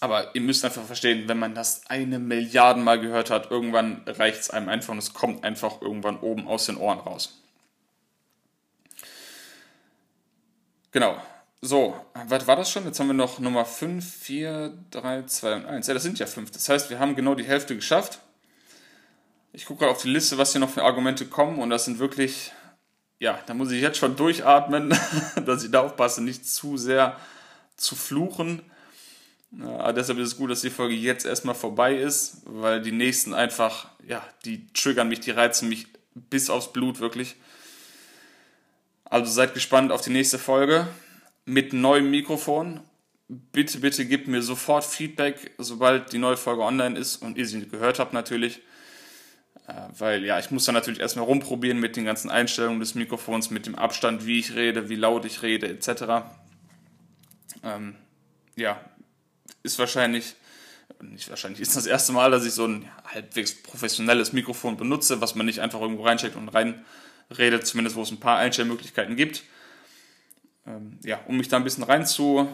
aber 0.00 0.34
ihr 0.34 0.40
müsst 0.40 0.64
einfach 0.64 0.84
verstehen, 0.84 1.28
wenn 1.28 1.38
man 1.38 1.54
das 1.54 1.82
eine 1.88 2.18
Milliarden 2.18 2.82
Mal 2.82 2.98
gehört 2.98 3.30
hat, 3.30 3.50
irgendwann 3.50 4.02
reicht 4.06 4.40
es 4.40 4.50
einem 4.50 4.70
einfach 4.70 4.92
und 4.92 4.98
es 4.98 5.12
kommt 5.12 5.44
einfach 5.44 5.82
irgendwann 5.82 6.18
oben 6.20 6.48
aus 6.48 6.66
den 6.66 6.78
Ohren 6.78 6.98
raus. 6.98 7.38
Genau. 10.90 11.20
So, 11.62 11.94
was 12.26 12.46
war 12.46 12.56
das 12.56 12.70
schon? 12.70 12.86
Jetzt 12.86 12.98
haben 12.98 13.08
wir 13.08 13.14
noch 13.14 13.38
Nummer 13.38 13.66
5, 13.66 14.14
4, 14.14 14.72
3, 14.90 15.24
2 15.24 15.56
und 15.56 15.66
1. 15.66 15.86
Ja, 15.86 15.94
das 15.94 16.02
sind 16.02 16.18
ja 16.18 16.24
5. 16.24 16.50
Das 16.50 16.66
heißt, 16.70 16.88
wir 16.88 16.98
haben 16.98 17.14
genau 17.14 17.34
die 17.34 17.44
Hälfte 17.44 17.76
geschafft. 17.76 18.18
Ich 19.52 19.66
gucke 19.66 19.80
gerade 19.80 19.92
auf 19.92 20.00
die 20.00 20.08
Liste, 20.08 20.38
was 20.38 20.52
hier 20.52 20.60
noch 20.60 20.70
für 20.70 20.84
Argumente 20.84 21.26
kommen 21.26 21.58
und 21.58 21.68
das 21.68 21.84
sind 21.84 21.98
wirklich, 21.98 22.52
ja, 23.18 23.38
da 23.46 23.52
muss 23.52 23.70
ich 23.72 23.82
jetzt 23.82 23.98
schon 23.98 24.16
durchatmen, 24.16 24.96
dass 25.44 25.62
ich 25.62 25.70
da 25.70 25.80
aufpasse, 25.80 26.22
nicht 26.22 26.48
zu 26.48 26.78
sehr 26.78 27.18
zu 27.76 27.94
fluchen. 27.94 28.62
Ja, 29.52 29.92
deshalb 29.92 30.18
ist 30.18 30.28
es 30.28 30.36
gut, 30.36 30.50
dass 30.50 30.60
die 30.60 30.70
Folge 30.70 30.94
jetzt 30.94 31.26
erstmal 31.26 31.56
vorbei 31.56 31.96
ist, 31.96 32.42
weil 32.44 32.80
die 32.80 32.92
nächsten 32.92 33.34
einfach, 33.34 33.88
ja, 34.06 34.24
die 34.44 34.66
triggern 34.72 35.08
mich, 35.08 35.20
die 35.20 35.32
reizen 35.32 35.68
mich 35.68 35.88
bis 36.14 36.50
aufs 36.50 36.72
Blut 36.72 37.00
wirklich. 37.00 37.36
Also 39.04 39.30
seid 39.30 39.54
gespannt 39.54 39.90
auf 39.90 40.02
die 40.02 40.10
nächste 40.10 40.38
Folge 40.38 40.86
mit 41.44 41.72
neuem 41.72 42.10
Mikrofon. 42.10 42.80
Bitte, 43.28 43.78
bitte 43.78 44.06
gebt 44.06 44.28
mir 44.28 44.42
sofort 44.42 44.84
Feedback, 44.84 45.52
sobald 45.58 46.12
die 46.12 46.18
neue 46.18 46.36
Folge 46.36 46.62
online 46.62 46.98
ist 46.98 47.16
und 47.16 47.36
ihr 47.36 47.46
sie 47.46 47.68
gehört 47.68 47.98
habt 47.98 48.12
natürlich. 48.12 48.60
Äh, 49.66 49.72
weil 49.98 50.24
ja, 50.24 50.38
ich 50.38 50.50
muss 50.52 50.64
dann 50.64 50.74
natürlich 50.74 51.00
erstmal 51.00 51.24
rumprobieren 51.24 51.78
mit 51.78 51.96
den 51.96 52.04
ganzen 52.04 52.30
Einstellungen 52.30 52.80
des 52.80 52.94
Mikrofons, 52.94 53.50
mit 53.50 53.66
dem 53.66 53.74
Abstand, 53.74 54.26
wie 54.26 54.38
ich 54.38 54.54
rede, 54.54 54.88
wie 54.88 54.96
laut 54.96 55.24
ich 55.24 55.42
rede, 55.42 55.68
etc. 55.68 56.24
Ähm, 57.62 57.96
ja, 58.56 58.80
ist 59.62 59.78
wahrscheinlich, 59.78 60.34
nicht 61.00 61.30
wahrscheinlich, 61.30 61.60
ist 61.60 61.76
das 61.76 61.86
erste 61.86 62.12
Mal, 62.12 62.30
dass 62.30 62.44
ich 62.44 62.52
so 62.52 62.66
ein 62.66 62.88
halbwegs 63.04 63.54
professionelles 63.62 64.32
Mikrofon 64.32 64.76
benutze, 64.76 65.20
was 65.20 65.34
man 65.34 65.46
nicht 65.46 65.60
einfach 65.60 65.80
irgendwo 65.80 66.04
reinsteckt 66.04 66.36
und 66.36 66.48
rein 66.48 66.84
redet, 67.36 67.66
zumindest 67.66 67.96
wo 67.96 68.02
es 68.02 68.10
ein 68.10 68.20
paar 68.20 68.38
Einstellmöglichkeiten 68.38 69.16
gibt. 69.16 69.44
Ähm, 70.66 70.98
ja, 71.04 71.20
um 71.26 71.36
mich 71.36 71.48
da 71.48 71.56
ein 71.56 71.64
bisschen 71.64 71.84
rein 71.84 72.06
zu, 72.06 72.48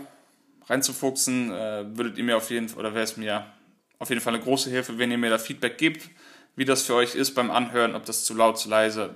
reinzufuchsen, 0.66 1.52
äh, 1.52 1.96
würdet 1.96 2.18
ihr 2.18 2.24
mir 2.24 2.36
auf 2.36 2.50
jeden 2.50 2.68
Fall, 2.68 2.80
oder 2.80 2.94
wäre 2.94 3.04
es 3.04 3.16
mir 3.16 3.46
auf 3.98 4.10
jeden 4.10 4.20
Fall 4.20 4.34
eine 4.34 4.42
große 4.42 4.70
Hilfe, 4.70 4.98
wenn 4.98 5.10
ihr 5.10 5.18
mir 5.18 5.30
da 5.30 5.38
Feedback 5.38 5.78
gebt, 5.78 6.10
wie 6.54 6.64
das 6.64 6.82
für 6.82 6.94
euch 6.94 7.14
ist 7.14 7.34
beim 7.34 7.50
Anhören, 7.50 7.94
ob 7.94 8.04
das 8.04 8.24
zu 8.24 8.34
laut, 8.34 8.58
zu 8.58 8.68
leise, 8.68 9.14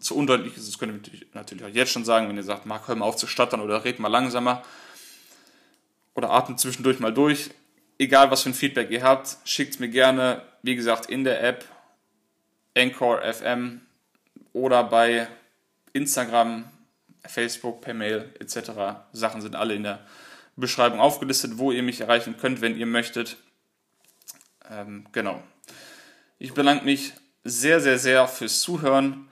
zu 0.00 0.16
undeutlich 0.16 0.56
ist. 0.56 0.68
Das 0.68 0.78
könnt 0.78 1.08
ihr 1.08 1.26
natürlich 1.34 1.64
auch 1.64 1.68
jetzt 1.68 1.92
schon 1.92 2.04
sagen, 2.04 2.28
wenn 2.28 2.36
ihr 2.36 2.42
sagt, 2.42 2.66
Marc, 2.66 2.88
hör 2.88 2.96
mal 2.96 3.04
auf 3.04 3.16
zu 3.16 3.26
stottern 3.26 3.60
oder 3.60 3.84
red 3.84 3.98
mal 3.98 4.08
langsamer 4.08 4.62
oder 6.18 6.30
atmet 6.30 6.58
zwischendurch 6.58 6.98
mal 6.98 7.14
durch. 7.14 7.50
Egal, 7.96 8.28
was 8.32 8.42
für 8.42 8.50
ein 8.50 8.54
Feedback 8.54 8.90
ihr 8.90 9.04
habt, 9.04 9.36
schickt 9.44 9.78
mir 9.78 9.88
gerne, 9.88 10.42
wie 10.62 10.74
gesagt, 10.74 11.06
in 11.06 11.22
der 11.22 11.44
App 11.44 11.64
Anchor 12.76 13.22
FM 13.22 13.82
oder 14.52 14.82
bei 14.82 15.28
Instagram, 15.92 16.64
Facebook, 17.24 17.82
per 17.82 17.94
Mail 17.94 18.34
etc. 18.40 18.70
Sachen 19.12 19.42
sind 19.42 19.54
alle 19.54 19.74
in 19.74 19.84
der 19.84 20.00
Beschreibung 20.56 20.98
aufgelistet, 20.98 21.58
wo 21.58 21.70
ihr 21.70 21.84
mich 21.84 22.00
erreichen 22.00 22.36
könnt, 22.36 22.60
wenn 22.60 22.76
ihr 22.76 22.86
möchtet. 22.86 23.36
Ähm, 24.68 25.06
genau. 25.12 25.40
Ich 26.40 26.52
bedanke 26.52 26.84
mich 26.84 27.12
sehr, 27.44 27.80
sehr, 27.80 27.98
sehr 27.98 28.26
fürs 28.26 28.60
Zuhören. 28.60 29.28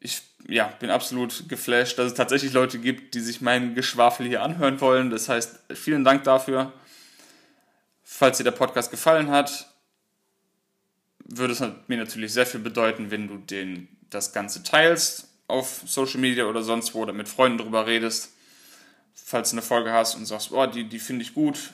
Ich 0.00 0.22
ja, 0.48 0.68
bin 0.80 0.90
absolut 0.90 1.48
geflasht, 1.48 1.98
dass 1.98 2.06
es 2.06 2.14
tatsächlich 2.14 2.52
Leute 2.54 2.78
gibt, 2.78 3.14
die 3.14 3.20
sich 3.20 3.40
meinen 3.42 3.74
Geschwafel 3.74 4.26
hier 4.26 4.42
anhören 4.42 4.80
wollen. 4.80 5.10
Das 5.10 5.28
heißt, 5.28 5.60
vielen 5.74 6.04
Dank 6.04 6.24
dafür. 6.24 6.72
Falls 8.02 8.38
dir 8.38 8.44
der 8.44 8.52
Podcast 8.52 8.90
gefallen 8.90 9.30
hat, 9.30 9.68
würde 11.26 11.52
es 11.52 11.62
mir 11.86 11.98
natürlich 11.98 12.32
sehr 12.32 12.46
viel 12.46 12.60
bedeuten, 12.60 13.10
wenn 13.10 13.28
du 13.28 13.36
den, 13.36 13.88
das 14.08 14.32
Ganze 14.32 14.62
teilst 14.62 15.28
auf 15.48 15.82
Social 15.86 16.20
Media 16.20 16.46
oder 16.46 16.62
sonst 16.62 16.94
wo 16.94 17.02
oder 17.02 17.12
mit 17.12 17.28
Freunden 17.28 17.58
drüber 17.58 17.86
redest. 17.86 18.32
Falls 19.14 19.50
du 19.50 19.54
eine 19.54 19.62
Folge 19.62 19.92
hast 19.92 20.14
und 20.14 20.24
sagst, 20.24 20.52
oh, 20.52 20.66
die, 20.66 20.84
die 20.84 20.98
finde 20.98 21.22
ich 21.22 21.34
gut. 21.34 21.72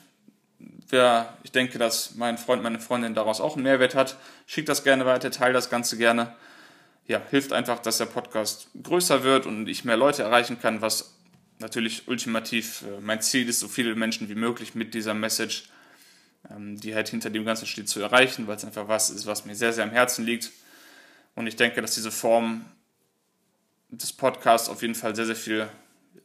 Wer, 0.88 1.36
ich 1.44 1.52
denke, 1.52 1.78
dass 1.78 2.16
mein 2.16 2.38
Freund, 2.38 2.64
meine 2.64 2.80
Freundin 2.80 3.14
daraus 3.14 3.40
auch 3.40 3.54
einen 3.54 3.62
Mehrwert 3.62 3.94
hat, 3.94 4.16
schick 4.46 4.66
das 4.66 4.82
gerne 4.82 5.06
weiter, 5.06 5.30
teile 5.30 5.52
das 5.52 5.70
Ganze 5.70 5.96
gerne. 5.96 6.34
Ja, 7.06 7.22
hilft 7.30 7.52
einfach, 7.52 7.80
dass 7.80 7.98
der 7.98 8.06
Podcast 8.06 8.68
größer 8.82 9.24
wird 9.24 9.46
und 9.46 9.68
ich 9.68 9.84
mehr 9.84 9.96
Leute 9.96 10.22
erreichen 10.22 10.58
kann, 10.58 10.80
was 10.80 11.14
natürlich 11.58 12.08
ultimativ 12.08 12.82
äh, 12.82 13.00
mein 13.00 13.20
Ziel 13.20 13.48
ist, 13.48 13.60
so 13.60 13.68
viele 13.68 13.94
Menschen 13.94 14.28
wie 14.28 14.34
möglich 14.34 14.74
mit 14.74 14.94
dieser 14.94 15.14
Message 15.14 15.64
ähm, 16.50 16.78
die 16.78 16.94
halt 16.94 17.08
hinter 17.08 17.30
dem 17.30 17.44
Ganzen 17.44 17.66
steht, 17.66 17.88
zu 17.88 18.00
erreichen, 18.00 18.46
weil 18.46 18.56
es 18.56 18.64
einfach 18.64 18.88
was 18.88 19.10
ist, 19.10 19.26
was 19.26 19.44
mir 19.44 19.54
sehr, 19.54 19.72
sehr 19.72 19.84
am 19.84 19.90
Herzen 19.90 20.24
liegt. 20.24 20.50
Und 21.34 21.46
ich 21.46 21.56
denke, 21.56 21.80
dass 21.80 21.94
diese 21.94 22.10
Form 22.10 22.64
des 23.88 24.12
Podcasts 24.12 24.68
auf 24.68 24.82
jeden 24.82 24.94
Fall 24.94 25.16
sehr, 25.16 25.26
sehr 25.26 25.36
viel 25.36 25.68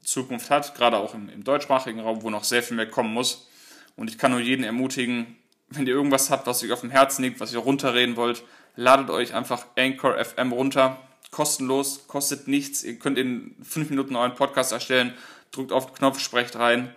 Zukunft 0.03 0.49
hat, 0.49 0.75
gerade 0.75 0.97
auch 0.97 1.13
im, 1.13 1.29
im 1.29 1.43
deutschsprachigen 1.43 1.99
Raum, 1.99 2.21
wo 2.21 2.29
noch 2.29 2.43
sehr 2.43 2.63
viel 2.63 2.77
mehr 2.77 2.89
kommen 2.89 3.13
muss. 3.13 3.47
Und 3.95 4.09
ich 4.09 4.17
kann 4.17 4.31
nur 4.31 4.39
jeden 4.39 4.63
ermutigen, 4.63 5.37
wenn 5.69 5.85
ihr 5.87 5.93
irgendwas 5.93 6.29
habt, 6.29 6.47
was 6.47 6.63
euch 6.63 6.71
auf 6.71 6.81
dem 6.81 6.89
Herzen 6.89 7.23
liegt, 7.23 7.39
was 7.39 7.53
ihr 7.53 7.59
runterreden 7.59 8.15
wollt, 8.15 8.43
ladet 8.79 9.09
euch 9.09 9.33
einfach 9.33 9.65
Anchor 9.77 10.23
FM 10.23 10.53
runter. 10.53 10.97
Kostenlos, 11.31 12.07
kostet 12.07 12.47
nichts. 12.47 12.83
Ihr 12.83 12.97
könnt 12.97 13.17
in 13.17 13.55
fünf 13.61 13.89
Minuten 13.89 14.15
euren 14.15 14.35
Podcast 14.35 14.71
erstellen, 14.71 15.13
drückt 15.51 15.71
auf 15.71 15.87
den 15.87 15.95
Knopf, 15.95 16.19
sprecht 16.19 16.55
rein. 16.55 16.95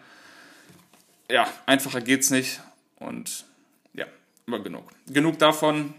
Ja, 1.28 1.46
einfacher 1.66 2.00
geht's 2.00 2.30
nicht. 2.30 2.60
Und 3.00 3.44
ja, 3.94 4.06
aber 4.46 4.60
genug. 4.60 4.90
Genug 5.08 5.38
davon. 5.40 5.94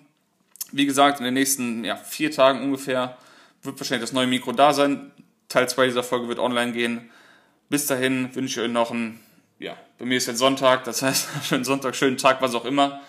Wie 0.71 0.86
gesagt, 0.86 1.19
in 1.19 1.25
den 1.25 1.34
nächsten 1.34 1.84
ja, 1.84 1.97
vier 1.97 2.31
Tagen 2.31 2.63
ungefähr 2.63 3.17
wird 3.61 3.77
wahrscheinlich 3.79 4.03
das 4.03 4.13
neue 4.13 4.27
Mikro 4.27 4.53
da 4.53 4.73
sein. 4.73 5.11
Teil 5.49 5.67
2 5.67 5.88
dieser 5.88 6.03
Folge 6.03 6.29
wird 6.29 6.39
online 6.39 6.71
gehen. 6.71 7.11
Bis 7.69 7.88
dahin 7.88 8.34
wünsche 8.34 8.61
ich 8.61 8.65
euch 8.67 8.71
noch 8.71 8.91
einen, 8.91 9.19
ja, 9.59 9.75
bei 9.99 10.05
mir 10.05 10.17
ist 10.17 10.27
jetzt 10.27 10.39
Sonntag, 10.39 10.86
das 10.86 11.01
heißt, 11.03 11.27
schönen 11.43 11.65
Sonntag, 11.65 11.95
schönen 11.95 12.17
Tag, 12.17 12.41
was 12.41 12.55
auch 12.55 12.65
immer. 12.65 13.01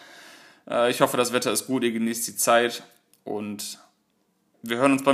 Äh, 0.68 0.90
ich 0.90 1.00
hoffe, 1.00 1.16
das 1.16 1.32
Wetter 1.32 1.52
ist 1.52 1.66
gut, 1.66 1.84
ihr 1.84 1.92
genießt 1.92 2.26
die 2.26 2.36
Zeit 2.36 2.82
und 3.24 3.78
wir 4.62 4.78
hören 4.78 4.92
uns 4.92 5.04
beim 5.04 5.12